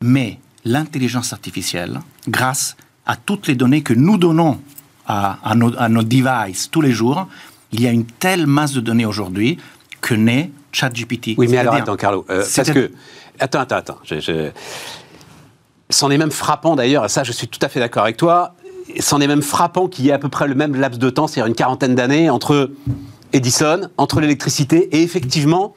Mais 0.02 0.38
l'intelligence 0.64 1.32
artificielle, 1.32 2.00
grâce 2.28 2.76
à 3.06 3.16
toutes 3.16 3.48
les 3.48 3.56
données 3.56 3.82
que 3.82 3.94
nous 3.94 4.18
donnons 4.18 4.60
à, 5.08 5.54
nos, 5.54 6.02
devices 6.02 6.70
tous 6.70 6.80
les 6.80 6.92
jours, 6.92 7.26
il 7.72 7.80
y 7.80 7.86
a 7.86 7.90
une 7.90 8.04
telle 8.04 8.46
masse 8.46 8.72
de 8.72 8.80
données 8.80 9.06
aujourd'hui 9.06 9.58
que 10.00 10.14
naît 10.14 10.50
ChatGPT. 10.72 11.34
Oui, 11.38 11.48
mais 11.48 11.56
alors 11.56 11.74
attends, 11.74 11.96
Carlo, 11.96 12.24
euh, 12.30 12.44
parce 12.54 12.70
que 12.70 12.92
attends, 13.40 13.60
attends, 13.60 13.76
attends. 13.76 13.98
C'en 15.90 16.10
est 16.10 16.18
même 16.18 16.30
frappant 16.30 16.76
d'ailleurs, 16.76 17.06
et 17.06 17.08
ça, 17.08 17.24
je 17.24 17.32
suis 17.32 17.48
tout 17.48 17.58
à 17.62 17.68
fait 17.68 17.80
d'accord 17.80 18.02
avec 18.02 18.18
toi. 18.18 18.54
C'en 19.00 19.20
est 19.20 19.26
même 19.26 19.42
frappant 19.42 19.88
qu'il 19.88 20.04
y 20.04 20.10
ait 20.10 20.12
à 20.12 20.18
peu 20.18 20.28
près 20.28 20.46
le 20.46 20.54
même 20.54 20.76
laps 20.76 20.98
de 20.98 21.10
temps, 21.10 21.26
c'est-à-dire 21.26 21.48
une 21.48 21.54
quarantaine 21.54 21.94
d'années 21.94 22.28
entre 22.28 22.70
Edison, 23.32 23.88
entre 23.96 24.20
l'électricité 24.20 24.88
et 24.96 25.02
effectivement 25.02 25.74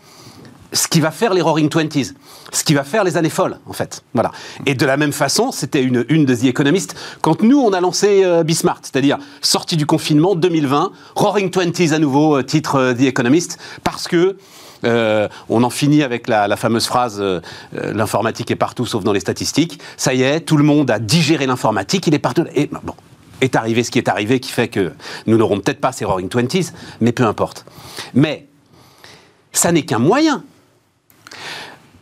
ce 0.73 0.87
qui 0.87 1.01
va 1.01 1.11
faire 1.11 1.33
les 1.33 1.41
Roaring 1.41 1.69
Twenties, 1.69 2.13
ce 2.51 2.63
qui 2.63 2.73
va 2.73 2.83
faire 2.83 3.03
les 3.03 3.17
années 3.17 3.29
folles, 3.29 3.57
en 3.65 3.73
fait. 3.73 4.03
Voilà. 4.13 4.31
Et 4.65 4.73
de 4.73 4.85
la 4.85 4.97
même 4.97 5.11
façon, 5.11 5.51
c'était 5.51 5.83
une, 5.83 6.05
une 6.09 6.25
de 6.25 6.35
The 6.35 6.45
Economist, 6.45 6.95
quand 7.21 7.43
nous, 7.43 7.59
on 7.59 7.73
a 7.73 7.81
lancé 7.81 8.23
euh, 8.23 8.43
Bismart, 8.43 8.79
c'est-à-dire 8.83 9.17
sortie 9.41 9.77
du 9.77 9.85
confinement 9.85 10.35
2020, 10.35 10.91
Roaring 11.15 11.49
Twenties 11.49 11.93
à 11.93 11.99
nouveau, 11.99 12.37
euh, 12.37 12.43
titre 12.43 12.75
euh, 12.75 12.93
The 12.93 13.01
Economist, 13.01 13.57
parce 13.83 14.07
que 14.07 14.37
on 14.83 15.61
en 15.61 15.69
finit 15.69 16.01
avec 16.01 16.27
la, 16.27 16.57
fameuse 16.57 16.87
phrase 16.87 17.23
l'informatique 17.71 18.49
est 18.49 18.55
partout 18.55 18.87
sauf 18.87 19.03
dans 19.03 19.13
les 19.13 19.19
statistiques. 19.19 19.79
Ça 19.95 20.15
y 20.15 20.23
est, 20.23 20.39
tout 20.39 20.57
le 20.57 20.63
monde 20.63 20.89
a 20.89 20.97
digéré 20.97 21.45
l'informatique, 21.45 22.07
il 22.07 22.15
est 22.15 22.19
partout. 22.19 22.45
Et 22.55 22.67
bon, 22.81 22.95
est 23.41 23.55
arrivé 23.55 23.83
ce 23.83 23.91
qui 23.91 23.99
est 23.99 24.07
arrivé, 24.07 24.39
qui 24.39 24.51
fait 24.51 24.69
que 24.69 24.91
nous 25.27 25.37
n'aurons 25.37 25.59
peut-être 25.59 25.81
pas 25.81 25.91
ces 25.91 26.03
Roaring 26.03 26.29
Twenties, 26.29 26.71
mais 26.99 27.11
peu 27.11 27.25
importe. 27.25 27.63
Mais 28.15 28.47
ça 29.51 29.71
n'est 29.71 29.83
qu'un 29.83 29.99
moyen. 29.99 30.43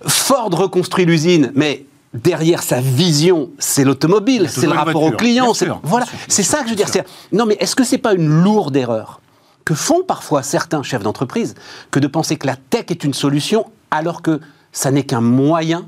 Ford 0.05 0.49
reconstruit 0.51 1.05
l'usine, 1.05 1.51
mais 1.55 1.85
derrière 2.13 2.63
sa 2.63 2.81
vision, 2.81 3.51
c'est 3.59 3.83
l'automobile, 3.83 4.47
c'est 4.49 4.65
le 4.65 4.71
rapport 4.71 5.03
au 5.03 5.11
client. 5.11 5.53
voilà, 5.83 6.05
c'est 6.27 6.43
ça 6.43 6.59
que 6.59 6.65
je 6.65 6.69
veux 6.71 6.75
dire. 6.75 6.87
Non, 7.31 7.45
mais 7.45 7.57
est-ce 7.59 7.75
que 7.75 7.83
c'est 7.83 7.97
pas 7.97 8.13
une 8.13 8.27
lourde 8.27 8.75
erreur 8.75 9.21
que 9.65 9.75
font 9.75 10.03
parfois 10.03 10.41
certains 10.41 10.81
chefs 10.81 11.03
d'entreprise 11.03 11.53
que 11.91 11.99
de 11.99 12.07
penser 12.07 12.37
que 12.37 12.47
la 12.47 12.55
tech 12.55 12.85
est 12.89 13.03
une 13.03 13.13
solution 13.13 13.65
alors 13.91 14.21
que 14.21 14.39
ça 14.71 14.89
n'est 14.91 15.03
qu'un 15.03 15.21
moyen 15.21 15.87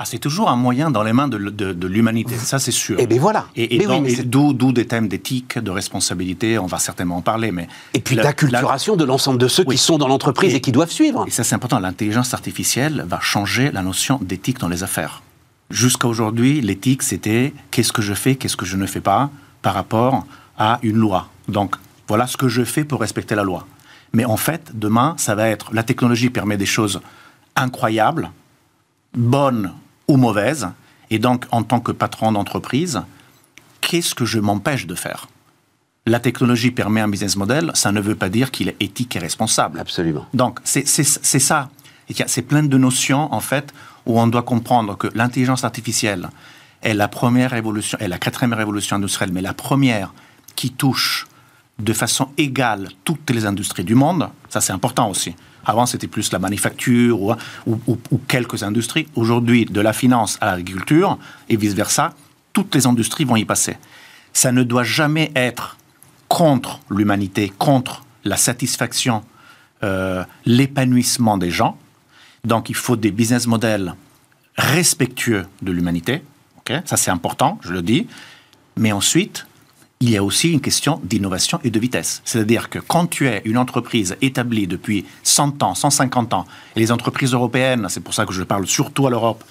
ah, 0.00 0.04
c'est 0.04 0.18
toujours 0.20 0.48
un 0.48 0.54
moyen 0.54 0.92
dans 0.92 1.02
les 1.02 1.12
mains 1.12 1.26
de, 1.26 1.86
l'humanité, 1.88 2.36
ça 2.36 2.60
c'est 2.60 2.70
sûr. 2.70 3.00
Et 3.00 3.02
eh 3.02 3.06
bien 3.08 3.18
voilà. 3.18 3.46
Et, 3.56 3.84
d'où 4.24 4.72
des 4.72 4.86
thèmes 4.86 5.08
d'éthique, 5.08 5.58
de 5.58 5.72
responsabilité, 5.72 6.56
on 6.56 6.66
va 6.66 6.78
certainement 6.78 7.16
en 7.16 7.20
parler. 7.20 7.50
Mais 7.50 7.66
et 7.94 8.00
puis 8.00 8.14
d'acculturation 8.14 8.94
de 8.94 9.04
l'ensemble 9.04 9.40
de 9.40 9.48
ceux 9.48 9.64
qui 9.64 9.76
sont 9.76 9.98
dans 9.98 10.06
l'entreprise 10.06 10.54
et, 10.54 10.60
qui 10.60 10.70
doivent 10.70 10.92
suivre. 10.92 11.24
Et 11.26 11.32
ça 11.32 11.42
c'est 11.42 11.56
important, 11.56 11.80
l'intelligence 11.80 12.32
artificielle 12.32 13.04
va 13.08 13.18
changer 13.18 13.72
la 13.72 13.82
notion 13.82 14.20
d'éthique 14.22 14.60
dans 14.60 14.68
les 14.68 14.84
affaires. 14.84 15.22
Jusqu'à 15.68 16.06
aujourd'hui, 16.06 16.60
l'éthique 16.60 17.02
c'était 17.02 17.52
qu'est-ce 17.72 17.92
que 17.92 18.00
je 18.00 18.14
fais, 18.14 18.36
qu'est-ce 18.36 18.56
que 18.56 18.66
je 18.66 18.76
ne 18.76 18.86
fais 18.86 19.00
pas 19.00 19.30
par 19.62 19.74
rapport 19.74 20.24
à 20.58 20.78
une 20.84 20.96
loi. 20.96 21.28
Donc 21.48 21.74
voilà 22.06 22.28
ce 22.28 22.36
que 22.36 22.46
je 22.46 22.62
fais 22.62 22.84
pour 22.84 23.00
respecter 23.00 23.34
la 23.34 23.42
loi. 23.42 23.66
Mais 24.12 24.24
en 24.24 24.36
fait, 24.36 24.70
demain, 24.74 25.14
ça 25.16 25.34
va 25.34 25.48
être 25.48 25.74
la 25.74 25.82
technologie 25.82 26.30
permet 26.30 26.56
des 26.56 26.66
choses 26.66 27.00
incroyables, 27.56 28.30
bonnes 29.12 29.72
ou 30.08 30.16
mauvaise. 30.16 30.68
Et 31.10 31.18
donc, 31.18 31.46
en 31.52 31.62
tant 31.62 31.80
que 31.80 31.92
patron 31.92 32.32
d'entreprise, 32.32 33.02
qu'est-ce 33.80 34.14
que 34.14 34.24
je 34.24 34.38
m'empêche 34.40 34.86
de 34.86 34.94
faire? 34.94 35.28
La 36.06 36.20
technologie 36.20 36.70
permet 36.70 37.00
un 37.00 37.08
business 37.08 37.36
model, 37.36 37.70
ça 37.74 37.92
ne 37.92 38.00
veut 38.00 38.14
pas 38.14 38.30
dire 38.30 38.50
qu'il 38.50 38.68
est 38.68 38.76
éthique 38.80 39.14
et 39.16 39.18
responsable. 39.18 39.78
Absolument. 39.78 40.26
Donc, 40.34 40.58
c'est 40.64 40.84
ça. 40.86 41.68
C'est 42.26 42.42
plein 42.42 42.62
de 42.62 42.78
notions, 42.78 43.32
en 43.32 43.40
fait, 43.40 43.74
où 44.06 44.18
on 44.18 44.26
doit 44.26 44.42
comprendre 44.42 44.96
que 44.96 45.08
l'intelligence 45.14 45.64
artificielle 45.64 46.30
est 46.82 46.94
la 46.94 47.08
première 47.08 47.50
révolution, 47.50 47.98
est 47.98 48.08
la 48.08 48.18
quatrième 48.18 48.54
révolution 48.54 48.96
industrielle, 48.96 49.32
mais 49.32 49.42
la 49.42 49.52
première 49.52 50.14
qui 50.56 50.70
touche 50.70 51.26
de 51.78 51.92
façon 51.92 52.30
égale 52.38 52.88
toutes 53.04 53.28
les 53.30 53.44
industries 53.44 53.84
du 53.84 53.94
monde. 53.94 54.30
Ça, 54.48 54.60
c'est 54.60 54.72
important 54.72 55.10
aussi. 55.10 55.36
Avant, 55.68 55.84
c'était 55.84 56.06
plus 56.06 56.32
la 56.32 56.38
manufacture 56.38 57.20
ou, 57.66 57.98
quelques 58.26 58.62
industries. 58.62 59.06
Aujourd'hui, 59.14 59.66
de 59.66 59.82
la 59.82 59.92
finance 59.92 60.38
à 60.40 60.46
l'agriculture 60.46 61.18
et 61.50 61.56
vice-versa, 61.56 62.14
toutes 62.54 62.74
les 62.74 62.86
industries 62.86 63.24
vont 63.24 63.36
y 63.36 63.44
passer. 63.44 63.76
Ça 64.32 64.50
ne 64.50 64.62
doit 64.62 64.82
jamais 64.82 65.30
être 65.36 65.76
contre 66.26 66.80
l'humanité, 66.88 67.52
contre 67.58 68.02
la 68.24 68.38
satisfaction, 68.38 69.22
euh, 69.82 70.24
l'épanouissement 70.46 71.36
des 71.36 71.50
gens. 71.50 71.76
Donc, 72.44 72.70
il 72.70 72.74
faut 72.74 72.96
des 72.96 73.10
business 73.10 73.46
models 73.46 73.94
respectueux 74.56 75.46
de 75.60 75.70
l'humanité. 75.70 76.22
Ça, 76.84 76.96
c'est 76.96 77.10
important, 77.10 77.58
je 77.62 77.72
le 77.72 77.82
dis. 77.82 78.06
Mais 78.76 78.92
ensuite, 78.92 79.46
il 80.00 80.10
y 80.10 80.16
a 80.16 80.22
aussi 80.22 80.52
une 80.52 80.60
question 80.60 81.00
d'innovation 81.02 81.58
et 81.64 81.70
de 81.70 81.80
vitesse. 81.80 82.22
C'est-à-dire 82.24 82.70
que 82.70 82.78
quand 82.78 83.06
tu 83.06 83.26
es 83.26 83.42
une 83.44 83.58
entreprise 83.58 84.16
établie 84.22 84.66
depuis 84.66 85.04
100 85.24 85.62
ans, 85.62 85.74
150 85.74 86.34
ans, 86.34 86.46
et 86.76 86.80
les 86.80 86.92
entreprises 86.92 87.32
européennes, 87.32 87.86
c'est 87.88 88.00
pour 88.00 88.14
ça 88.14 88.24
que 88.24 88.32
je 88.32 88.44
parle 88.44 88.66
surtout 88.66 89.06
à 89.08 89.10
l'Europe, 89.10 89.42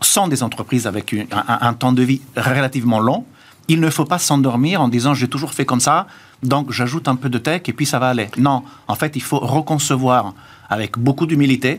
sont 0.00 0.28
des 0.28 0.42
entreprises 0.42 0.86
avec 0.86 1.14
un, 1.30 1.72
temps 1.74 1.92
de 1.92 2.02
vie 2.02 2.20
relativement 2.36 3.00
long, 3.00 3.24
il 3.68 3.80
ne 3.80 3.90
faut 3.90 4.04
pas 4.04 4.18
s'endormir 4.18 4.80
en 4.80 4.88
disant 4.88 5.14
j'ai 5.14 5.28
toujours 5.28 5.54
fait 5.54 5.64
comme 5.64 5.80
ça, 5.80 6.06
donc 6.42 6.70
j'ajoute 6.70 7.08
un 7.08 7.16
peu 7.16 7.28
de 7.28 7.38
tech 7.38 7.62
et 7.66 7.72
puis 7.72 7.86
ça 7.86 7.98
va 7.98 8.08
aller. 8.08 8.28
Non, 8.38 8.62
en 8.88 8.94
fait, 8.94 9.16
il 9.16 9.22
faut 9.22 9.38
reconcevoir 9.38 10.34
avec 10.68 10.98
beaucoup 10.98 11.26
d'humilité 11.26 11.78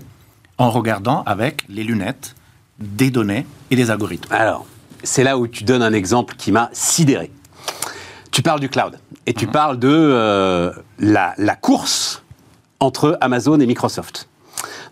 en 0.57 0.71
regardant 0.71 1.23
avec 1.25 1.63
les 1.69 1.83
lunettes 1.83 2.35
des 2.79 3.11
données 3.11 3.45
et 3.69 3.75
des 3.75 3.91
algorithmes. 3.91 4.33
Alors, 4.33 4.65
c'est 5.03 5.23
là 5.23 5.37
où 5.37 5.47
tu 5.47 5.63
donnes 5.63 5.83
un 5.83 5.93
exemple 5.93 6.35
qui 6.37 6.51
m'a 6.51 6.69
sidéré. 6.73 7.31
Tu 8.37 8.43
parles 8.43 8.59
du 8.59 8.69
cloud 8.69 8.99
et 9.25 9.33
tu 9.33 9.47
mhm. 9.47 9.51
parles 9.51 9.79
de 9.79 9.89
euh, 9.89 10.71
la, 10.99 11.33
la 11.39 11.55
course 11.55 12.21
entre 12.79 13.17
Amazon 13.19 13.59
et 13.59 13.65
Microsoft. 13.65 14.29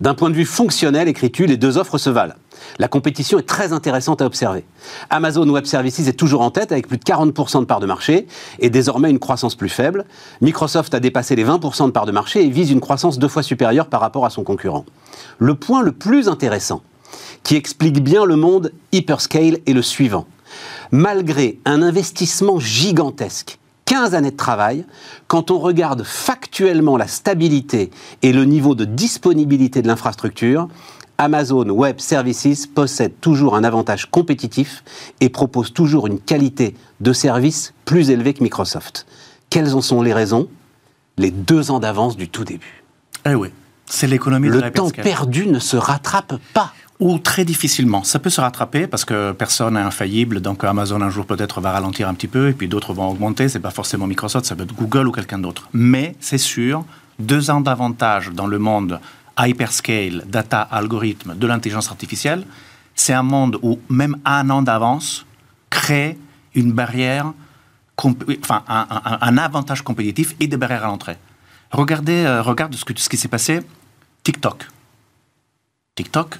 D'un 0.02 0.16
point 0.16 0.32
de 0.32 0.36
vue 0.36 0.46
fonctionnel, 0.46 1.08
écris-tu, 1.08 1.46
les 1.46 1.56
deux 1.56 1.78
offres 1.78 2.00
se 2.00 2.10
valent. 2.10 2.34
La 2.80 2.88
compétition 2.88 3.38
est 3.38 3.48
très 3.48 3.72
intéressante 3.72 4.24
à 4.24 4.26
observer. 4.26 4.66
Amazon 5.12 5.48
Web 5.48 5.66
Services 5.66 6.08
est 6.08 6.18
toujours 6.18 6.41
en 6.41 6.50
tête 6.50 6.72
avec 6.72 6.88
plus 6.88 6.98
de 6.98 7.04
40% 7.04 7.60
de 7.60 7.66
part 7.66 7.80
de 7.80 7.86
marché 7.86 8.26
et 8.58 8.72
désormais 8.72 9.12
une 9.12 9.20
croissance 9.20 9.54
plus 9.54 9.70
faible. 9.70 10.06
Microsoft 10.41 10.96
a 10.96 11.00
dépassé 11.00 11.36
les 11.36 11.46
20% 11.46 11.86
de 11.86 11.91
part 11.91 12.08
de 12.08 12.12
marché 12.12 12.43
et 12.43 12.50
vise 12.50 12.72
une 12.72 12.82
croissance 12.82 13.20
deux 13.20 13.28
fois 13.28 13.43
supérieure 13.43 13.89
par 13.89 14.02
rapport 14.02 14.26
à 14.26 14.32
son 14.32 14.43
concurrent. 14.43 14.86
Le 15.38 15.54
point 15.54 15.84
le 15.84 15.91
plus 15.91 16.30
intéressant, 16.30 16.82
qui 17.43 17.56
explique 17.58 18.02
bien 18.02 18.26
le 18.26 18.38
monde 18.38 18.72
hyperscale, 18.91 19.60
est 19.68 19.74
le 19.74 19.84
suivant. 19.84 20.26
Malgré 20.91 21.60
un 21.66 21.82
investissement 21.82 22.60
gigantesque, 22.60 23.60
15 23.86 24.16
années 24.16 24.32
de 24.32 24.38
travail, 24.38 24.86
quand 25.28 25.51
on 25.51 25.60
regarde 25.60 26.03
factuellement 26.03 26.97
la 26.97 27.08
stabilité 27.08 27.91
et 28.22 28.34
le 28.34 28.45
niveau 28.45 28.76
de 28.76 28.86
disponibilité 28.86 29.82
de 29.82 29.88
l'infrastructure, 29.88 30.68
Amazon 31.18 31.70
Web 31.70 31.99
Services 31.99 32.68
possède 32.68 33.14
toujours 33.22 33.56
un 33.56 33.64
avantage 33.64 34.10
compétitif 34.10 34.84
et 35.22 35.30
propose 35.30 35.72
toujours 35.72 36.08
une 36.08 36.20
qualité 36.20 36.76
de 36.99 37.14
service 37.14 37.74
plus 37.86 38.10
élevée 38.10 38.34
que 38.34 38.43
Microsoft. 38.43 39.06
Quelles 39.49 39.76
en 39.76 39.82
sont 39.82 40.01
les 40.01 40.14
raisons? 40.14 40.49
Les 41.18 41.32
deux 41.32 41.72
ans 41.72 41.80
d'avance 41.80 42.18
du 42.18 42.28
tout 42.28 42.43
début. 42.43 42.84
Eh 43.26 43.36
oui, 43.36 43.49
c'est 43.86 44.08
l'économie 44.08 44.49
de 44.49 44.60
Le 44.60 44.72
temps 44.72 44.89
perdu 44.89 45.47
ne 45.47 45.60
se 45.60 45.78
rattrape 45.78 46.36
pas. 46.53 46.74
Ou 47.00 47.18
très 47.20 47.43
difficilement. 47.43 48.04
Ça 48.04 48.20
peut 48.20 48.30
se 48.30 48.39
rattraper 48.39 48.88
parce 48.88 49.04
que 49.04 49.34
personne 49.34 49.74
n'est 49.74 49.82
infaillible. 49.82 50.39
Donc 50.39 50.64
Amazon 50.64 51.02
un 51.02 51.10
jour 51.10 51.26
peut-être 51.26 51.60
va 51.60 51.72
ralentir 51.72 52.08
un 52.08 52.14
petit 52.14 52.28
peu 52.28 52.50
et 52.50 52.54
puis 52.54 52.68
d'autres 52.68 52.93
vont 52.93 53.10
augmenter. 53.10 53.50
C'est 53.50 53.60
pas 53.60 53.72
forcément 53.72 54.08
Microsoft, 54.08 54.46
ça 54.46 54.56
peut 54.56 54.64
être 54.64 54.76
Google 54.76 55.08
ou 55.08 55.12
quelqu'un 55.12 55.39
d'autre. 55.39 55.68
Mais 55.74 56.16
c'est 56.22 56.38
sûr, 56.38 56.86
deux 57.20 57.50
ans 57.50 57.62
d'avantage 57.62 58.32
dans 58.32 58.48
le 58.48 58.60
monde 58.60 59.00
hyperscale, 59.38 60.24
data, 60.28 60.62
algorithme, 60.62 61.36
de 61.36 61.48
l'intelligence 61.48 61.89
artificielle, 61.89 62.46
c'est 62.96 63.14
un 63.14 63.24
monde 63.24 63.60
où 63.62 63.80
même 63.89 64.18
un 64.24 64.50
an 64.50 64.62
d'avance 64.62 65.26
crée 65.70 66.18
une 66.54 66.72
barrière, 66.72 67.34
enfin 67.98 68.64
un, 68.68 69.38
avantage 69.38 69.82
compétitif 69.82 70.36
et 70.39 70.48
des 70.48 70.56
barrières 70.56 70.86
à 70.86 70.88
l'entrée. 70.88 71.18
Regardez, 71.72 72.24
euh, 72.24 72.41
regarde 72.41 72.74
ce, 72.74 73.10
qui 73.10 73.18
s'est 73.18 73.28
passé. 73.28 73.60
TikTok. 74.24 74.68
TikTok, 75.96 76.39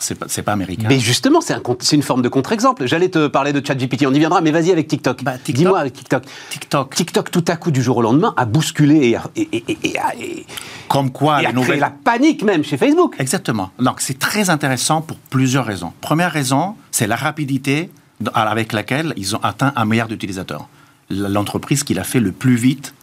c'est 0.00 0.14
pas, 0.14 0.26
pas 0.26 0.52
américain. 0.52 0.86
Mais 0.88 0.98
justement, 0.98 1.40
c'est 1.40 1.52
un, 1.52 1.62
une 1.92 2.02
forme 2.02 2.22
de 2.22 2.28
contre-exemple. 2.28 2.86
J'allais 2.86 3.10
te 3.10 3.26
parler 3.26 3.52
de 3.52 3.64
ChatGPT, 3.64 4.06
on 4.06 4.14
y 4.14 4.18
viendra, 4.18 4.40
mais 4.40 4.50
vas-y 4.50 4.72
avec 4.72 4.88
TikTok. 4.88 5.22
Bah, 5.22 5.34
Dis-moi 5.44 5.78
avec 5.78 5.92
TikTok. 5.92 6.24
TikTok. 6.48 6.94
TikTok, 6.94 7.30
tout 7.30 7.44
à 7.48 7.56
coup, 7.56 7.70
du 7.70 7.82
jour 7.82 7.98
au 7.98 8.02
lendemain, 8.02 8.32
a 8.36 8.46
bousculé 8.46 9.16
et, 9.36 9.40
et, 9.42 9.76
et, 9.84 10.46
Comme 10.88 11.12
quoi, 11.12 11.42
et 11.42 11.46
a 11.46 11.52
créé 11.52 11.78
la 11.78 11.90
panique 11.90 12.42
même 12.42 12.64
chez 12.64 12.78
Facebook. 12.78 13.14
Exactement. 13.18 13.70
Donc, 13.78 14.00
c'est 14.00 14.18
très 14.18 14.48
intéressant 14.48 15.02
pour 15.02 15.18
plusieurs 15.18 15.66
raisons. 15.66 15.92
Première 16.00 16.32
raison, 16.32 16.76
c'est 16.90 17.06
la 17.06 17.16
rapidité 17.16 17.90
avec 18.34 18.72
laquelle 18.72 19.12
ils 19.16 19.36
ont 19.36 19.40
atteint 19.42 19.72
un 19.76 19.84
milliard 19.84 20.08
d'utilisateurs. 20.08 20.66
L'entreprise 21.10 21.84
qui 21.84 21.92
l'a 21.92 22.04
fait 22.04 22.20
le 22.20 22.32
plus 22.32 22.56
vite 22.56 22.94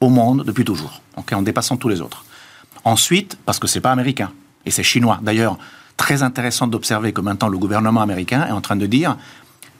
au 0.00 0.08
monde 0.08 0.44
depuis 0.44 0.64
toujours, 0.64 1.00
en 1.14 1.42
dépassant 1.42 1.76
tous 1.76 1.88
les 1.88 2.00
autres. 2.00 2.24
Ensuite, 2.84 3.38
parce 3.44 3.58
que 3.58 3.66
c'est 3.68 3.80
pas 3.80 3.92
américain, 3.92 4.32
et 4.66 4.70
c'est 4.70 4.82
chinois. 4.82 5.20
D'ailleurs, 5.22 5.58
très 5.96 6.22
intéressant 6.22 6.66
d'observer 6.66 7.12
que 7.12 7.20
maintenant 7.20 7.48
le 7.48 7.58
gouvernement 7.58 8.00
américain 8.00 8.46
est 8.46 8.52
en 8.52 8.60
train 8.60 8.76
de 8.76 8.86
dire 8.86 9.16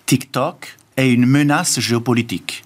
TikTok 0.07 0.77
est 0.97 1.13
une 1.13 1.27
menace 1.27 1.81
géopolitique. 1.81 2.65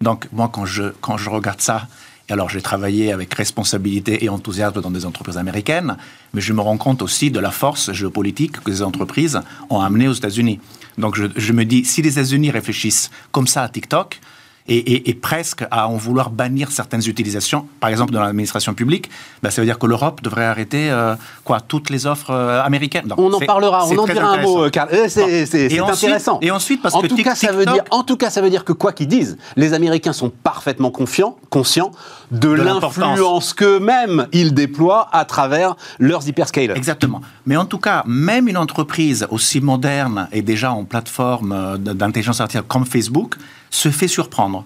Donc 0.00 0.26
moi, 0.32 0.50
quand 0.52 0.64
je, 0.64 0.84
quand 1.00 1.16
je 1.16 1.28
regarde 1.28 1.60
ça, 1.60 1.88
et 2.28 2.32
alors 2.32 2.50
j'ai 2.50 2.60
travaillé 2.60 3.12
avec 3.12 3.32
responsabilité 3.34 4.24
et 4.24 4.28
enthousiasme 4.28 4.80
dans 4.80 4.90
des 4.90 5.06
entreprises 5.06 5.38
américaines, 5.38 5.96
mais 6.34 6.40
je 6.40 6.52
me 6.52 6.60
rends 6.60 6.76
compte 6.76 7.02
aussi 7.02 7.30
de 7.30 7.40
la 7.40 7.50
force 7.50 7.92
géopolitique 7.92 8.60
que 8.60 8.72
ces 8.72 8.82
entreprises 8.82 9.40
ont 9.70 9.80
amenée 9.80 10.08
aux 10.08 10.12
États-Unis. 10.12 10.60
Donc 10.98 11.16
je, 11.16 11.26
je 11.36 11.52
me 11.52 11.64
dis, 11.64 11.84
si 11.84 12.02
les 12.02 12.12
États-Unis 12.18 12.50
réfléchissent 12.50 13.10
comme 13.32 13.46
ça 13.46 13.62
à 13.62 13.68
TikTok, 13.68 14.20
et, 14.68 15.14
presque 15.14 15.64
à 15.70 15.88
en 15.88 15.96
vouloir 15.96 16.30
bannir 16.30 16.70
certaines 16.70 17.06
utilisations, 17.06 17.66
par 17.80 17.90
exemple 17.90 18.12
dans 18.12 18.20
l'administration 18.20 18.74
publique, 18.74 19.10
ben, 19.42 19.50
ça 19.50 19.62
veut 19.62 19.66
dire 19.66 19.78
que 19.78 19.86
l'Europe 19.86 20.22
devrait 20.22 20.44
arrêter 20.44 20.90
euh, 20.90 21.14
quoi, 21.44 21.60
toutes 21.60 21.90
les 21.90 22.06
offres 22.06 22.30
euh, 22.30 22.62
américaines. 22.62 23.12
on 23.16 23.32
en 23.32 23.40
parlera, 23.40 23.86
on 23.86 23.98
en 23.98 24.06
dira 24.06 24.34
un 24.34 24.42
mot, 24.42 24.68
Carl. 24.70 24.88
Euh, 24.92 25.08
c'est 25.08 25.78
intéressant. 25.78 26.38
Et 26.42 26.50
ensuite, 26.50 26.82
parce 26.82 26.94
en 26.94 27.00
que 27.00 27.06
tout 27.06 27.16
cas, 27.16 27.34
ça 27.34 27.52
veut 27.52 27.64
dire, 27.64 27.82
en 27.90 28.02
tout 28.02 28.16
cas, 28.16 28.30
ça 28.30 28.42
veut 28.42 28.50
dire 28.50 28.64
que 28.64 28.72
quoi 28.72 28.92
qu'ils 28.92 29.08
disent, 29.08 29.38
les 29.56 29.72
Américains 29.72 30.12
sont 30.12 30.30
parfaitement 30.30 30.90
confiants, 30.90 31.36
conscients 31.50 31.90
de, 32.30 32.50
l'influence 32.50 33.54
qu'eux-mêmes 33.54 34.26
ils 34.32 34.52
déploient 34.52 35.08
à 35.12 35.24
travers 35.24 35.76
leurs 35.98 36.28
hyperscalers. 36.28 36.76
Exactement. 36.76 37.22
Mais 37.46 37.56
en 37.56 37.64
tout 37.64 37.78
cas, 37.78 38.02
même 38.06 38.48
une 38.48 38.58
entreprise 38.58 39.26
aussi 39.30 39.60
moderne 39.60 40.28
et 40.32 40.42
déjà 40.42 40.72
en 40.72 40.84
plateforme 40.84 41.78
d'intelligence 41.78 42.40
artificielle 42.40 42.64
comme 42.68 42.84
Facebook, 42.84 43.36
se 43.70 43.90
fait 43.90 44.08
surprendre. 44.08 44.64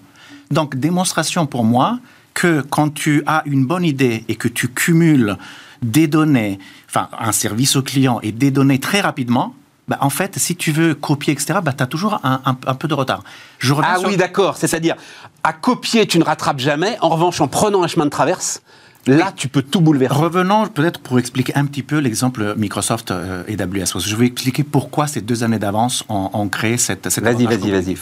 Donc, 0.51 0.75
démonstration 0.75 1.45
pour 1.45 1.63
moi 1.63 1.99
que 2.33 2.61
quand 2.61 2.93
tu 2.93 3.23
as 3.25 3.43
une 3.45 3.65
bonne 3.65 3.83
idée 3.83 4.23
et 4.27 4.35
que 4.35 4.47
tu 4.47 4.67
cumules 4.67 5.37
des 5.81 6.07
données, 6.07 6.59
enfin 6.89 7.09
un 7.19 7.31
service 7.31 7.75
au 7.75 7.81
client 7.81 8.19
et 8.21 8.31
des 8.31 8.51
données 8.51 8.79
très 8.79 9.01
rapidement, 9.01 9.55
bah, 9.87 9.97
en 9.99 10.09
fait, 10.09 10.37
si 10.37 10.55
tu 10.55 10.71
veux 10.71 10.95
copier, 10.95 11.33
etc., 11.33 11.59
bah, 11.61 11.73
tu 11.73 11.83
as 11.83 11.87
toujours 11.87 12.21
un, 12.23 12.53
peu 12.53 12.87
de 12.87 12.93
retard. 12.93 13.23
Je 13.59 13.73
ah 13.83 13.97
oui, 14.05 14.15
d'accord. 14.15 14.55
C'est-à-dire, 14.55 14.95
à 15.43 15.51
copier, 15.51 16.07
tu 16.07 16.19
ne 16.19 16.23
rattrapes 16.23 16.59
jamais. 16.59 16.97
En 17.01 17.09
revanche, 17.09 17.41
en 17.41 17.47
prenant 17.47 17.83
un 17.83 17.87
chemin 17.87 18.05
de 18.05 18.11
traverse, 18.11 18.61
Là, 19.05 19.33
tu 19.35 19.49
peux 19.49 19.61
tout 19.61 19.81
bouleverser. 19.81 20.15
Revenons 20.15 20.67
peut-être 20.67 21.01
pour 21.01 21.19
expliquer 21.19 21.53
un 21.55 21.65
petit 21.65 21.83
peu 21.83 21.97
l'exemple 21.97 22.55
Microsoft 22.55 23.11
euh, 23.11 23.43
et 23.49 23.61
AWS. 23.61 23.99
Je 23.99 24.15
vais 24.15 24.27
expliquer 24.27 24.63
pourquoi 24.63 25.07
ces 25.07 25.19
deux 25.19 25.43
années 25.43 25.59
d'avance 25.59 26.05
ont, 26.07 26.47
créé 26.47 26.77
cette, 26.77 27.09
cette 27.09 27.21
Vas-y, 27.21 27.45
vas-y, 27.45 27.69
vas-y. 27.69 27.97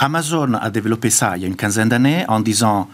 Amazon 0.00 0.54
a 0.54 0.70
développé 0.70 1.10
ça 1.10 1.36
il 1.36 1.42
y 1.42 1.44
a 1.44 1.48
une 1.48 1.56
quinzaine 1.56 1.88
d'années 1.88 2.24
en 2.28 2.38
disant 2.38 2.88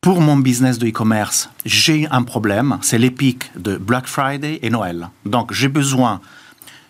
pour 0.00 0.20
mon 0.20 0.36
business 0.36 0.78
de 0.78 0.86
e-commerce, 0.86 1.50
j'ai 1.66 2.06
un 2.12 2.22
problème, 2.22 2.78
c'est 2.80 2.98
pics 3.10 3.50
de 3.56 3.76
Black 3.76 4.06
Friday 4.06 4.60
et 4.62 4.70
Noël. 4.70 5.10
Donc 5.26 5.52
j'ai 5.52 5.68
besoin 5.68 6.20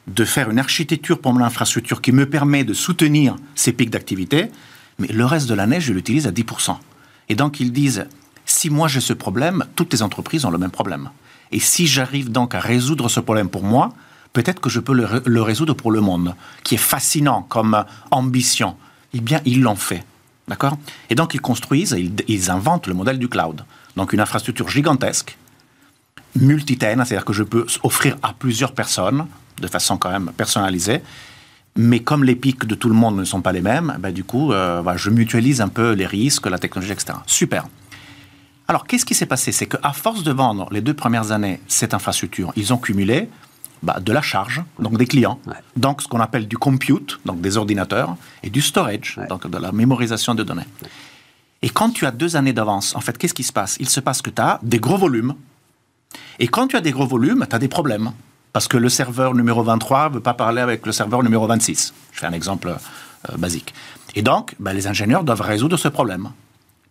de 0.07 0.25
faire 0.25 0.51
une 0.51 0.59
architecture 0.59 1.19
pour 1.19 1.33
mon 1.33 1.43
infrastructure 1.43 2.03
qui 2.03 2.13
me 2.13 2.29
permet 2.29 2.63
de 2.63 2.75
soutenir 2.75 3.37
ces 3.55 3.73
pics 3.73 3.89
d'activité, 3.89 4.51
mais 4.99 5.09
le 5.09 5.25
reste 5.25 5.49
de 5.49 5.55
l'année, 5.55 5.81
je 5.81 5.95
l'utilise 5.95 6.27
à 6.27 6.31
10%. 6.31 6.77
Et 7.31 7.35
donc 7.35 7.59
ils 7.59 7.73
disent, 7.73 8.07
si 8.45 8.69
moi 8.69 8.87
j'ai 8.87 9.01
ce 9.01 9.15
problème, 9.15 9.65
toutes 9.77 9.95
les 9.95 10.03
entreprises 10.03 10.45
ont 10.45 10.51
le 10.51 10.59
même 10.59 10.71
problème. 10.71 11.09
Et 11.53 11.59
si 11.59 11.87
j'arrive 11.87 12.31
donc 12.31 12.55
à 12.55 12.61
résoudre 12.61 13.09
ce 13.09 13.21
problème 13.21 13.49
pour 13.49 13.65
moi, 13.65 13.95
peut-être 14.35 14.61
que 14.61 14.69
je 14.69 14.79
peux 14.79 14.95
le, 14.95 15.23
le 15.25 15.43
résoudre 15.43 15.73
pour 15.75 15.91
le 15.91 16.03
monde, 16.03 16.35
qui 16.65 16.75
est 16.75 16.79
fascinant 16.79 17.43
comme 17.49 17.83
ambition 18.11 18.77
eh 19.15 19.21
bien, 19.21 19.41
ils 19.45 19.61
l'ont 19.61 19.77
fait. 19.77 20.05
D'accord? 20.49 20.77
Et 21.09 21.15
donc, 21.15 21.35
ils 21.35 21.41
construisent, 21.41 21.97
ils, 22.29 22.51
inventent 22.51 22.87
le 22.87 22.95
modèle 22.95 23.19
du 23.19 23.29
cloud. 23.29 23.65
Donc, 23.97 24.13
une 24.13 24.21
infrastructure 24.21 24.69
gigantesque, 24.69 25.37
multitaine, 26.37 27.05
c'est-à-dire 27.05 27.25
que 27.25 27.33
je 27.33 27.43
peux 27.43 27.67
offrir 27.83 28.17
à 28.23 28.33
plusieurs 28.33 28.73
personnes, 28.73 29.27
de 29.61 29.67
façon 29.69 29.97
quand 29.97 30.11
même 30.11 30.33
personnalisée, 30.37 31.03
mais 31.77 32.01
comme 32.01 32.25
les 32.25 32.35
pics 32.35 32.65
de 32.65 32.75
tout 32.75 32.89
le 32.89 32.95
monde 32.95 33.17
ne 33.17 33.25
sont 33.25 33.43
pas 33.43 33.53
les 33.53 33.61
mêmes, 33.61 33.97
ben, 34.01 34.13
du 34.13 34.25
coup, 34.25 34.53
euh, 34.53 34.83
je 34.97 35.11
mutualise 35.11 35.61
un 35.61 35.69
peu 35.69 35.93
les 35.93 36.07
risques, 36.07 36.47
la 36.47 36.59
technologie, 36.59 36.93
etc. 36.93 37.19
Super. 37.27 37.67
Alors, 38.67 38.87
qu'est-ce 38.87 39.05
qui 39.05 39.15
s'est 39.15 39.27
passé? 39.27 39.53
C'est 39.53 39.67
qu'à 39.67 39.93
force 39.93 40.23
de 40.23 40.33
vendre 40.33 40.69
les 40.73 40.81
deux 40.81 40.95
premières 40.95 41.33
années 41.33 41.61
cette 41.69 41.95
infrastructure, 41.95 42.53
ils 42.57 42.73
ont 42.73 42.79
cumulé 42.79 43.29
bah, 43.83 43.99
de 44.01 44.13
la 44.13 44.23
charge, 44.23 44.63
donc 44.79 44.99
des 44.99 45.07
clients, 45.07 45.39
donc 45.77 46.03
ce 46.03 46.09
qu'on 46.09 46.21
appelle 46.21 46.47
du 46.47 46.59
compute, 46.59 47.19
donc 47.25 47.41
des 47.41 47.57
ordinateurs, 47.57 48.17
et 48.43 48.51
du 48.51 48.61
storage, 48.61 49.19
donc 49.29 49.49
de 49.49 49.59
la 49.59 49.73
mémorisation 49.73 50.35
de 50.35 50.43
données. 50.43 50.67
Et 51.63 51.69
quand 51.69 51.91
tu 51.91 52.07
as 52.07 52.11
deux 52.11 52.37
années 52.37 52.53
d'avance, 52.53 52.95
en 52.97 53.01
fait, 53.01 53.17
qu'est-ce 53.19 53.35
qui 53.35 53.43
se 53.43 53.53
passe? 53.53 53.77
Il 53.81 53.89
se 53.89 54.01
passe 54.01 54.23
que 54.23 54.31
tu 54.31 54.41
as 54.41 54.59
des 54.63 54.79
gros 54.79 54.97
volumes. 54.97 55.35
Et 56.39 56.49
quand 56.49 56.69
tu 56.69 56.77
as 56.77 56.81
des 56.81 56.91
gros 56.91 57.07
volumes, 57.07 57.47
tu 57.49 57.55
as 57.55 57.59
des 57.59 57.69
problèmes. 57.69 58.13
Parce 58.53 58.67
que 58.67 58.77
le 58.77 58.89
serveur 58.89 59.35
numéro 59.35 59.63
23 59.63 60.09
ne 60.09 60.15
veut 60.15 60.21
pas 60.21 60.35
parler 60.35 60.61
avec 60.61 60.87
le 60.87 60.93
serveur 60.93 61.23
numéro 61.23 61.47
26. 61.47 61.95
Je 62.13 62.19
fais 62.19 62.27
un 62.27 62.33
exemple 62.33 62.69
euh, 62.69 63.37
basique. 63.37 63.75
Et 64.15 64.23
donc, 64.23 64.57
bah, 64.59 64.73
les 64.73 64.87
ingénieurs 64.87 65.23
doivent 65.23 65.43
résoudre 65.43 65.77
ce 65.77 65.89
problème. 65.89 66.31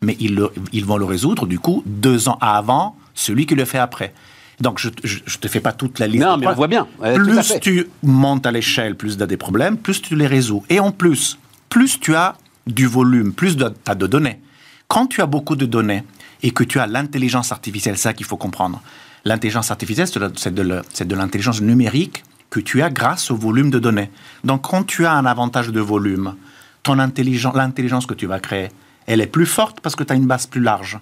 Mais 0.01 0.15
ils, 0.19 0.41
ils 0.71 0.85
vont 0.85 0.97
le 0.97 1.05
résoudre, 1.05 1.47
du 1.47 1.59
coup, 1.59 1.83
deux 1.85 2.29
ans 2.29 2.37
avant 2.39 2.95
celui 3.13 3.45
qui 3.45 3.55
le 3.55 3.65
fait 3.65 3.79
après. 3.79 4.13
Donc, 4.61 4.79
je 4.79 4.89
ne 4.89 5.37
te 5.39 5.47
fais 5.47 5.61
pas 5.61 5.71
toute 5.71 5.99
la 5.99 6.07
liste. 6.07 6.23
Non, 6.23 6.37
mais 6.37 6.47
on 6.47 6.53
voit 6.53 6.67
bien. 6.67 6.87
plus 7.15 7.59
tu 7.61 7.87
montes 8.03 8.45
à 8.45 8.51
l'échelle, 8.51 8.95
plus 8.95 9.17
tu 9.17 9.23
as 9.23 9.27
des 9.27 9.37
problèmes, 9.37 9.77
plus 9.77 10.01
tu 10.01 10.15
les 10.15 10.27
résous. 10.27 10.63
Et 10.69 10.79
en 10.79 10.91
plus, 10.91 11.37
plus 11.69 11.99
tu 11.99 12.15
as 12.15 12.35
du 12.67 12.85
volume, 12.85 13.33
plus 13.33 13.55
tu 13.55 13.63
as 13.63 13.95
de 13.95 14.07
données. 14.07 14.39
Quand 14.87 15.07
tu 15.07 15.21
as 15.21 15.25
beaucoup 15.25 15.55
de 15.55 15.65
données 15.65 16.03
et 16.43 16.51
que 16.51 16.63
tu 16.63 16.79
as 16.79 16.87
l'intelligence 16.87 17.51
artificielle, 17.51 17.95
c'est 17.97 18.03
ça 18.03 18.13
qu'il 18.13 18.25
faut 18.25 18.37
comprendre. 18.37 18.81
L'intelligence 19.25 19.71
artificielle, 19.71 20.07
c'est 20.35 20.53
de 20.53 21.15
l'intelligence 21.15 21.61
numérique 21.61 22.23
que 22.49 22.59
tu 22.59 22.81
as 22.81 22.89
grâce 22.89 23.31
au 23.31 23.35
volume 23.35 23.69
de 23.69 23.79
données. 23.79 24.09
Donc, 24.43 24.63
quand 24.69 24.83
tu 24.83 25.05
as 25.05 25.13
un 25.13 25.25
avantage 25.25 25.69
de 25.69 25.79
volume, 25.79 26.35
ton 26.83 26.97
intelligence, 26.99 27.55
l'intelligence 27.55 28.05
que 28.05 28.13
tu 28.13 28.25
vas 28.25 28.39
créer, 28.39 28.69
elle 29.05 29.21
est 29.21 29.27
plus 29.27 29.45
forte 29.45 29.79
parce 29.81 29.95
que 29.95 30.03
tu 30.03 30.13
as 30.13 30.15
une 30.15 30.25
base 30.25 30.47
plus 30.47 30.61
large. 30.61 30.99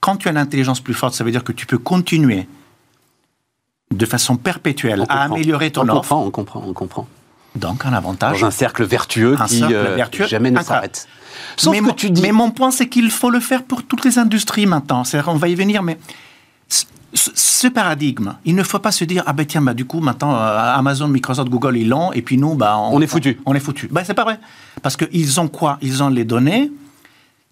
Quand 0.00 0.16
tu 0.16 0.28
as 0.28 0.30
une 0.30 0.36
intelligence 0.36 0.80
plus 0.80 0.94
forte, 0.94 1.14
ça 1.14 1.24
veut 1.24 1.30
dire 1.30 1.42
que 1.44 1.52
tu 1.52 1.66
peux 1.66 1.78
continuer 1.78 2.46
de 3.94 4.06
façon 4.06 4.36
perpétuelle 4.36 5.04
à 5.08 5.22
améliorer 5.22 5.70
ton 5.70 5.82
on 5.82 5.86
Comprend, 5.86 6.24
on 6.24 6.30
comprend, 6.30 6.62
on 6.66 6.72
comprend. 6.72 7.06
Donc 7.54 7.86
un 7.86 7.92
avantage. 7.92 8.40
Dans 8.40 8.46
un 8.48 8.50
cercle 8.50 8.84
vertueux 8.84 9.36
qui 9.48 9.62
euh, 9.64 9.96
jamais 10.26 10.50
ne 10.50 10.60
s'arrête. 10.60 11.08
mais, 11.70 11.80
que 11.80 12.06
dis... 12.06 12.22
mais 12.22 12.32
mon 12.32 12.50
point, 12.50 12.70
c'est 12.70 12.88
qu'il 12.88 13.10
faut 13.10 13.30
le 13.30 13.40
faire 13.40 13.62
pour 13.62 13.82
toutes 13.82 14.04
les 14.04 14.18
industries 14.18 14.66
maintenant. 14.66 15.04
C'est-à-dire, 15.04 15.32
on 15.32 15.36
va 15.36 15.48
y 15.48 15.54
venir, 15.54 15.82
mais 15.82 15.98
ce 17.16 17.68
paradigme, 17.68 18.34
il 18.44 18.54
ne 18.54 18.62
faut 18.62 18.78
pas 18.78 18.92
se 18.92 19.04
dire 19.04 19.22
ah 19.26 19.32
ben 19.32 19.46
tiens 19.46 19.62
bah 19.62 19.72
du 19.72 19.86
coup 19.86 20.00
maintenant 20.00 20.34
euh, 20.34 20.74
Amazon, 20.74 21.08
Microsoft, 21.08 21.48
Google 21.48 21.78
ils 21.78 21.88
l'ont 21.88 22.12
et 22.12 22.20
puis 22.20 22.36
nous 22.36 22.54
bah 22.54 22.76
on, 22.78 23.00
est 23.00 23.06
foutu. 23.06 23.40
On, 23.46 23.54
est 23.54 23.60
foutu. 23.60 23.88
Ben 23.90 24.02
c'est 24.04 24.12
pas 24.12 24.24
vrai 24.24 24.38
parce 24.82 24.96
qu'ils 24.96 25.40
ont 25.40 25.48
quoi? 25.48 25.78
Ils 25.80 26.02
ont 26.02 26.10
les 26.10 26.24
données 26.24 26.70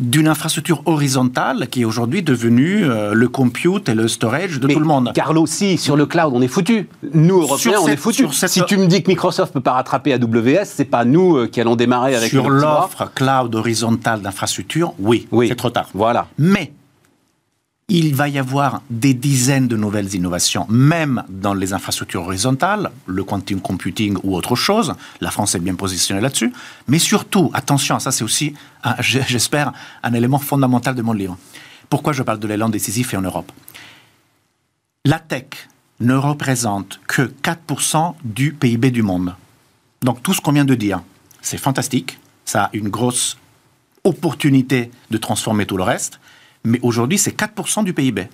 d'une 0.03 0.27
infrastructure 0.27 0.83
horizontale 0.87 1.69
qui 1.69 1.83
est 1.83 1.85
aujourd'hui 1.85 2.23
devenue 2.23 2.85
euh, 2.85 3.15
le 3.15 3.29
compute 3.29 3.89
et 3.89 3.95
le 3.95 4.09
storage 4.09 4.59
de 4.59 4.67
tout 4.67 4.81
le 4.81 4.85
monde. 4.85 5.13
Carlo, 5.15 5.47
si 5.47 5.79
sur 5.79 5.97
le 5.97 6.07
cloud 6.07 6.33
on 6.35 6.43
est 6.43 6.49
foutu. 6.49 6.89
Nous 7.13 7.41
Européens 7.41 7.79
on 7.83 7.89
est 7.89 7.97
foutu. 7.97 8.27
Si 8.33 8.63
tu 8.65 8.77
me 8.77 8.87
dis 8.87 9.03
que 9.03 9.09
Microsoft 9.09 9.53
peut 9.53 9.61
pas 9.61 9.73
rattraper 9.73 10.13
AWS, 10.15 10.65
c'est 10.65 10.85
pas 10.85 11.05
nous 11.05 11.37
euh, 11.37 11.47
qui 11.47 11.61
allons 11.61 11.77
démarrer 11.77 12.17
avec 12.17 12.31
sur 12.31 12.51
l'offre 12.51 13.11
cloud 13.15 13.55
horizontale 13.55 14.21
d'infrastructure. 14.21 14.95
Oui, 14.99 15.29
oui. 15.31 15.49
c'est 15.49 15.55
trop 15.55 15.71
tard. 15.71 15.89
Voilà. 15.95 16.27
Mais 16.39 16.73
il 17.89 18.15
va 18.15 18.29
y 18.29 18.39
avoir 18.39 18.81
des 18.89 19.13
dizaines 19.13 19.69
de 19.69 19.77
nouvelles 19.77 20.15
innovations, 20.15 20.67
même 20.71 21.23
dans 21.29 21.53
les 21.53 21.75
infrastructures 21.75 22.23
horizontales, 22.23 22.91
le 23.07 23.25
quantum 23.25 23.61
computing 23.61 24.17
ou 24.23 24.35
autre 24.35 24.57
chose. 24.57 24.95
La 25.21 25.31
France 25.31 25.55
est 25.55 25.59
bien 25.59 25.75
positionnée 25.75 26.21
là-dessus. 26.21 26.53
Mais 26.89 26.99
surtout, 26.99 27.51
attention, 27.53 27.99
ça 27.99 28.11
c'est 28.11 28.25
aussi, 28.25 28.55
j'espère, 29.01 29.73
un 30.03 30.15
élément 30.15 30.39
fondamental 30.39 30.95
de 30.95 31.03
mon 31.03 31.13
livre. 31.13 31.37
Pourquoi 31.91 32.13
je 32.15 32.23
parle 32.23 32.39
de 32.39 32.49
l'élan 32.49 32.71
décisif 32.71 33.13
et 33.13 33.17
en 33.19 33.23
Europe? 33.23 33.53
La 35.05 35.19
tech 35.19 35.69
ne 36.01 36.15
représente 36.15 37.01
que 37.07 37.23
4% 37.43 38.15
du 38.25 38.55
PIB 38.55 38.91
du 38.91 39.03
monde. 39.03 39.35
Donc 40.03 40.23
tout 40.23 40.33
ce 40.33 40.41
qu'on 40.41 40.53
vient 40.53 40.65
de 40.65 40.75
dire, 40.75 41.03
c'est 41.43 41.59
fantastique, 41.59 42.19
ça 42.47 42.65
a 42.65 42.71
une 42.73 42.89
grosse 42.89 43.37
opportunité 44.05 44.91
de 45.11 45.19
transformer 45.19 45.67
tout 45.67 45.77
le 45.77 45.83
reste, 45.83 46.21
mais 46.65 46.81
aujourd'hui, 46.83 47.19
c'est 47.19 47.37
4% 47.37 47.85
du 47.85 47.93
PIB. 47.93 48.29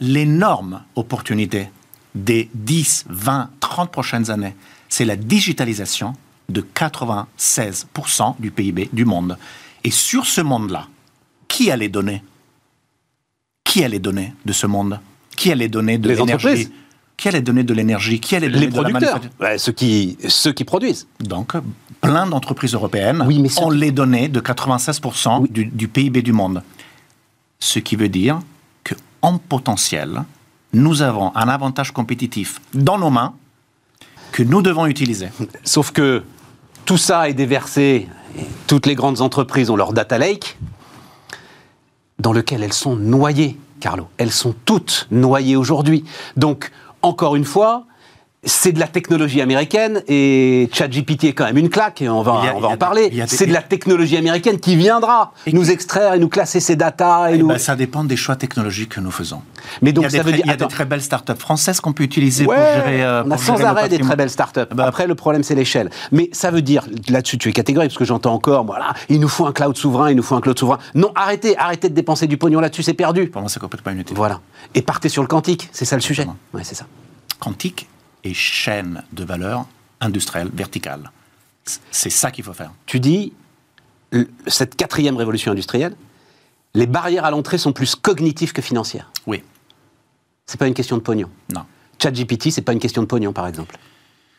L'énorme 0.00 0.82
opportunité 0.94 1.68
des 2.14 2.48
10, 2.54 3.06
20, 3.08 3.50
30 3.60 3.90
prochaines 3.90 4.30
années, 4.30 4.54
c'est 4.88 5.04
la 5.04 5.16
digitalisation 5.16 6.14
de 6.48 6.64
96% 6.74 8.36
du 8.38 8.50
PIB 8.52 8.88
du 8.92 9.04
monde. 9.04 9.36
Et 9.82 9.90
sur 9.90 10.24
ce 10.26 10.40
monde-là, 10.40 10.86
qui 11.48 11.70
a 11.70 11.76
les 11.76 11.88
données? 11.88 12.22
Qui 13.64 13.84
a 13.84 13.88
les 13.88 13.98
données 13.98 14.32
de 14.44 14.52
ce 14.52 14.66
monde? 14.66 15.00
Qui 15.36 15.50
a 15.50 15.54
les 15.56 15.68
données 15.68 15.98
de 15.98 16.08
l'énergie? 16.08 16.70
Qui 17.16 17.28
a 17.28 17.32
les 17.32 17.40
données 17.40 17.64
de 17.64 17.74
l'énergie? 17.74 18.20
Qui 18.20 18.36
a 18.36 18.40
les 18.40 18.48
données 18.48 18.66
les 18.66 18.72
producteurs, 18.72 19.20
ceux, 19.58 19.72
qui, 19.72 20.16
ceux 20.28 20.52
qui 20.52 20.64
produisent. 20.64 21.08
Donc, 21.20 21.54
plein 22.00 22.26
d'entreprises 22.26 22.74
européennes 22.74 23.26
ont 23.58 23.70
les 23.70 23.90
données 23.90 24.28
de 24.28 24.40
96% 24.40 25.50
du, 25.50 25.64
du 25.66 25.88
PIB 25.88 26.22
du 26.22 26.32
monde. 26.32 26.62
Ce 27.66 27.80
qui 27.80 27.96
veut 27.96 28.08
dire 28.08 28.38
qu'en 28.84 29.38
potentiel, 29.38 30.22
nous 30.72 31.02
avons 31.02 31.34
un 31.34 31.48
avantage 31.48 31.90
compétitif 31.90 32.60
dans 32.74 32.96
nos 32.96 33.10
mains 33.10 33.34
que 34.30 34.44
nous 34.44 34.62
devons 34.62 34.86
utiliser. 34.86 35.30
Sauf 35.64 35.90
que 35.90 36.22
tout 36.84 36.96
ça 36.96 37.28
est 37.28 37.34
déversé, 37.34 38.06
toutes 38.68 38.86
les 38.86 38.94
grandes 38.94 39.20
entreprises 39.20 39.68
ont 39.68 39.74
leur 39.74 39.92
data 39.92 40.16
lake, 40.16 40.56
dans 42.20 42.32
lequel 42.32 42.62
elles 42.62 42.72
sont 42.72 42.94
noyées, 42.94 43.58
Carlo. 43.80 44.06
Elles 44.16 44.30
sont 44.30 44.54
toutes 44.64 45.08
noyées 45.10 45.56
aujourd'hui. 45.56 46.04
Donc, 46.36 46.70
encore 47.02 47.34
une 47.34 47.44
fois, 47.44 47.84
c'est 48.44 48.72
de 48.72 48.78
la 48.78 48.86
technologie 48.86 49.40
américaine 49.40 50.02
et 50.06 50.68
ChatGPT 50.72 51.24
est 51.24 51.32
quand 51.32 51.46
même 51.46 51.56
une 51.56 51.68
claque 51.68 52.00
et 52.00 52.08
on 52.08 52.22
va, 52.22 52.54
on 52.54 52.60
va 52.60 52.68
en 52.68 52.76
parler. 52.76 53.12
C'est 53.26 53.46
de 53.46 53.52
la 53.52 53.62
technologie 53.62 54.16
américaine 54.16 54.60
qui 54.60 54.76
viendra 54.76 55.32
nous 55.52 55.70
extraire 55.70 56.14
et 56.14 56.18
nous 56.18 56.28
classer 56.28 56.60
ces 56.60 56.76
datas. 56.76 57.30
Et, 57.30 57.34
eh 57.34 57.38
nous... 57.38 57.48
Ben, 57.48 57.58
ça 57.58 57.74
dépend 57.74 58.04
des 58.04 58.16
choix 58.16 58.36
technologiques 58.36 58.90
que 58.90 59.00
nous 59.00 59.10
faisons. 59.10 59.42
Mais 59.82 59.92
donc, 59.92 60.10
ça 60.10 60.22
veut 60.22 60.32
dire, 60.32 60.42
il 60.44 60.48
y 60.48 60.52
a 60.52 60.56
des 60.56 60.68
très 60.68 60.84
belles 60.84 61.02
startups 61.02 61.34
françaises 61.38 61.80
qu'on 61.80 61.92
peut 61.92 62.04
utiliser 62.04 62.44
pour 62.44 62.54
gérer. 62.54 63.02
Euh, 63.02 63.24
on 63.26 63.30
a 63.30 63.38
sans 63.38 63.60
arrêt 63.62 63.88
des 63.88 63.98
très 63.98 64.16
belles 64.16 64.30
startups. 64.30 64.60
Bah, 64.72 64.86
Après, 64.86 65.06
le 65.06 65.14
problème, 65.14 65.42
c'est 65.42 65.54
l'échelle. 65.54 65.90
Mais 66.12 66.30
ça 66.32 66.50
veut 66.50 66.62
dire, 66.62 66.86
là-dessus, 67.08 67.38
tu 67.38 67.48
es 67.48 67.52
catégorique, 67.52 67.90
parce 67.90 67.98
que 67.98 68.04
j'entends 68.04 68.34
encore, 68.34 68.64
voilà, 68.64 68.94
il 69.08 69.18
nous 69.18 69.28
faut 69.28 69.46
un 69.46 69.52
cloud 69.52 69.76
souverain, 69.76 70.10
il 70.10 70.16
nous 70.16 70.22
faut 70.22 70.36
un 70.36 70.40
cloud 70.40 70.58
souverain. 70.58 70.78
Non, 70.94 71.10
arrêtez, 71.14 71.56
arrêtez 71.58 71.88
de 71.88 71.94
dépenser 71.94 72.26
du 72.26 72.36
pognon 72.36 72.60
là-dessus, 72.60 72.82
c'est 72.82 72.94
perdu. 72.94 73.28
Pour 73.28 73.40
moi, 73.40 73.50
c'est 73.50 73.60
complètement 73.60 73.92
inutile. 73.92 74.16
Voilà. 74.16 74.40
Et 74.74 74.82
partez 74.82 75.08
sur 75.08 75.22
le 75.22 75.28
quantique, 75.28 75.68
c'est 75.72 75.84
ça 75.84 75.96
le 75.96 76.02
sujet. 76.02 76.26
Ouais, 76.52 76.62
c'est 76.62 76.74
ça. 76.74 76.86
Quantique 77.40 77.88
et 78.26 78.34
chaîne 78.34 79.02
de 79.12 79.24
valeur 79.24 79.66
industrielle 80.00 80.50
verticale. 80.52 81.10
C'est 81.90 82.10
ça 82.10 82.30
qu'il 82.30 82.44
faut 82.44 82.52
faire. 82.52 82.72
Tu 82.84 83.00
dis, 83.00 83.32
cette 84.46 84.76
quatrième 84.76 85.16
révolution 85.16 85.52
industrielle, 85.52 85.96
les 86.74 86.86
barrières 86.86 87.24
à 87.24 87.30
l'entrée 87.30 87.58
sont 87.58 87.72
plus 87.72 87.94
cognitives 87.94 88.52
que 88.52 88.62
financières. 88.62 89.10
Oui. 89.26 89.42
C'est 90.46 90.58
pas 90.58 90.66
une 90.66 90.74
question 90.74 90.96
de 90.96 91.02
pognon. 91.02 91.28
Non. 91.52 91.62
ChatGPT, 92.00 92.50
c'est 92.50 92.62
pas 92.62 92.72
une 92.72 92.78
question 92.78 93.02
de 93.02 93.06
pognon, 93.06 93.32
par 93.32 93.46
exemple. 93.46 93.78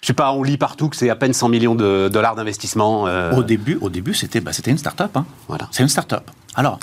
Je 0.01 0.07
sais 0.07 0.13
pas, 0.13 0.31
on 0.31 0.43
lit 0.43 0.57
partout 0.57 0.89
que 0.89 0.95
c'est 0.95 1.09
à 1.09 1.15
peine 1.15 1.33
100 1.33 1.49
millions 1.49 1.75
de 1.75 2.09
dollars 2.11 2.35
d'investissement. 2.35 3.07
Euh. 3.07 3.33
Au 3.33 3.43
début, 3.43 3.77
au 3.81 3.89
début, 3.89 4.13
c'était, 4.13 4.39
bah, 4.39 4.53
c'était 4.53 4.71
une 4.71 4.77
start-up. 4.77 5.15
Hein. 5.15 5.25
Voilà. 5.47 5.67
C'est 5.71 5.83
une 5.83 5.89
start-up. 5.89 6.29
Alors, 6.55 6.79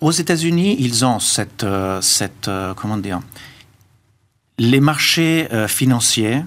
aux 0.00 0.10
États-Unis, 0.10 0.76
ils 0.78 1.04
ont 1.04 1.20
cette, 1.20 1.64
euh, 1.64 2.00
cette 2.00 2.48
euh, 2.48 2.74
comment 2.74 2.96
dire, 2.96 3.20
les 4.58 4.80
marchés 4.80 5.48
euh, 5.52 5.68
financiers 5.68 6.42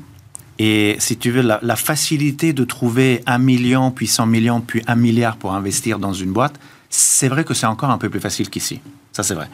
et, 0.57 0.97
si 0.99 1.17
tu 1.17 1.31
veux, 1.31 1.41
la, 1.41 1.75
facilité 1.77 2.51
de 2.51 2.65
trouver 2.65 3.23
un 3.25 3.37
million, 3.37 3.91
puis 3.91 4.07
100 4.07 4.25
millions, 4.25 4.59
puis 4.59 4.83
un 4.87 4.95
milliard 4.95 5.37
pour 5.37 5.53
investir 5.53 5.99
dans 5.99 6.11
une 6.11 6.33
boîte, 6.33 6.55
c'est 6.89 7.29
vrai 7.29 7.45
que 7.45 7.53
c'est 7.53 7.65
encore 7.65 7.91
un 7.91 7.97
peu 7.97 8.09
plus 8.09 8.19
facile 8.19 8.49
qu'ici. 8.49 8.81
Ça, 9.13 9.23
c'est 9.23 9.35
vrai. 9.35 9.49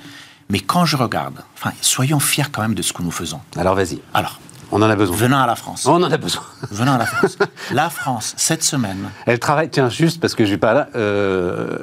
Mais 0.50 0.60
quand 0.60 0.86
je 0.86 0.98
regarde, 0.98 1.44
enfin, 1.56 1.74
soyons 1.82 2.20
fiers 2.20 2.46
quand 2.52 2.64
même 2.64 2.74
de 2.74 2.82
ce 2.82 2.92
que 2.92 3.04
nous 3.04 3.12
faisons. 3.12 3.40
Alors, 3.56 3.76
vas-y. 3.76 4.00
Alors, 4.16 4.40
on 4.72 4.82
en 4.82 4.90
a 4.90 4.96
besoin. 4.96 5.16
Venons 5.16 5.38
à 5.38 5.46
la 5.46 5.56
France. 5.56 5.86
On 5.86 6.02
en 6.02 6.12
a 6.12 6.18
besoin. 6.18 6.44
Venons 6.72 6.94
à 6.94 6.98
la 6.98 7.06
France. 7.06 7.38
la 7.72 7.92
France, 7.92 8.34
cette 8.38 8.64
semaine. 8.64 9.12
Elle 9.28 9.38
travaille, 9.38 9.70
tiens, 9.70 9.90
juste 9.90 10.20
parce 10.20 10.34
que 10.34 10.44
je 10.44 10.50
suis 10.50 10.58
pas 10.58 10.74
là, 10.74 10.90
euh, 10.96 11.78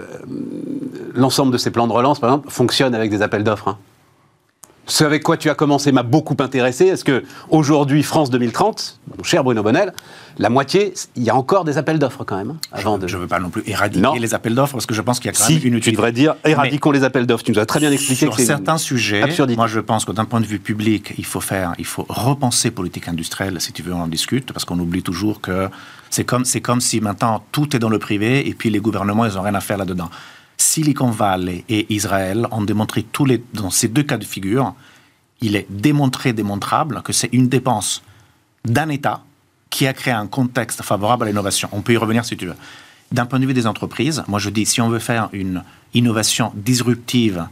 l'ensemble 1.14 1.52
de 1.52 1.58
ces 1.58 1.70
plans 1.70 1.86
de 1.86 1.92
relance, 1.92 2.18
par 2.18 2.30
exemple, 2.30 2.50
fonctionne 2.50 2.94
avec 2.94 3.08
des 3.08 3.22
appels 3.22 3.44
d'offres. 3.44 3.68
Hein 3.68 3.78
ce 4.87 5.05
avec 5.05 5.22
quoi 5.22 5.37
tu 5.37 5.49
as 5.49 5.55
commencé 5.55 5.93
m'a 5.93 6.03
beaucoup 6.03 6.37
intéressé. 6.41 6.87
Est-ce 6.87 7.05
que 7.05 7.22
aujourd'hui, 7.51 8.03
France 8.03 8.30
2030, 8.30 8.99
mon 9.16 9.22
cher 9.22 9.45
Bruno 9.45 9.62
Bonnel, 9.62 9.93
la 10.39 10.51
moitié, 10.51 10.95
il 11.14 11.22
y 11.22 11.30
a 11.30 11.37
encore 11.37 11.64
des 11.64 11.78
appels 11.78 11.99
d'offres 11.99 12.24
quand 12.24 12.37
même. 12.37 12.57
Hein, 12.72 12.99
je 13.07 13.16
ne 13.16 13.22
veux 13.22 13.28
pas 13.28 13.39
non 13.39 13.51
plus 13.51 13.62
éradiquer 13.66 14.18
les 14.18 14.35
appels 14.35 14.55
d'offres 14.55 14.72
parce 14.72 14.87
que 14.87 14.95
je 14.95 15.03
pense 15.03 15.20
qu'il 15.20 15.30
y 15.30 15.35
a 15.35 15.39
quand 15.39 15.49
même 15.49 15.59
une 15.59 15.74
utilité. 15.74 15.91
Tu 15.91 15.93
devrais 15.93 16.12
dire 16.12 16.35
éradiquons 16.45 16.91
les 16.91 17.05
appels 17.05 17.26
d'offres. 17.26 17.45
Tu 17.45 17.53
nous 17.53 17.59
as 17.59 17.66
très 17.66 17.80
bien 17.80 17.93
expliqué 17.93 18.26
sur 18.26 18.39
certains 18.39 18.78
sujets. 18.78 19.22
Moi, 19.57 19.66
je 19.66 19.80
pense 19.80 20.05
que 20.05 20.12
d'un 20.12 20.24
point 20.24 20.41
de 20.41 20.47
vue 20.47 20.59
public, 20.59 21.14
il 21.16 21.24
faut 21.24 21.41
faire, 21.41 21.74
il 21.78 21.87
faut 21.87 22.07
repenser 22.09 22.70
politique 22.70 23.09
industrielle. 23.09 23.61
Si 23.61 23.72
tu 23.72 23.83
veux, 23.83 23.93
on 23.93 24.03
en 24.03 24.09
discute 24.09 24.53
parce 24.53 24.64
qu'on 24.64 24.78
oublie 24.78 25.03
toujours 25.03 25.41
que 25.41 25.68
c'est 26.11 26.24
comme 26.24 26.45
c'est 26.45 26.61
comme 26.61 26.80
si 26.80 27.01
maintenant 27.01 27.45
tout 27.53 27.74
est 27.76 27.78
dans 27.78 27.89
le 27.89 27.99
privé 27.99 28.49
et 28.49 28.55
puis 28.55 28.70
les 28.70 28.80
gouvernements 28.80 29.24
ils 29.24 29.39
ont 29.39 29.43
rien 29.43 29.55
à 29.55 29.61
faire 29.61 29.78
là-dedans. 29.78 30.11
Silicon 30.62 31.10
Valley 31.10 31.64
et 31.68 31.92
Israël 31.92 32.46
ont 32.52 32.62
démontré 32.62 33.02
tous 33.02 33.24
les, 33.24 33.42
dans 33.52 33.70
ces 33.70 33.88
deux 33.88 34.04
cas 34.04 34.16
de 34.16 34.24
figure, 34.24 34.74
il 35.40 35.56
est 35.56 35.66
démontré, 35.68 36.32
démontrable 36.32 37.02
que 37.02 37.12
c'est 37.12 37.28
une 37.32 37.48
dépense 37.48 38.02
d'un 38.64 38.88
État 38.88 39.24
qui 39.70 39.86
a 39.86 39.92
créé 39.92 40.14
un 40.14 40.28
contexte 40.28 40.82
favorable 40.82 41.24
à 41.24 41.26
l'innovation. 41.26 41.68
On 41.72 41.82
peut 41.82 41.92
y 41.92 41.96
revenir 41.96 42.24
si 42.24 42.36
tu 42.36 42.46
veux. 42.46 42.54
D'un 43.10 43.26
point 43.26 43.40
de 43.40 43.46
vue 43.46 43.54
des 43.54 43.66
entreprises, 43.66 44.22
moi 44.28 44.38
je 44.38 44.50
dis, 44.50 44.64
si 44.64 44.80
on 44.80 44.88
veut 44.88 45.00
faire 45.00 45.28
une 45.32 45.64
innovation 45.94 46.52
disruptive 46.54 47.46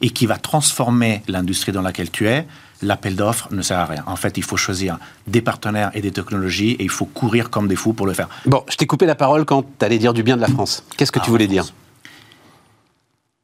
et 0.00 0.10
qui 0.10 0.26
va 0.26 0.38
transformer 0.38 1.22
l'industrie 1.28 1.70
dans 1.70 1.82
laquelle 1.82 2.10
tu 2.10 2.26
es, 2.28 2.46
l'appel 2.82 3.14
d'offres 3.14 3.48
ne 3.52 3.62
sert 3.62 3.78
à 3.78 3.84
rien. 3.84 4.02
En 4.06 4.16
fait, 4.16 4.36
il 4.38 4.42
faut 4.42 4.56
choisir 4.56 4.98
des 5.26 5.42
partenaires 5.42 5.90
et 5.94 6.00
des 6.00 6.12
technologies 6.12 6.72
et 6.72 6.82
il 6.82 6.90
faut 6.90 7.06
courir 7.06 7.50
comme 7.50 7.68
des 7.68 7.76
fous 7.76 7.92
pour 7.92 8.06
le 8.06 8.14
faire. 8.14 8.28
Bon, 8.46 8.64
je 8.70 8.76
t'ai 8.76 8.86
coupé 8.86 9.04
la 9.06 9.14
parole 9.14 9.44
quand 9.44 9.62
tu 9.78 9.84
allais 9.84 9.98
dire 9.98 10.14
du 10.14 10.22
bien 10.22 10.36
de 10.36 10.40
la 10.40 10.48
France. 10.48 10.82
Qu'est-ce 10.96 11.12
que 11.12 11.20
tu 11.20 11.26
ah, 11.28 11.30
voulais 11.30 11.46
dire 11.46 11.66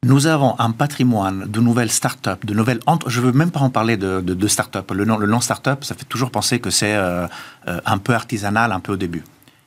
nous 0.03 0.25
avons 0.25 0.59
un 0.59 0.71
patrimoine 0.71 1.45
de 1.45 1.59
nouvelles 1.59 1.91
start-up, 1.91 2.43
de 2.43 2.55
nouvelles. 2.55 2.79
Je 3.05 3.19
ne 3.19 3.25
veux 3.27 3.31
même 3.33 3.51
pas 3.51 3.59
en 3.59 3.69
parler 3.69 3.97
de, 3.97 4.19
de, 4.19 4.47
start-up. 4.47 4.89
Le 4.91 5.05
nom, 5.05 5.17
le 5.17 5.27
nom 5.27 5.39
start-up, 5.39 5.83
ça 5.83 5.93
fait 5.93 6.05
toujours 6.05 6.31
penser 6.31 6.59
que 6.59 6.71
c'est 6.71 6.95
euh, 6.95 7.27
euh, 7.67 7.79
un 7.85 7.99
peu 7.99 8.15
artisanal, 8.15 8.71
un 8.71 8.79
peu 8.79 8.93
au 8.93 8.97
début. 8.97 9.23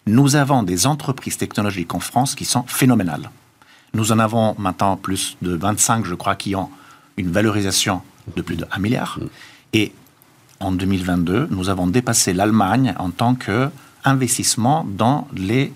Nous 0.06 0.34
avons 0.34 0.64
des 0.64 0.88
entreprises 0.88 1.36
technologiques 1.36 1.94
en 1.94 2.00
France 2.00 2.34
qui 2.34 2.44
sont 2.44 2.64
phénoménales. 2.66 3.30
Nous 3.94 4.10
en 4.10 4.18
avons 4.18 4.56
maintenant 4.58 4.96
plus 4.96 5.36
de 5.40 5.54
25, 5.54 6.04
je 6.04 6.16
crois, 6.16 6.34
qui 6.34 6.56
ont 6.56 6.68
une 7.16 7.30
valorisation 7.30 8.02
de 8.34 8.42
plus 8.42 8.56
de 8.56 8.66
1 8.72 8.80
milliard. 8.80 9.20
Et 9.72 9.92
en 10.58 10.72
2022, 10.72 11.46
nous 11.52 11.68
avons 11.68 11.86
dépassé 11.86 12.32
l'Allemagne 12.32 12.92
en 12.98 13.10
tant 13.10 13.36
qu'investissement 13.36 14.84
dans 14.84 15.28
les 15.32 15.72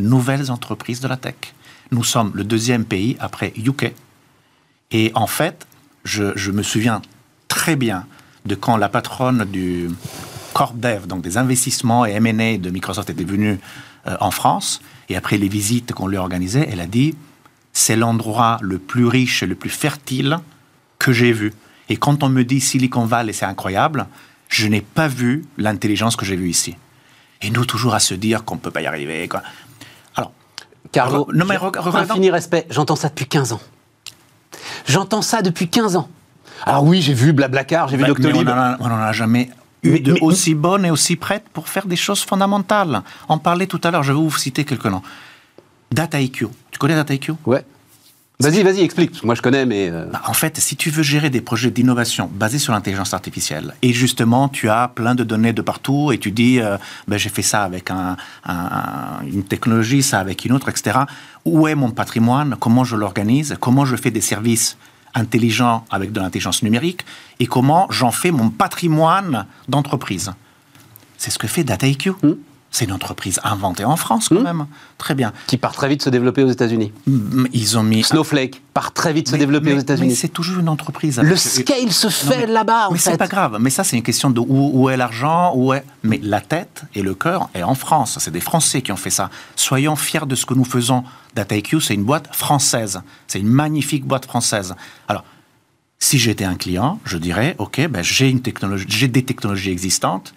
nouvelles 0.00 0.50
entreprises 0.50 1.00
de 1.00 1.06
la 1.06 1.16
tech. 1.16 1.54
Nous 1.90 2.04
sommes 2.04 2.32
le 2.34 2.44
deuxième 2.44 2.84
pays 2.84 3.16
après 3.20 3.52
UK. 3.56 3.92
Et 4.92 5.12
en 5.14 5.26
fait, 5.26 5.66
je, 6.04 6.50
me 6.50 6.62
souviens 6.62 7.02
très 7.48 7.76
bien 7.76 8.06
de 8.44 8.54
quand 8.54 8.76
la 8.76 8.88
patronne 8.88 9.44
du 9.44 9.90
Corp 10.52 10.78
Dev, 10.78 11.06
donc 11.06 11.22
des 11.22 11.36
investissements 11.36 12.06
et 12.06 12.12
M&A 12.12 12.58
de 12.58 12.70
Microsoft 12.70 13.10
était 13.10 13.24
venue 13.24 13.58
euh, 14.06 14.16
en 14.20 14.30
France. 14.30 14.80
Et 15.08 15.16
après 15.16 15.36
les 15.36 15.48
visites 15.48 15.92
qu'on 15.92 16.06
lui 16.06 16.16
a 16.16 16.20
organisées, 16.20 16.66
elle 16.70 16.80
a 16.80 16.86
dit 16.86 17.14
c'est 17.72 17.96
l'endroit 17.96 18.58
le 18.62 18.78
plus 18.78 19.06
riche 19.06 19.42
et 19.42 19.46
le 19.46 19.54
plus 19.54 19.70
fertile 19.70 20.38
que 20.98 21.12
j'ai 21.12 21.32
vu. 21.32 21.52
Et 21.88 21.96
quand 21.96 22.22
on 22.22 22.28
me 22.28 22.44
dit 22.44 22.60
Silicon 22.60 23.04
Valley, 23.04 23.32
c'est 23.32 23.46
incroyable, 23.46 24.06
je 24.48 24.66
n'ai 24.66 24.80
pas 24.80 25.08
vu 25.08 25.44
l'intelligence 25.58 26.16
que 26.16 26.24
j'ai 26.24 26.36
vue 26.36 26.50
ici. 26.50 26.76
Et 27.42 27.50
nous, 27.50 27.64
toujours 27.64 27.94
à 27.94 28.00
se 28.00 28.14
dire 28.14 28.44
qu'on 28.44 28.56
ne 28.56 28.60
peut 28.60 28.70
pas 28.70 28.82
y 28.82 28.86
arriver. 28.86 29.26
Quoi. 29.28 29.42
Carlo, 30.92 31.28
non, 31.32 31.44
mais 31.46 31.56
infini 31.94 32.30
respect, 32.30 32.66
j'entends 32.70 32.96
ça 32.96 33.08
depuis 33.08 33.26
15 33.26 33.52
ans. 33.52 33.60
J'entends 34.86 35.22
ça 35.22 35.42
depuis 35.42 35.68
15 35.68 35.96
ans. 35.96 36.08
Alors 36.66 36.84
oui, 36.84 37.00
j'ai 37.00 37.14
vu 37.14 37.32
Blablacar, 37.32 37.88
j'ai 37.88 37.96
vu 37.96 38.04
Doctolib. 38.04 38.48
On 38.80 38.88
n'en 38.88 39.00
a 39.00 39.12
jamais 39.12 39.50
eu 39.82 40.00
de 40.00 40.16
aussi 40.20 40.54
bonne 40.54 40.84
et 40.84 40.90
aussi 40.90 41.16
prête 41.16 41.44
pour 41.52 41.68
faire 41.68 41.86
des 41.86 41.96
choses 41.96 42.22
fondamentales. 42.22 43.02
On 43.28 43.38
parlait 43.38 43.66
tout 43.66 43.80
à 43.84 43.90
l'heure, 43.90 44.02
je 44.02 44.12
vais 44.12 44.18
vous 44.18 44.30
citer 44.36 44.64
quelques 44.64 44.86
noms. 44.86 45.02
DataIQ. 45.92 46.48
Tu 46.70 46.78
connais 46.78 46.94
DataIQ 46.94 47.34
Ouais. 47.46 47.64
Vas-y, 48.40 48.62
vas-y, 48.62 48.80
explique. 48.80 49.22
Moi, 49.22 49.34
je 49.34 49.42
connais, 49.42 49.66
mais. 49.66 49.90
Euh, 49.90 50.06
bah, 50.06 50.22
en 50.26 50.32
fait, 50.32 50.58
si 50.58 50.74
tu 50.74 50.88
veux 50.88 51.02
gérer 51.02 51.28
des 51.28 51.42
projets 51.42 51.70
d'innovation 51.70 52.30
basés 52.32 52.58
sur 52.58 52.72
l'intelligence 52.72 53.12
artificielle, 53.12 53.74
et 53.82 53.92
justement, 53.92 54.48
tu 54.48 54.70
as 54.70 54.88
plein 54.88 55.14
de 55.14 55.24
données 55.24 55.52
de 55.52 55.60
partout, 55.60 56.10
et 56.10 56.18
tu 56.18 56.30
dis, 56.30 56.58
euh, 56.58 56.78
ben, 57.06 57.18
j'ai 57.18 57.28
fait 57.28 57.42
ça 57.42 57.64
avec 57.64 57.90
une 57.90 59.44
technologie, 59.44 60.02
ça 60.02 60.20
avec 60.20 60.46
une 60.46 60.52
autre, 60.52 60.70
etc. 60.70 61.00
Où 61.44 61.68
est 61.68 61.74
mon 61.74 61.90
patrimoine 61.90 62.56
Comment 62.58 62.82
je 62.84 62.96
l'organise 62.96 63.56
Comment 63.60 63.84
je 63.84 63.96
fais 63.96 64.10
des 64.10 64.22
services 64.22 64.78
intelligents 65.14 65.84
avec 65.90 66.12
de 66.12 66.20
l'intelligence 66.20 66.62
numérique 66.62 67.04
Et 67.40 67.46
comment 67.46 67.88
j'en 67.90 68.10
fais 68.10 68.30
mon 68.30 68.48
patrimoine 68.48 69.46
d'entreprise 69.68 70.32
C'est 71.18 71.30
ce 71.30 71.38
que 71.38 71.46
fait 71.46 71.64
DataIQ. 71.64 72.12
Hmm. 72.22 72.34
C'est 72.72 72.84
une 72.84 72.92
entreprise 72.92 73.40
inventée 73.42 73.84
en 73.84 73.96
France 73.96 74.28
quand 74.28 74.40
hmm. 74.40 74.44
même. 74.44 74.66
Très 74.96 75.14
bien. 75.14 75.32
Qui 75.48 75.56
part 75.56 75.72
très 75.72 75.88
vite 75.88 76.02
se 76.02 76.10
développer 76.10 76.44
aux 76.44 76.50
États-Unis. 76.50 76.92
Ils 77.52 77.78
ont 77.78 77.82
mis 77.82 78.04
Snowflake 78.04 78.62
part 78.72 78.92
très 78.92 79.12
vite 79.12 79.28
se 79.28 79.36
développer 79.36 79.72
aux 79.72 79.78
États-Unis. 79.78 80.10
Mais 80.10 80.14
c'est 80.14 80.28
toujours 80.28 80.60
une 80.60 80.68
entreprise. 80.68 81.18
Le 81.18 81.34
scale 81.34 81.92
se 81.92 82.08
fait 82.08 82.46
là-bas. 82.46 82.88
Mais 82.92 82.98
c'est 82.98 83.16
pas 83.16 83.26
grave. 83.26 83.58
Mais 83.60 83.70
ça 83.70 83.82
c'est 83.82 83.96
une 83.96 84.04
question 84.04 84.30
de 84.30 84.40
où, 84.40 84.88
est 84.88 84.96
l'argent, 84.96 85.52
où 85.56 85.72
est. 85.74 85.84
Mais 86.04 86.20
la 86.22 86.40
tête 86.40 86.82
et 86.94 87.02
le 87.02 87.14
cœur 87.14 87.50
est 87.54 87.64
en 87.64 87.74
France. 87.74 88.18
C'est 88.20 88.30
des 88.30 88.40
Français 88.40 88.82
qui 88.82 88.92
ont 88.92 88.96
fait 88.96 89.10
ça. 89.10 89.30
Soyons 89.56 89.96
fiers 89.96 90.26
de 90.26 90.34
ce 90.36 90.46
que 90.46 90.54
nous 90.54 90.64
faisons. 90.64 91.02
DataIQ 91.34 91.80
c'est 91.80 91.94
une 91.94 92.04
boîte 92.04 92.34
française. 92.34 93.00
C'est 93.26 93.40
une 93.40 93.48
magnifique 93.48 94.04
boîte 94.04 94.26
française. 94.26 94.74
Alors. 95.08 95.24
Si 96.02 96.18
j'étais 96.18 96.44
un 96.44 96.54
client, 96.54 96.98
je 97.04 97.18
dirais, 97.18 97.54
OK, 97.58 97.86
ben 97.88 98.02
j'ai 98.02 98.30
une 98.30 98.40
technologie, 98.40 98.86
j'ai 98.88 99.06
des 99.06 99.22
technologies 99.22 99.70
existantes, 99.70 100.32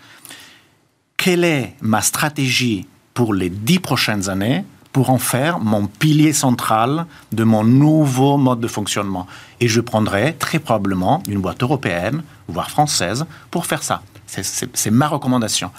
quelle 1.24 1.45
est 1.45 1.74
ma 1.80 2.01
stratégie 2.01 2.86
pour 3.13 3.34
les 3.34 3.49
dix 3.49 3.80
prochaines 3.80 4.28
années 4.28 4.65
pour 4.91 5.09
en 5.09 5.17
faire 5.17 5.57
mon 5.59 5.88
pilier 5.88 6.34
central 6.34 7.05
de 7.32 7.45
mon 7.45 7.63
nouveau 7.63 8.36
mode 8.36 8.59
de 8.59 8.67
fonctionnement? 8.67 9.26
Et 9.61 9.69
je 9.69 9.80
prendrai 9.80 10.36
très 10.38 10.59
probablement 10.59 11.24
une 11.30 11.39
boîte 11.39 11.63
européenne, 11.63 12.24
voire 12.49 12.69
française, 12.69 13.26
pour 13.51 13.67
faire 13.67 13.84
ça. 13.84 14.01
C'est 14.26 14.91
ma 14.91 15.07
recommandation. 15.07 15.71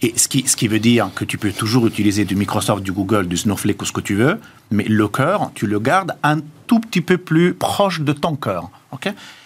Et 0.00 0.14
ce 0.16 0.28
qui, 0.28 0.48
ce 0.48 0.56
qui 0.56 0.66
veut 0.66 0.80
dire 0.80 1.10
que 1.14 1.26
tu 1.26 1.36
peux 1.36 1.52
toujours 1.52 1.86
utiliser 1.86 2.24
du 2.24 2.34
Microsoft, 2.34 2.82
du 2.82 2.92
Google, 2.92 3.28
du 3.28 3.36
Snowflake 3.36 3.82
ou 3.82 3.84
ce 3.84 3.92
que 3.92 4.00
tu 4.00 4.14
veux, 4.14 4.40
mais 4.70 4.84
le 4.84 5.08
cœur, 5.08 5.50
tu 5.54 5.66
le 5.66 5.78
gardes 5.78 6.16
un 6.22 6.38
tout 6.66 6.80
petit 6.80 7.02
peu 7.02 7.18
plus 7.18 7.52
proche 7.52 8.00
de 8.00 8.14
ton 8.14 8.34
cœur. 8.34 8.70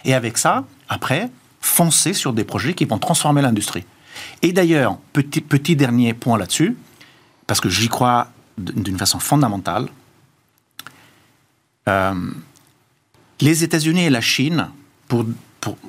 Et 0.04 0.14
avec 0.14 0.38
ça, 0.38 0.62
après, 0.88 1.28
foncer 1.60 2.12
sur 2.12 2.32
des 2.32 2.44
projets 2.44 2.74
qui 2.74 2.84
vont 2.84 2.98
transformer 2.98 3.42
l'industrie. 3.42 3.84
Et 4.42 4.52
d'ailleurs, 4.52 4.98
petit, 5.12 5.76
dernier 5.76 6.14
point 6.14 6.38
là-dessus, 6.38 6.76
parce 7.46 7.60
que 7.60 7.68
j'y 7.68 7.88
crois 7.88 8.28
d'une 8.56 8.98
façon 8.98 9.18
fondamentale, 9.18 9.88
euh, 11.88 12.14
les 13.40 13.64
États-Unis 13.64 14.04
et 14.04 14.10
la 14.10 14.20
Chine, 14.20 14.68
pour, 15.06 15.24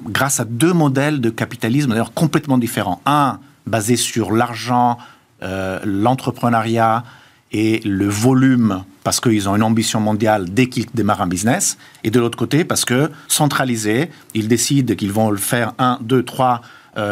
grâce 0.06 0.40
à 0.40 0.46
deux 0.46 0.74
modèles 0.74 1.22
de 1.22 1.30
capitalisme 1.30 1.90
d'ailleurs 1.90 2.14
complètement 2.14 2.58
différents, 2.58 3.02
un 3.06 3.40
basé 3.66 3.96
sur 3.96 4.32
l'argent, 4.32 4.98
euh, 5.44 5.80
l'entrepreneuriat 5.84 7.04
et 7.52 7.80
le 7.84 8.08
volume, 8.08 8.84
parce 9.04 9.20
qu'ils 9.20 9.50
ont 9.50 9.56
une 9.56 9.64
ambition 9.64 10.00
mondiale 10.00 10.46
dès 10.50 10.68
qu'ils 10.68 10.86
démarrent 10.94 11.22
un 11.22 11.28
business, 11.28 11.78
et 12.04 12.12
de 12.12 12.20
l'autre 12.20 12.38
côté, 12.38 12.64
parce 12.64 12.86
que 12.86 13.12
centralisé, 13.28 14.12
ils 14.34 14.48
décident 14.48 14.96
qu'ils 14.96 15.12
vont 15.12 15.32
le 15.32 15.38
faire 15.38 15.74
un, 15.80 15.98
deux, 16.02 16.24
trois 16.24 16.62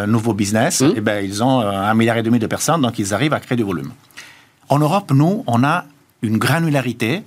nouveaux 0.06 0.34
business, 0.34 0.82
mmh. 0.82 0.86
et 0.86 0.94
eh 0.98 1.02
ben, 1.02 1.26
ils 1.26 1.44
ont 1.44 1.62
euh, 1.62 1.72
un 1.72 1.94
milliard 1.94 2.18
et 2.18 2.24
demi 2.24 2.40
de 2.40 2.48
personnes, 2.48 2.82
donc 2.82 3.00
ils 3.00 3.14
arrivent 3.14 3.34
à 3.34 3.40
créer 3.40 3.56
du 3.56 3.64
volume. 3.64 3.92
En 4.70 4.80
Europe, 4.80 5.12
nous, 5.14 5.44
on 5.48 5.64
a 5.64 5.86
une 6.22 6.38
granularité 6.38 7.24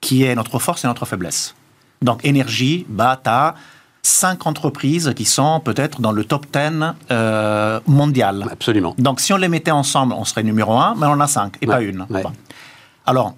qui 0.00 0.22
est 0.24 0.34
notre 0.34 0.58
force 0.58 0.84
et 0.84 0.86
notre 0.86 1.06
faiblesse. 1.06 1.54
Donc, 2.02 2.24
énergie, 2.24 2.86
bah, 2.88 3.20
tu 3.22 3.30
as 3.30 3.54
cinq 4.02 4.46
entreprises 4.46 5.12
qui 5.16 5.24
sont 5.24 5.60
peut-être 5.60 6.00
dans 6.00 6.12
le 6.12 6.24
top 6.24 6.46
10 6.52 6.94
euh, 7.10 7.80
mondial. 7.86 8.46
Absolument. 8.50 8.94
Donc, 8.98 9.20
si 9.20 9.32
on 9.32 9.36
les 9.36 9.48
mettait 9.48 9.72
ensemble, 9.72 10.12
on 10.12 10.24
serait 10.24 10.44
numéro 10.44 10.78
un, 10.78 10.94
mais 10.96 11.06
on 11.06 11.12
en 11.12 11.20
a 11.20 11.26
cinq 11.26 11.56
et 11.60 11.66
pas 11.66 11.82
une. 11.82 12.06
Alors, 13.06 13.34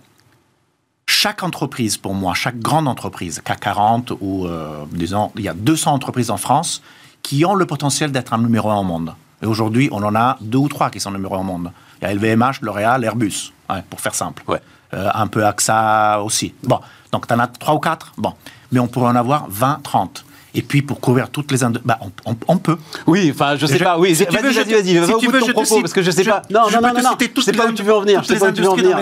chaque 1.06 1.42
entreprise, 1.42 1.96
pour 1.96 2.14
moi, 2.14 2.34
chaque 2.34 2.58
grande 2.58 2.88
entreprise, 2.88 3.40
CAC 3.42 3.60
40 3.60 4.12
ou, 4.20 4.46
disons, 4.92 5.32
il 5.36 5.44
y 5.44 5.48
a 5.48 5.54
200 5.54 5.92
entreprises 5.92 6.30
en 6.30 6.36
France, 6.36 6.82
qui 7.22 7.44
ont 7.44 7.54
le 7.54 7.66
potentiel 7.66 8.12
d'être 8.12 8.32
un 8.32 8.38
numéro 8.38 8.70
un 8.70 8.76
au 8.76 8.84
monde. 8.84 9.14
Et 9.42 9.46
aujourd'hui, 9.46 9.88
on 9.92 10.02
en 10.02 10.14
a 10.14 10.36
deux 10.40 10.58
ou 10.58 10.68
trois 10.68 10.90
qui 10.90 11.00
sont 11.00 11.10
numéro 11.10 11.34
un 11.34 11.40
au 11.40 11.44
monde. 11.44 11.72
Il 12.00 12.04
y 12.04 12.10
a 12.10 12.14
LVMH, 12.14 12.60
L'Oréal, 12.62 13.04
Airbus, 13.04 13.52
pour 13.88 14.00
faire 14.00 14.14
simple. 14.14 14.42
Ouais. 14.46 14.60
Euh, 14.92 15.08
un 15.14 15.28
peu 15.28 15.44
AXA 15.46 16.20
aussi. 16.22 16.52
Bon, 16.64 16.80
donc 17.12 17.28
tu 17.28 17.34
en 17.34 17.38
as 17.38 17.46
trois 17.46 17.74
ou 17.74 17.78
quatre 17.78 18.12
Bon, 18.16 18.34
mais 18.72 18.80
on 18.80 18.88
pourrait 18.88 19.10
en 19.10 19.14
avoir 19.14 19.46
20, 19.48 19.80
30. 19.84 20.24
Et 20.52 20.62
puis 20.62 20.82
pour 20.82 20.98
couvrir 21.00 21.30
toutes 21.30 21.52
les 21.52 21.58
bah, 21.84 22.00
on, 22.26 22.36
on, 22.48 22.58
peut. 22.58 22.76
Oui, 23.06 23.30
enfin 23.32 23.54
je 23.56 23.66
sais 23.66 23.78
pas. 23.78 23.98
Oui, 24.00 24.14
vas-y, 24.14 24.24
vas-y, 24.24 24.52
vas-y, 24.52 24.98
vas-y. 24.98 25.06
Si 25.06 25.18
tu 25.18 25.30
veux, 25.30 25.38
je 25.46 25.52
propos, 25.52 25.80
parce 25.80 25.92
que 25.92 26.02
je 26.02 26.10
sais 26.10 26.24
pas. 26.24 26.42
Non, 26.50 26.62
non, 26.72 26.80
non, 26.80 26.92
non. 26.92 27.16
Je 27.36 27.40
sais 27.40 27.52
pas 27.52 27.68
où 27.68 27.72
tu 27.72 27.84
veux 27.84 27.94
en 27.94 28.00
venir. 28.00 28.22
Je 28.24 28.28
sais 28.28 28.38
pas 28.38 28.48
où 28.48 28.52
tu 28.52 28.62
veux 28.62 28.68
en 28.68 28.74
venir. 28.74 28.98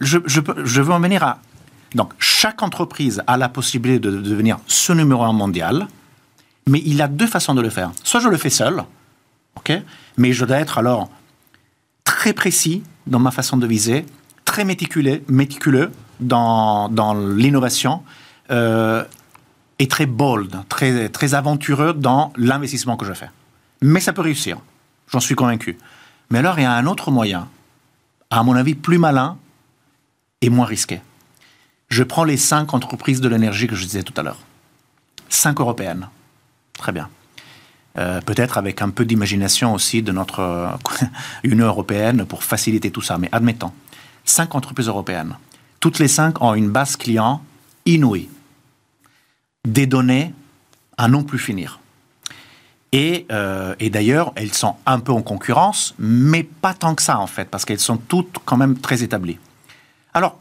je, 0.00 0.18
je, 0.24 0.40
je 0.64 0.82
veux 0.82 0.92
en 0.92 1.00
venir 1.00 1.24
à. 1.24 1.38
Donc 1.96 2.12
chaque 2.20 2.62
entreprise 2.62 3.22
a 3.26 3.36
la 3.36 3.48
possibilité 3.48 3.98
de 3.98 4.10
devenir 4.12 4.58
ce 4.68 4.92
numéro 4.92 5.24
un 5.24 5.32
mondial. 5.32 5.88
Mais 6.66 6.82
il 6.84 7.02
a 7.02 7.08
deux 7.08 7.26
façons 7.26 7.54
de 7.54 7.60
le 7.60 7.70
faire. 7.70 7.90
Soit 8.04 8.20
je 8.20 8.28
le 8.28 8.36
fais 8.36 8.50
seul, 8.50 8.84
ok, 9.56 9.72
mais 10.16 10.32
je 10.32 10.44
dois 10.44 10.58
être 10.58 10.78
alors 10.78 11.10
très 12.04 12.32
précis 12.32 12.82
dans 13.06 13.18
ma 13.18 13.30
façon 13.30 13.56
de 13.56 13.66
viser, 13.66 14.06
très 14.44 14.64
méticuleux, 14.64 15.22
méticuleux 15.28 15.90
dans, 16.20 16.88
dans 16.88 17.14
l'innovation 17.14 18.02
euh, 18.50 19.04
et 19.78 19.88
très 19.88 20.06
bold, 20.06 20.56
très, 20.68 21.08
très 21.08 21.34
aventureux 21.34 21.92
dans 21.92 22.32
l'investissement 22.36 22.96
que 22.96 23.06
je 23.06 23.12
fais. 23.12 23.30
Mais 23.80 24.00
ça 24.00 24.12
peut 24.12 24.22
réussir, 24.22 24.58
j'en 25.08 25.20
suis 25.20 25.34
convaincu. 25.34 25.78
Mais 26.30 26.38
alors 26.38 26.58
il 26.58 26.62
y 26.62 26.66
a 26.66 26.72
un 26.72 26.86
autre 26.86 27.10
moyen, 27.10 27.48
à 28.30 28.42
mon 28.42 28.54
avis 28.54 28.74
plus 28.74 28.98
malin 28.98 29.36
et 30.40 30.50
moins 30.50 30.66
risqué. 30.66 31.00
Je 31.88 32.02
prends 32.04 32.24
les 32.24 32.36
cinq 32.36 32.72
entreprises 32.72 33.20
de 33.20 33.28
l'énergie 33.28 33.66
que 33.66 33.74
je 33.74 33.84
disais 33.84 34.02
tout 34.02 34.14
à 34.16 34.22
l'heure, 34.22 34.38
cinq 35.28 35.60
européennes 35.60 36.08
Très 36.82 36.90
bien. 36.90 37.08
Euh, 37.96 38.20
peut-être 38.22 38.58
avec 38.58 38.82
un 38.82 38.90
peu 38.90 39.04
d'imagination 39.04 39.72
aussi 39.72 40.02
de 40.02 40.10
notre 40.10 40.40
euh, 40.40 40.66
Union 41.44 41.66
européenne 41.66 42.24
pour 42.26 42.42
faciliter 42.42 42.90
tout 42.90 43.02
ça. 43.02 43.18
Mais 43.18 43.28
admettons, 43.30 43.70
cinq 44.24 44.56
entreprises 44.56 44.88
européennes. 44.88 45.36
Toutes 45.78 46.00
les 46.00 46.08
cinq 46.08 46.42
ont 46.42 46.54
une 46.54 46.70
base 46.70 46.96
client 46.96 47.40
inouïe. 47.86 48.28
Des 49.64 49.86
données 49.86 50.34
à 50.96 51.06
non 51.06 51.22
plus 51.22 51.38
finir. 51.38 51.78
Et, 52.90 53.26
euh, 53.30 53.76
et 53.78 53.88
d'ailleurs, 53.88 54.32
elles 54.34 54.52
sont 54.52 54.74
un 54.84 54.98
peu 54.98 55.12
en 55.12 55.22
concurrence, 55.22 55.94
mais 56.00 56.42
pas 56.42 56.74
tant 56.74 56.96
que 56.96 57.02
ça 57.02 57.20
en 57.20 57.28
fait, 57.28 57.48
parce 57.48 57.64
qu'elles 57.64 57.78
sont 57.78 57.96
toutes 57.96 58.38
quand 58.44 58.56
même 58.56 58.76
très 58.76 59.04
établies. 59.04 59.38
Alors, 60.14 60.36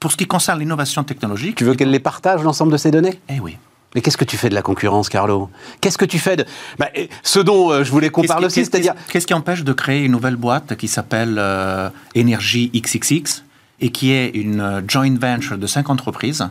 pour 0.00 0.10
ce 0.10 0.16
qui 0.16 0.26
concerne 0.26 0.58
l'innovation 0.58 1.04
technologique. 1.04 1.54
Tu 1.54 1.64
veux 1.64 1.76
qu'elle 1.76 1.92
les 1.92 2.00
partage, 2.00 2.42
l'ensemble 2.42 2.72
de 2.72 2.78
ces 2.78 2.90
données? 2.90 3.20
Eh 3.28 3.38
oui. 3.38 3.56
Mais 3.94 4.00
qu'est-ce 4.00 4.16
que 4.16 4.24
tu 4.24 4.36
fais 4.36 4.48
de 4.48 4.54
la 4.54 4.62
concurrence, 4.62 5.08
Carlo? 5.08 5.50
Qu'est-ce 5.80 5.98
que 5.98 6.04
tu 6.04 6.18
fais 6.18 6.36
de... 6.36 6.44
Bah, 6.78 6.88
ce 7.22 7.38
dont 7.38 7.70
euh, 7.70 7.84
je 7.84 7.90
voulais 7.90 8.10
qu'on 8.10 8.22
parle 8.22 8.44
aussi, 8.44 8.64
c'est-à-dire... 8.64 8.94
Qu'est-ce 9.08 9.26
qui 9.26 9.34
empêche 9.34 9.62
de 9.62 9.72
créer 9.72 10.04
une 10.04 10.12
nouvelle 10.12 10.36
boîte 10.36 10.76
qui 10.76 10.88
s'appelle 10.88 11.36
euh, 11.38 11.88
Énergie 12.14 12.70
XXX 12.74 13.44
et 13.80 13.90
qui 13.90 14.10
est 14.12 14.30
une 14.30 14.60
euh, 14.60 14.80
joint 14.88 15.16
venture 15.16 15.58
de 15.58 15.66
cinq 15.66 15.90
entreprises 15.90 16.48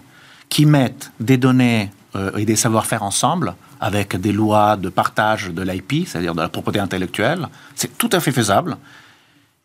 qui 0.49 0.65
mettent 0.65 1.11
des 1.19 1.37
données 1.37 1.91
et 2.37 2.45
des 2.45 2.55
savoir-faire 2.55 3.01
ensemble 3.01 3.55
avec 3.81 4.15
des 4.15 4.31
lois 4.31 4.77
de 4.77 4.89
partage 4.89 5.49
de 5.49 5.63
l'IP, 5.63 6.07
c'est-à-dire 6.07 6.35
de 6.35 6.41
la 6.41 6.47
propriété 6.47 6.79
intellectuelle. 6.79 7.47
C'est 7.73 7.97
tout 7.97 8.09
à 8.11 8.19
fait 8.19 8.31
faisable. 8.31 8.77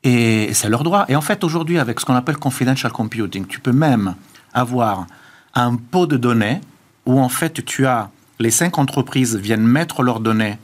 Et 0.02 0.54
c'est 0.54 0.70
leur 0.70 0.82
droit. 0.82 1.04
Et 1.08 1.16
en 1.16 1.20
fait, 1.20 1.44
aujourd'hui, 1.44 1.78
avec 1.78 2.00
ce 2.00 2.06
qu'on 2.06 2.14
appelle 2.14 2.38
confidential 2.38 2.90
computing, 2.90 3.46
tu 3.46 3.60
peux 3.60 3.72
même 3.72 4.14
avoir 4.54 5.06
un 5.54 5.76
pot 5.76 6.06
de 6.06 6.16
données 6.16 6.62
où 7.08 7.18
en 7.18 7.30
fait 7.30 7.64
tu 7.64 7.86
as 7.86 8.10
les 8.38 8.50
cinq 8.50 8.78
entreprises 8.78 9.34
viennent 9.34 9.66
mettre 9.66 10.02
leurs 10.02 10.20
données. 10.20 10.58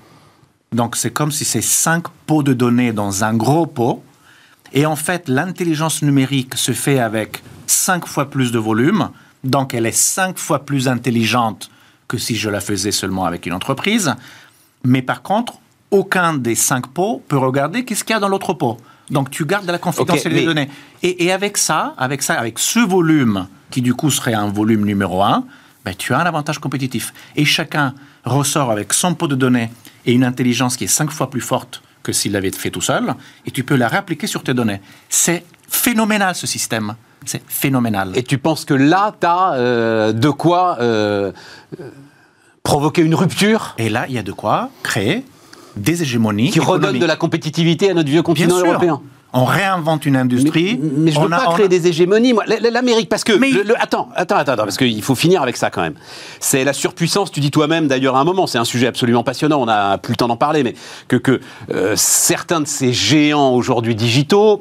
Donc 0.72 0.94
c'est 0.94 1.10
comme 1.10 1.32
si 1.32 1.44
c'est 1.44 1.62
cinq 1.62 2.04
pots 2.26 2.42
de 2.42 2.52
données 2.52 2.92
dans 2.92 3.24
un 3.24 3.34
gros 3.34 3.66
pot. 3.66 4.04
Et 4.74 4.86
en 4.86 4.94
fait, 4.94 5.28
l'intelligence 5.28 6.02
numérique 6.02 6.56
se 6.56 6.72
fait 6.72 6.98
avec 6.98 7.42
cinq 7.66 8.06
fois 8.06 8.28
plus 8.28 8.52
de 8.52 8.58
volume. 8.58 9.08
Donc 9.42 9.72
elle 9.72 9.86
est 9.86 9.96
cinq 9.96 10.38
fois 10.38 10.64
plus 10.66 10.86
intelligente 10.86 11.70
que 12.08 12.18
si 12.18 12.36
je 12.36 12.50
la 12.50 12.60
faisais 12.60 12.92
seulement 12.92 13.24
avec 13.24 13.46
une 13.46 13.54
entreprise. 13.54 14.14
Mais 14.84 15.00
par 15.00 15.22
contre, 15.22 15.54
aucun 15.90 16.34
des 16.34 16.56
cinq 16.56 16.88
pots 16.88 17.22
peut 17.26 17.38
regarder 17.38 17.86
qu'est-ce 17.86 18.04
qu'il 18.04 18.14
y 18.14 18.16
a 18.16 18.20
dans 18.20 18.28
l'autre 18.28 18.52
pot. 18.52 18.76
Donc 19.10 19.30
tu 19.30 19.46
gardes 19.46 19.66
la 19.66 19.78
confidentialité 19.78 20.40
des 20.40 20.46
données. 20.46 20.68
Et, 21.02 21.24
et, 21.24 21.32
avec 21.32 21.56
ça, 21.56 21.94
avec 21.96 22.22
ça, 22.22 22.34
avec 22.34 22.58
ce 22.58 22.80
volume 22.80 23.46
qui 23.70 23.80
du 23.80 23.94
coup 23.94 24.10
serait 24.10 24.34
un 24.34 24.48
volume 24.48 24.84
numéro 24.84 25.22
un, 25.22 25.44
ben, 25.84 25.94
tu 25.94 26.14
as 26.14 26.18
un 26.18 26.26
avantage 26.26 26.58
compétitif. 26.58 27.12
Et 27.36 27.44
chacun 27.44 27.94
ressort 28.24 28.70
avec 28.70 28.92
son 28.92 29.14
pot 29.14 29.28
de 29.28 29.34
données 29.34 29.70
et 30.06 30.12
une 30.12 30.24
intelligence 30.24 30.76
qui 30.76 30.84
est 30.84 30.88
cinq 30.88 31.10
fois 31.10 31.30
plus 31.30 31.40
forte 31.40 31.82
que 32.02 32.12
s'il 32.12 32.32
l'avait 32.32 32.50
fait 32.50 32.70
tout 32.70 32.82
seul, 32.82 33.14
et 33.46 33.50
tu 33.50 33.64
peux 33.64 33.76
la 33.76 33.88
réappliquer 33.88 34.26
sur 34.26 34.42
tes 34.42 34.52
données. 34.52 34.80
C'est 35.08 35.44
phénoménal 35.68 36.34
ce 36.34 36.46
système. 36.46 36.94
C'est 37.24 37.42
phénoménal. 37.48 38.12
Et 38.14 38.22
tu 38.22 38.36
penses 38.36 38.66
que 38.66 38.74
là, 38.74 39.14
tu 39.18 39.26
as 39.26 39.54
euh, 39.54 40.12
de 40.12 40.28
quoi 40.28 40.76
euh, 40.80 41.32
provoquer 42.62 43.00
une 43.00 43.14
rupture? 43.14 43.74
Et 43.78 43.88
là, 43.88 44.04
il 44.08 44.14
y 44.14 44.18
a 44.18 44.22
de 44.22 44.32
quoi 44.32 44.68
créer 44.82 45.24
des 45.76 46.02
hégémonies. 46.02 46.50
Qui 46.50 46.60
redonnent 46.60 46.98
de 46.98 47.06
la 47.06 47.16
compétitivité 47.16 47.90
à 47.90 47.94
notre 47.94 48.10
vieux 48.10 48.22
continent 48.22 48.58
européen 48.58 49.00
on 49.34 49.44
réinvente 49.44 50.06
une 50.06 50.16
industrie. 50.16 50.78
Mais, 50.80 51.10
je 51.10 51.18
ne 51.18 51.24
veux 51.24 51.30
pas 51.30 51.52
créer 51.54 51.68
des 51.68 51.88
hégémonies. 51.88 52.32
Moi, 52.32 52.44
l'Amérique, 52.46 53.08
parce 53.08 53.24
que 53.24 53.32
le, 53.32 53.74
attends, 53.82 54.08
attends, 54.14 54.36
attends, 54.36 54.56
parce 54.56 54.76
qu'il 54.76 55.02
faut 55.02 55.16
finir 55.16 55.42
avec 55.42 55.56
ça 55.56 55.70
quand 55.70 55.82
même. 55.82 55.94
C'est 56.38 56.64
la 56.64 56.72
surpuissance. 56.72 57.32
Tu 57.32 57.40
dis 57.40 57.50
toi-même 57.50 57.88
d'ailleurs 57.88 58.16
à 58.16 58.20
un 58.20 58.24
moment, 58.24 58.46
c'est 58.46 58.58
un 58.58 58.64
sujet 58.64 58.86
absolument 58.86 59.24
passionnant. 59.24 59.60
On 59.60 59.66
n'a 59.66 59.98
plus 59.98 60.12
le 60.12 60.16
temps 60.16 60.28
d'en 60.28 60.36
parler, 60.36 60.62
mais 60.62 60.74
que, 61.08 61.16
que 61.16 61.40
euh, 61.72 61.94
certains 61.96 62.60
de 62.60 62.66
ces 62.66 62.92
géants 62.92 63.54
aujourd'hui 63.54 63.96
digitaux 63.96 64.60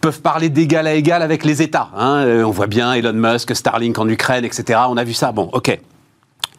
peuvent 0.00 0.20
parler 0.20 0.48
d'égal 0.50 0.86
à 0.86 0.94
égal 0.94 1.22
avec 1.22 1.44
les 1.44 1.60
États. 1.60 1.88
Hein. 1.96 2.22
Euh, 2.24 2.44
on 2.44 2.50
voit 2.50 2.68
bien 2.68 2.92
Elon 2.92 3.12
Musk, 3.12 3.56
Starlink 3.56 3.98
en 3.98 4.08
Ukraine, 4.08 4.44
etc. 4.44 4.80
On 4.88 4.96
a 4.96 5.02
vu 5.02 5.14
ça. 5.14 5.32
Bon, 5.32 5.50
ok. 5.52 5.80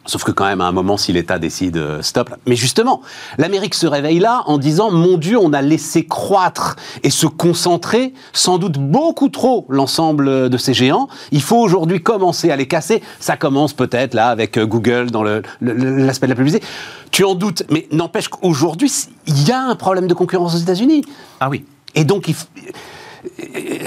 Sauf 0.06 0.24
que 0.24 0.32
quand 0.32 0.46
même, 0.46 0.62
à 0.62 0.64
un 0.64 0.72
moment, 0.72 0.96
si 0.96 1.12
l'État 1.12 1.38
décide 1.38 1.76
euh, 1.76 2.02
stop. 2.02 2.34
Mais 2.46 2.56
justement, 2.56 3.02
l'Amérique 3.36 3.74
se 3.74 3.86
réveille 3.86 4.18
là 4.18 4.42
en 4.46 4.56
disant 4.56 4.90
mon 4.90 5.18
Dieu, 5.18 5.38
on 5.38 5.52
a 5.52 5.60
laissé 5.60 6.06
croître 6.06 6.76
et 7.02 7.10
se 7.10 7.26
concentrer 7.26 8.14
sans 8.32 8.58
doute 8.58 8.78
beaucoup 8.78 9.28
trop 9.28 9.66
l'ensemble 9.68 10.48
de 10.48 10.56
ces 10.56 10.72
géants. 10.72 11.08
Il 11.32 11.42
faut 11.42 11.58
aujourd'hui 11.58 12.02
commencer 12.02 12.50
à 12.50 12.56
les 12.56 12.66
casser. 12.66 13.02
Ça 13.20 13.36
commence 13.36 13.74
peut-être 13.74 14.14
là 14.14 14.28
avec 14.28 14.56
euh, 14.56 14.66
Google 14.66 15.10
dans 15.10 15.22
l'aspect 15.22 16.26
de 16.26 16.32
la 16.32 16.36
publicité. 16.36 16.66
Tu 17.12 17.22
en 17.24 17.34
doutes, 17.34 17.64
mais 17.70 17.86
n'empêche 17.92 18.28
qu'aujourd'hui, 18.28 18.90
il 19.26 19.46
y 19.46 19.52
a 19.52 19.60
un 19.60 19.76
problème 19.76 20.06
de 20.06 20.14
concurrence 20.14 20.54
aux 20.54 20.58
États-Unis. 20.58 21.04
Ah 21.40 21.50
oui. 21.50 21.66
Et 21.94 22.04
donc, 22.04 22.26
il 22.26 22.34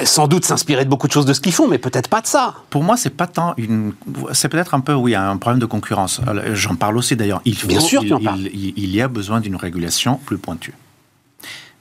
sans 0.06 0.28
doute 0.28 0.46
s'inspirer 0.46 0.86
de 0.86 0.90
beaucoup 0.90 1.08
de 1.08 1.12
choses 1.12 1.26
de 1.26 1.34
ce 1.34 1.42
qu'ils 1.42 1.54
font, 1.54 1.68
mais 1.68 1.78
peut-être 1.78 2.10
pas 2.10 2.22
de 2.22 2.28
ça. 2.28 2.56
Pour 2.70 2.84
moi, 2.84 2.98
c'est 2.98 3.10
pas 3.10 3.28
tant 3.28 3.54
une. 3.58 3.94
C'est 4.34 4.50
peut-être 4.50 4.74
un 4.74 4.80
peu, 4.80 4.94
oui, 4.94 5.16
un 5.16 5.38
problème 5.38 5.60
de 5.60 5.66
concurrence. 5.66 6.22
J'en 6.54 6.76
parle 6.76 6.98
aussi 6.98 7.16
d'ailleurs. 7.16 7.42
Il 7.46 7.56
Bien 7.66 7.80
sûr, 7.80 8.04
il, 8.04 8.74
il, 8.78 8.96
y 8.96 9.02
a 9.02 9.08
besoin 9.08 9.40
d'une 9.40 9.56
régulation 9.56 10.18
plus 10.18 10.38
pointue. 10.38 10.74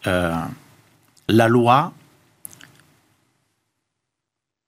Euh, 0.06 0.34
la 1.28 1.48
loi, 1.48 1.92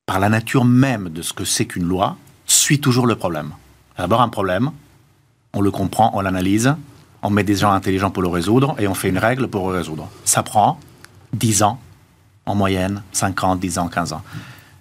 par 0.07 0.21
la 0.21 0.29
nature 0.29 0.65
même 0.65 1.09
de 1.09 1.23
ce 1.23 1.33
que 1.33 1.45
c'est 1.45 1.67
qu'une 1.67 1.85
loi, 1.85 2.17
suit 2.47 2.81
toujours 2.81 3.07
le 3.07 3.17
problème. 3.17 3.53
D'abord 3.99 4.21
un 4.21 4.29
problème, 4.29 4.71
on 5.53 5.61
le 5.61 5.71
comprend, 5.71 6.11
on 6.15 6.21
l'analyse, 6.21 6.75
on 7.23 7.31
met 7.31 7.45
des 7.45 7.57
gens 7.57 7.73
intelligents 7.73 8.11
pour 8.11 8.23
le 8.23 8.29
résoudre 8.29 8.75
et 8.79 8.87
on 8.87 8.95
fait 8.95 9.09
une 9.09 9.19
règle 9.19 9.49
pour 9.49 9.71
le 9.71 9.79
résoudre. 9.79 10.09
Ça 10.25 10.43
prend 10.43 10.79
10 11.33 11.63
ans, 11.63 11.81
en 12.47 12.55
moyenne, 12.55 13.03
5 13.13 13.45
ans, 13.45 13.57
10 13.57 13.79
ans, 13.79 13.89
15 13.89 14.13
ans. 14.13 14.23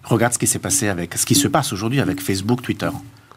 Regarde 0.03 0.33
ce 0.33 0.39
qui 0.39 0.47
s'est 0.47 0.59
passé 0.59 0.89
avec, 0.89 1.17
ce 1.17 1.25
qui 1.25 1.35
se 1.35 1.47
passe 1.47 1.71
aujourd'hui 1.71 2.01
avec 2.01 2.21
Facebook, 2.21 2.61
Twitter. 2.61 2.89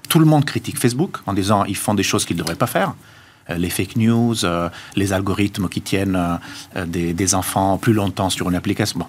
Tout 0.09 0.19
le 0.19 0.25
monde 0.25 0.45
critique 0.45 0.79
Facebook 0.79 1.19
en 1.27 1.33
disant 1.33 1.65
ils 1.65 1.77
font 1.77 1.95
des 1.95 2.03
choses 2.03 2.25
qu'ils 2.25 2.37
ne 2.37 2.43
devraient 2.43 2.57
pas 2.57 2.67
faire. 2.67 2.95
Euh, 3.51 3.57
les 3.57 3.71
fake 3.71 3.97
news, 3.97 4.45
euh, 4.45 4.69
les 4.97 5.13
algorithmes 5.13 5.69
qui 5.69 5.81
tiennent 5.81 6.39
euh, 6.77 6.87
des, 6.87 7.35
enfants 7.35 7.79
plus 7.79 7.93
longtemps 7.93 8.31
sur 8.31 8.49
une 8.49 8.57
application. 8.57 8.99
Bon. 8.99 9.07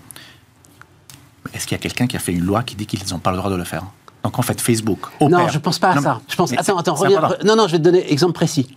Est-ce 1.53 1.65
qu'il 1.65 1.75
y 1.75 1.79
a 1.79 1.81
quelqu'un 1.81 2.07
qui 2.07 2.15
a 2.15 2.19
fait 2.19 2.33
une 2.33 2.45
loi 2.45 2.61
qui 2.61 2.75
dit 2.75 2.85
qu'ils 2.85 2.99
n'ont 3.11 3.19
pas 3.19 3.31
le 3.31 3.37
droit 3.37 3.49
de 3.49 3.55
le 3.55 3.63
faire? 3.63 3.83
Donc 4.23 4.37
en 4.37 4.41
fait, 4.41 4.59
Facebook. 4.61 4.99
Non, 5.21 5.47
je 5.47 5.55
ne 5.55 5.59
pense 5.59 5.79
pas 5.79 5.91
à 5.91 6.01
ça. 6.01 6.21
Je 6.27 6.35
pense. 6.35 6.51
Attends, 6.53 6.77
attends, 6.77 6.95
reviens. 6.95 7.21
Non, 7.45 7.55
non, 7.55 7.67
je 7.67 7.73
vais 7.73 7.79
te 7.79 7.83
donner 7.83 8.05
un 8.05 8.09
exemple 8.09 8.33
précis. 8.33 8.75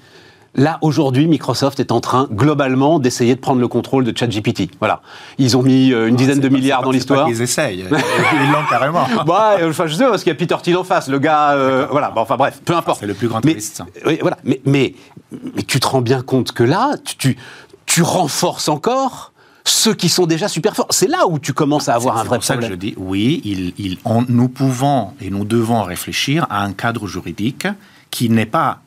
Là, 0.57 0.79
aujourd'hui, 0.83 1.29
Microsoft 1.29 1.79
est 1.79 1.93
en 1.93 2.01
train, 2.01 2.27
globalement, 2.33 2.99
d'essayer 2.99 3.37
de 3.37 3.41
prendre 3.41 3.61
le 3.61 3.69
contrôle 3.69 4.03
de 4.03 4.17
ChatGPT. 4.17 4.69
Voilà. 4.81 5.01
Ils 5.39 5.57
ont 5.57 5.63
mis 5.63 5.93
euh, 5.93 6.09
une 6.09 6.17
dizaine 6.17 6.41
de 6.41 6.49
milliards 6.49 6.83
dans 6.83 6.91
l'histoire. 6.91 7.29
Ils 7.29 7.41
essayent. 7.41 7.87
Ils 7.89 8.51
l'ont 8.51 8.65
carrément. 8.69 9.07
bah, 9.27 9.59
enfin, 9.63 9.87
je 9.87 9.95
sais, 9.95 10.05
parce 10.05 10.25
qu'il 10.25 10.31
y 10.31 10.35
a 10.35 10.39
Peter 10.39 10.57
Thiel 10.61 10.77
en 10.77 10.83
face. 10.83 11.09
Le 11.09 11.21
gars, 11.21 11.53
euh, 11.53 11.87
voilà. 11.91 12.13
enfin, 12.17 12.37
bref, 12.37 12.61
peu 12.65 12.75
importe. 12.75 12.99
C'est 12.99 13.07
le 13.07 13.15
plus 13.15 13.29
grand 13.29 13.45
mais, 13.45 13.59
Oui, 14.05 14.19
voilà. 14.21 14.39
Mais, 14.43 14.61
mais, 14.65 14.95
mais, 15.31 15.63
tu 15.63 15.79
te 15.79 15.87
rends 15.87 16.03
bien 16.03 16.21
compte 16.21 16.51
que 16.51 16.65
là, 16.65 16.95
tu, 17.19 17.39
tu, 17.87 18.03
renforces 18.03 18.69
encore 18.69 19.33
ceux 19.65 19.95
qui 19.95 20.09
sont 20.09 20.27
déjà 20.27 20.49
super 20.49 20.75
forts. 20.75 20.89
C'est 20.91 21.09
là 21.09 21.29
où 21.29 21.39
tu 21.39 21.53
commences 21.53 21.89
à 21.89 21.95
avoir 21.95 22.17
un 22.17 22.25
vrai 22.25 22.41
problème. 22.41 22.43
C'est 22.43 22.55
pour 22.55 22.63
ça 22.63 22.69
que 22.69 22.75
je 22.75 22.79
dis, 22.79 22.95
oui, 22.97 23.41
il, 23.45 23.99
nous 24.29 24.49
pouvons 24.49 25.13
et 25.21 25.31
nous 25.31 25.45
devons 25.45 25.85
réfléchir 25.85 26.49
à 26.51 26.65
un 26.65 26.73
cadre 26.73 27.07
juridique 27.07 27.69
qui 28.11 28.29
n'est 28.31 28.47
pas 28.47 28.81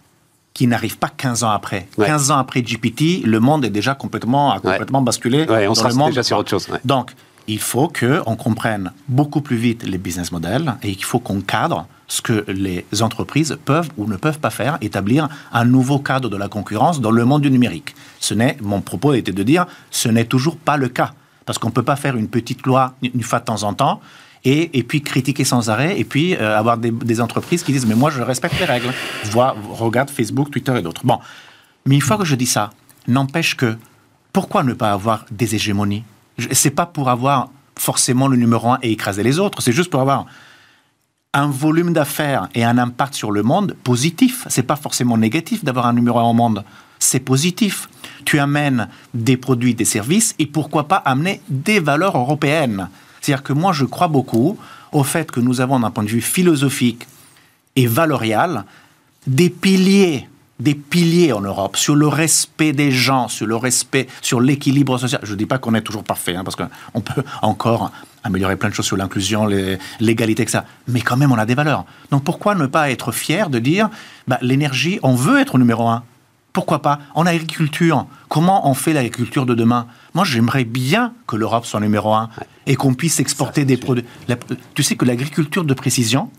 qui 0.53 0.67
n'arrive 0.67 0.97
pas 0.97 1.09
15 1.09 1.43
ans 1.43 1.51
après. 1.51 1.87
15 1.97 2.31
ans 2.31 2.37
après 2.37 2.61
GPT, 2.61 3.23
le 3.25 3.39
monde 3.39 3.65
est 3.65 3.69
déjà 3.69 3.95
complètement, 3.95 4.51
a 4.51 4.59
complètement 4.59 5.01
basculé 5.01 5.45
on 5.49 5.73
dans 5.73 5.87
le 5.87 5.93
monde. 5.95 6.09
déjà 6.09 6.23
sur 6.23 6.37
autre 6.37 6.49
chose. 6.49 6.67
Donc, 6.85 7.11
il 7.47 7.59
faut 7.59 7.89
qu'on 7.89 8.35
comprenne 8.35 8.91
beaucoup 9.07 9.41
plus 9.41 9.57
vite 9.57 9.83
les 9.83 9.97
business 9.97 10.31
models 10.31 10.75
et 10.83 10.89
il 10.89 11.03
faut 11.03 11.19
qu'on 11.19 11.41
cadre 11.41 11.87
ce 12.07 12.21
que 12.21 12.45
les 12.47 12.85
entreprises 13.01 13.57
peuvent 13.65 13.89
ou 13.97 14.07
ne 14.07 14.17
peuvent 14.17 14.39
pas 14.39 14.49
faire, 14.49 14.77
établir 14.81 15.27
un 15.51 15.65
nouveau 15.65 15.99
cadre 15.99 16.29
de 16.29 16.37
la 16.37 16.47
concurrence 16.47 17.01
dans 17.01 17.11
le 17.11 17.25
monde 17.25 17.41
du 17.41 17.51
numérique. 17.51 17.95
Ce 18.19 18.33
n'est, 18.33 18.57
mon 18.61 18.81
propos 18.81 19.13
était 19.13 19.31
de 19.31 19.43
dire, 19.43 19.65
ce 19.89 20.09
n'est 20.09 20.25
toujours 20.25 20.57
pas 20.57 20.77
le 20.77 20.89
cas. 20.89 21.13
Parce 21.45 21.57
qu'on 21.57 21.67
ne 21.67 21.73
peut 21.73 21.83
pas 21.83 21.97
faire 21.97 22.15
une 22.15 22.29
petite 22.29 22.65
loi 22.65 22.93
une 23.01 23.23
fois 23.23 23.39
de 23.39 23.45
temps 23.45 23.63
en 23.63 23.73
temps 23.73 23.99
et, 24.45 24.83
puis 24.83 25.01
critiquer 25.01 25.45
sans 25.45 25.69
arrêt, 25.69 25.97
et 25.97 26.03
puis 26.03 26.35
euh, 26.35 26.57
avoir 26.57 26.77
des, 26.77 27.21
entreprises 27.21 27.63
qui 27.63 27.71
disent 27.71 27.85
mais 27.85 27.95
moi 27.95 28.09
je 28.09 28.21
respecte 28.21 28.59
les 28.59 28.65
règles. 28.65 28.93
Vois, 29.25 29.55
regarde 29.71 30.09
Facebook, 30.09 30.51
Twitter 30.51 30.77
et 30.77 30.81
d'autres. 30.81 31.05
Bon, 31.05 31.19
mais 31.85 31.95
une 31.95 32.01
fois 32.01 32.17
que 32.17 32.25
je 32.25 32.35
dis 32.35 32.45
ça, 32.45 32.71
n'empêche 33.07 33.55
que 33.55 33.77
pourquoi 34.33 34.63
ne 34.63 34.73
pas 34.73 34.91
avoir 34.91 35.25
des 35.31 35.55
hégémonies? 35.55 36.03
C'est 36.51 36.71
pas 36.71 36.85
pour 36.85 37.09
avoir 37.09 37.49
forcément 37.77 38.27
le 38.27 38.35
numéro 38.35 38.69
un 38.69 38.79
et 38.81 38.91
écraser 38.91 39.23
les 39.23 39.39
autres, 39.39 39.61
c'est 39.61 39.71
juste 39.71 39.89
pour 39.89 40.01
avoir 40.01 40.25
un 41.33 41.47
volume 41.47 41.93
d'affaires 41.93 42.47
et 42.53 42.63
un 42.63 42.77
impact 42.77 43.15
sur 43.15 43.31
le 43.31 43.43
monde 43.43 43.75
positif. 43.83 44.45
C'est 44.49 44.63
pas 44.63 44.75
forcément 44.75 45.17
négatif 45.17 45.63
d'avoir 45.63 45.87
un 45.87 45.93
numéro 45.93 46.19
un 46.19 46.23
au 46.23 46.33
monde. 46.33 46.63
C'est 46.99 47.19
positif. 47.19 47.89
Tu 48.23 48.39
amènes 48.39 48.87
des 49.13 49.35
produits, 49.35 49.73
des 49.73 49.85
services 49.85 50.35
et 50.37 50.45
pourquoi 50.45 50.87
pas 50.87 50.97
amener 50.97 51.41
des 51.49 51.79
valeurs 51.79 52.17
européennes. 52.17 52.87
C'est-à-dire 53.23 53.43
que 53.43 53.53
moi, 53.53 53.71
je 53.71 53.85
crois 53.85 54.09
beaucoup 54.09 54.57
au 54.91 55.03
fait 55.05 55.31
que 55.31 55.39
nous 55.39 55.61
avons, 55.61 55.79
d'un 55.79 55.91
point 55.91 56.03
de 56.03 56.09
vue 56.09 56.19
philosophique 56.19 57.07
et 57.77 57.87
valorial, 57.87 58.65
des 59.25 59.49
piliers, 59.49 60.27
des 60.59 60.75
piliers 60.75 61.31
en 61.31 61.39
Europe 61.39 61.77
sur 61.77 61.95
le 61.95 62.05
respect 62.05 62.73
des 62.73 62.91
gens, 62.91 63.29
sur 63.29 63.47
le 63.47 63.55
respect, 63.55 64.07
sur 64.21 64.41
l'équilibre 64.41 64.97
social. 64.97 65.21
Je 65.23 65.31
ne 65.31 65.37
dis 65.37 65.45
pas 65.45 65.57
qu'on 65.57 65.73
est 65.73 65.81
toujours 65.81 66.03
parfait, 66.03 66.35
hein, 66.35 66.43
parce 66.43 66.57
qu'on 66.57 66.99
peut 66.99 67.23
encore 67.41 67.91
améliorer 68.25 68.57
plein 68.57 68.67
de 68.67 68.73
choses 68.73 68.87
sur 68.87 68.97
l'inclusion, 68.97 69.47
l'égalité, 70.01 70.43
etc. 70.43 70.59
Mais 70.89 70.99
quand 70.99 71.15
même, 71.15 71.31
on 71.31 71.37
a 71.37 71.45
des 71.45 71.55
valeurs. 71.55 71.85
Donc 72.11 72.25
pourquoi 72.25 72.55
ne 72.55 72.65
pas 72.65 72.91
être 72.91 73.13
fier 73.13 73.49
de 73.49 73.59
dire, 73.59 73.89
bah, 74.27 74.37
l'énergie, 74.41 74.99
on 75.01 75.15
veut 75.15 75.39
être 75.39 75.57
numéro 75.57 75.87
un 75.87 76.03
Pourquoi 76.53 76.83
pas 76.83 76.99
En 77.15 77.25
agriculture, 77.25 78.05
comment 78.29 78.69
on 78.69 78.75
fait 78.75 78.93
l'agriculture 78.93 79.47
de 79.47 79.55
demain? 79.55 79.87
Moi, 80.13 80.23
j'aimerais 80.23 80.65
bien 80.65 81.13
que 81.25 81.35
l'Europe 81.35 81.65
soit 81.65 81.79
numéro 81.79 82.13
un 82.13 82.29
et 82.67 82.75
qu'on 82.75 82.93
puisse 82.93 83.19
exporter 83.19 83.65
des 83.65 83.75
produits. 83.75 84.05
tu 84.75 84.83
sais 84.83 84.95
que 84.95 85.03
l'agriculture 85.03 85.63
de 85.63 85.73
précision, 85.73 86.29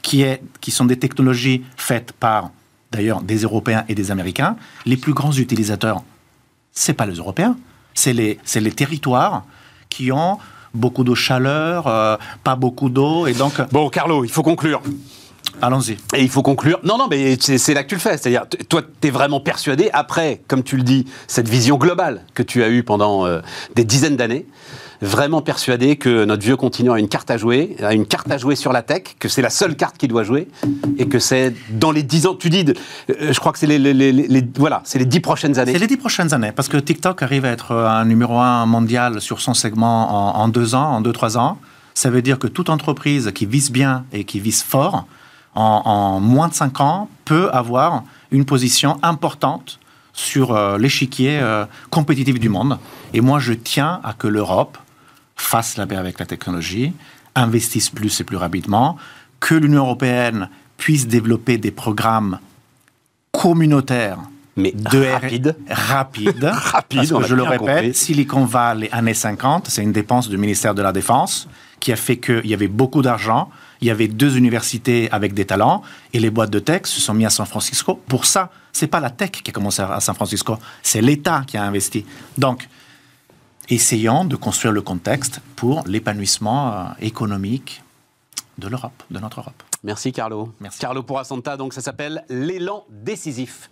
qui, 0.00 0.22
est, 0.22 0.42
qui 0.62 0.70
sont 0.70 0.86
des 0.86 0.98
technologies 0.98 1.62
faites 1.76 2.12
par, 2.12 2.50
d'ailleurs, 2.90 3.20
des 3.20 3.42
Européens 3.42 3.84
et 3.88 3.94
des 3.94 4.10
Américains, 4.10 4.56
les 4.86 4.96
plus 4.96 5.12
grands 5.12 5.32
utilisateurs, 5.32 6.02
c'est 6.72 6.94
pas 6.94 7.04
les 7.04 7.16
Européens, 7.16 7.56
c'est 7.92 8.14
les, 8.14 8.38
les 8.54 8.72
territoires 8.72 9.44
qui 9.90 10.10
ont 10.12 10.38
beaucoup 10.72 11.04
de 11.04 11.14
chaleur, 11.14 11.86
euh, 11.86 12.16
pas 12.42 12.56
beaucoup 12.56 12.88
d'eau, 12.88 13.26
et 13.26 13.34
donc... 13.34 13.60
Bon, 13.70 13.90
Carlo, 13.90 14.24
il 14.24 14.30
faut 14.30 14.42
conclure. 14.42 14.80
Allons-y. 15.60 15.98
Et 16.14 16.22
il 16.22 16.28
faut 16.28 16.42
conclure. 16.42 16.80
Non, 16.84 16.98
non, 16.98 17.08
mais 17.10 17.36
c'est 17.38 17.74
là 17.74 17.82
que 17.84 17.88
tu 17.88 17.94
le 17.94 18.00
fais. 18.00 18.16
C'est-à-dire, 18.16 18.46
toi, 18.68 18.82
tu 19.00 19.08
es 19.08 19.10
vraiment 19.10 19.40
persuadé, 19.40 19.90
après, 19.92 20.40
comme 20.48 20.62
tu 20.62 20.76
le 20.76 20.82
dis, 20.82 21.06
cette 21.26 21.48
vision 21.48 21.76
globale 21.76 22.22
que 22.34 22.42
tu 22.42 22.62
as 22.62 22.68
eue 22.68 22.82
pendant 22.82 23.26
euh, 23.26 23.40
des 23.74 23.84
dizaines 23.84 24.16
d'années, 24.16 24.46
vraiment 25.00 25.42
persuadé 25.42 25.96
que 25.96 26.24
notre 26.24 26.42
vieux 26.44 26.56
continent 26.56 26.92
a 26.92 27.00
une 27.00 27.08
carte 27.08 27.30
à 27.30 27.36
jouer, 27.36 27.76
a 27.82 27.92
une 27.92 28.06
carte 28.06 28.30
à 28.30 28.38
jouer 28.38 28.54
sur 28.54 28.72
la 28.72 28.82
tech, 28.82 29.02
que 29.18 29.28
c'est 29.28 29.42
la 29.42 29.50
seule 29.50 29.74
carte 29.74 29.98
qu'il 29.98 30.08
doit 30.08 30.22
jouer, 30.22 30.46
et 30.96 31.08
que 31.08 31.18
c'est 31.18 31.52
dans 31.70 31.90
les 31.90 32.04
dix 32.04 32.26
ans, 32.26 32.36
tu 32.36 32.50
dis, 32.50 32.64
euh, 33.10 33.32
je 33.32 33.40
crois 33.40 33.52
que 33.52 33.58
c'est 33.58 33.66
les, 33.66 33.78
les, 33.78 34.44
voilà, 34.56 34.80
c'est 34.84 35.00
les 35.00 35.04
dix 35.04 35.18
prochaines 35.20 35.58
années. 35.58 35.72
C'est 35.72 35.80
les 35.80 35.88
dix 35.88 35.96
prochaines 35.96 36.32
années, 36.32 36.52
parce 36.52 36.68
que 36.68 36.76
TikTok 36.76 37.20
arrive 37.22 37.44
à 37.44 37.50
être 37.50 37.72
un 37.74 38.04
numéro 38.04 38.38
un 38.38 38.64
mondial 38.66 39.20
sur 39.20 39.40
son 39.40 39.54
segment 39.54 40.36
en, 40.36 40.42
en 40.42 40.48
deux 40.48 40.76
ans, 40.76 40.92
en 40.92 41.00
deux, 41.00 41.12
trois 41.12 41.36
ans. 41.36 41.58
Ça 41.94 42.08
veut 42.08 42.22
dire 42.22 42.38
que 42.38 42.46
toute 42.46 42.70
entreprise 42.70 43.32
qui 43.34 43.44
vise 43.44 43.72
bien 43.72 44.04
et 44.12 44.24
qui 44.24 44.38
vise 44.40 44.62
fort, 44.62 45.06
en, 45.54 46.20
moins 46.20 46.48
de 46.48 46.54
5 46.54 46.80
ans, 46.80 47.08
peut 47.24 47.50
avoir 47.52 48.04
une 48.30 48.44
position 48.44 48.98
importante 49.02 49.78
sur 50.12 50.52
euh, 50.54 50.78
l'échiquier 50.78 51.38
euh, 51.40 51.64
compétitif 51.90 52.38
du 52.38 52.48
monde. 52.48 52.78
Et 53.14 53.20
moi, 53.20 53.38
je 53.38 53.52
tiens 53.52 54.00
à 54.04 54.12
que 54.12 54.28
l'Europe 54.28 54.78
fasse 55.36 55.76
la 55.76 55.86
paix 55.86 55.96
avec 55.96 56.18
la 56.18 56.26
technologie, 56.26 56.92
investisse 57.34 57.90
plus 57.90 58.20
et 58.20 58.24
plus 58.24 58.36
rapidement, 58.36 58.96
que 59.40 59.54
l'Union 59.54 59.84
européenne 59.84 60.48
puisse 60.76 61.06
développer 61.06 61.58
des 61.58 61.70
programmes 61.70 62.38
communautaires 63.32 64.18
mais 64.56 64.72
de 64.72 65.06
rapide. 65.06 65.56
Rapide. 65.68 66.44
rapide. 66.44 66.96
Parce 66.96 67.12
que 67.12 67.28
je 67.28 67.34
le 67.34 67.42
répète, 67.42 67.96
Silicon 67.96 68.44
Valley, 68.44 68.88
années 68.92 69.14
50, 69.14 69.68
c'est 69.68 69.82
une 69.82 69.92
dépense 69.92 70.28
du 70.28 70.36
ministère 70.36 70.74
de 70.74 70.82
la 70.82 70.92
Défense 70.92 71.48
qui 71.80 71.92
a 71.92 71.96
fait 71.96 72.18
qu'il 72.18 72.46
y 72.46 72.54
avait 72.54 72.68
beaucoup 72.68 73.02
d'argent 73.02 73.48
il 73.82 73.88
y 73.88 73.90
avait 73.90 74.08
deux 74.08 74.38
universités 74.38 75.10
avec 75.10 75.34
des 75.34 75.44
talents 75.44 75.82
et 76.12 76.20
les 76.20 76.30
boîtes 76.30 76.50
de 76.50 76.60
tech 76.60 76.82
se 76.84 77.00
sont 77.00 77.14
mis 77.14 77.26
à 77.26 77.30
San 77.30 77.46
Francisco. 77.46 78.00
Pour 78.06 78.24
ça, 78.24 78.50
c'est 78.72 78.86
pas 78.86 79.00
la 79.00 79.10
tech 79.10 79.32
qui 79.32 79.50
a 79.50 79.52
commencé 79.52 79.82
à 79.82 80.00
San 80.00 80.14
Francisco, 80.14 80.56
c'est 80.82 81.02
l'État 81.02 81.42
qui 81.46 81.56
a 81.56 81.64
investi. 81.64 82.06
Donc, 82.38 82.68
essayons 83.68 84.24
de 84.24 84.36
construire 84.36 84.72
le 84.72 84.82
contexte 84.82 85.40
pour 85.56 85.82
l'épanouissement 85.86 86.72
euh, 86.72 86.84
économique 87.00 87.82
de 88.58 88.68
l'Europe, 88.68 89.02
de 89.10 89.18
notre 89.18 89.40
Europe. 89.40 89.62
Merci 89.82 90.12
Carlo. 90.12 90.54
Merci. 90.60 90.78
Carlo 90.78 91.02
Pourasanta, 91.02 91.56
donc 91.56 91.74
ça 91.74 91.80
s'appelle 91.80 92.24
l'élan 92.28 92.84
décisif 92.88 93.68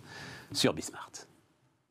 sur 0.51 0.73
Bismart. 0.73 1.11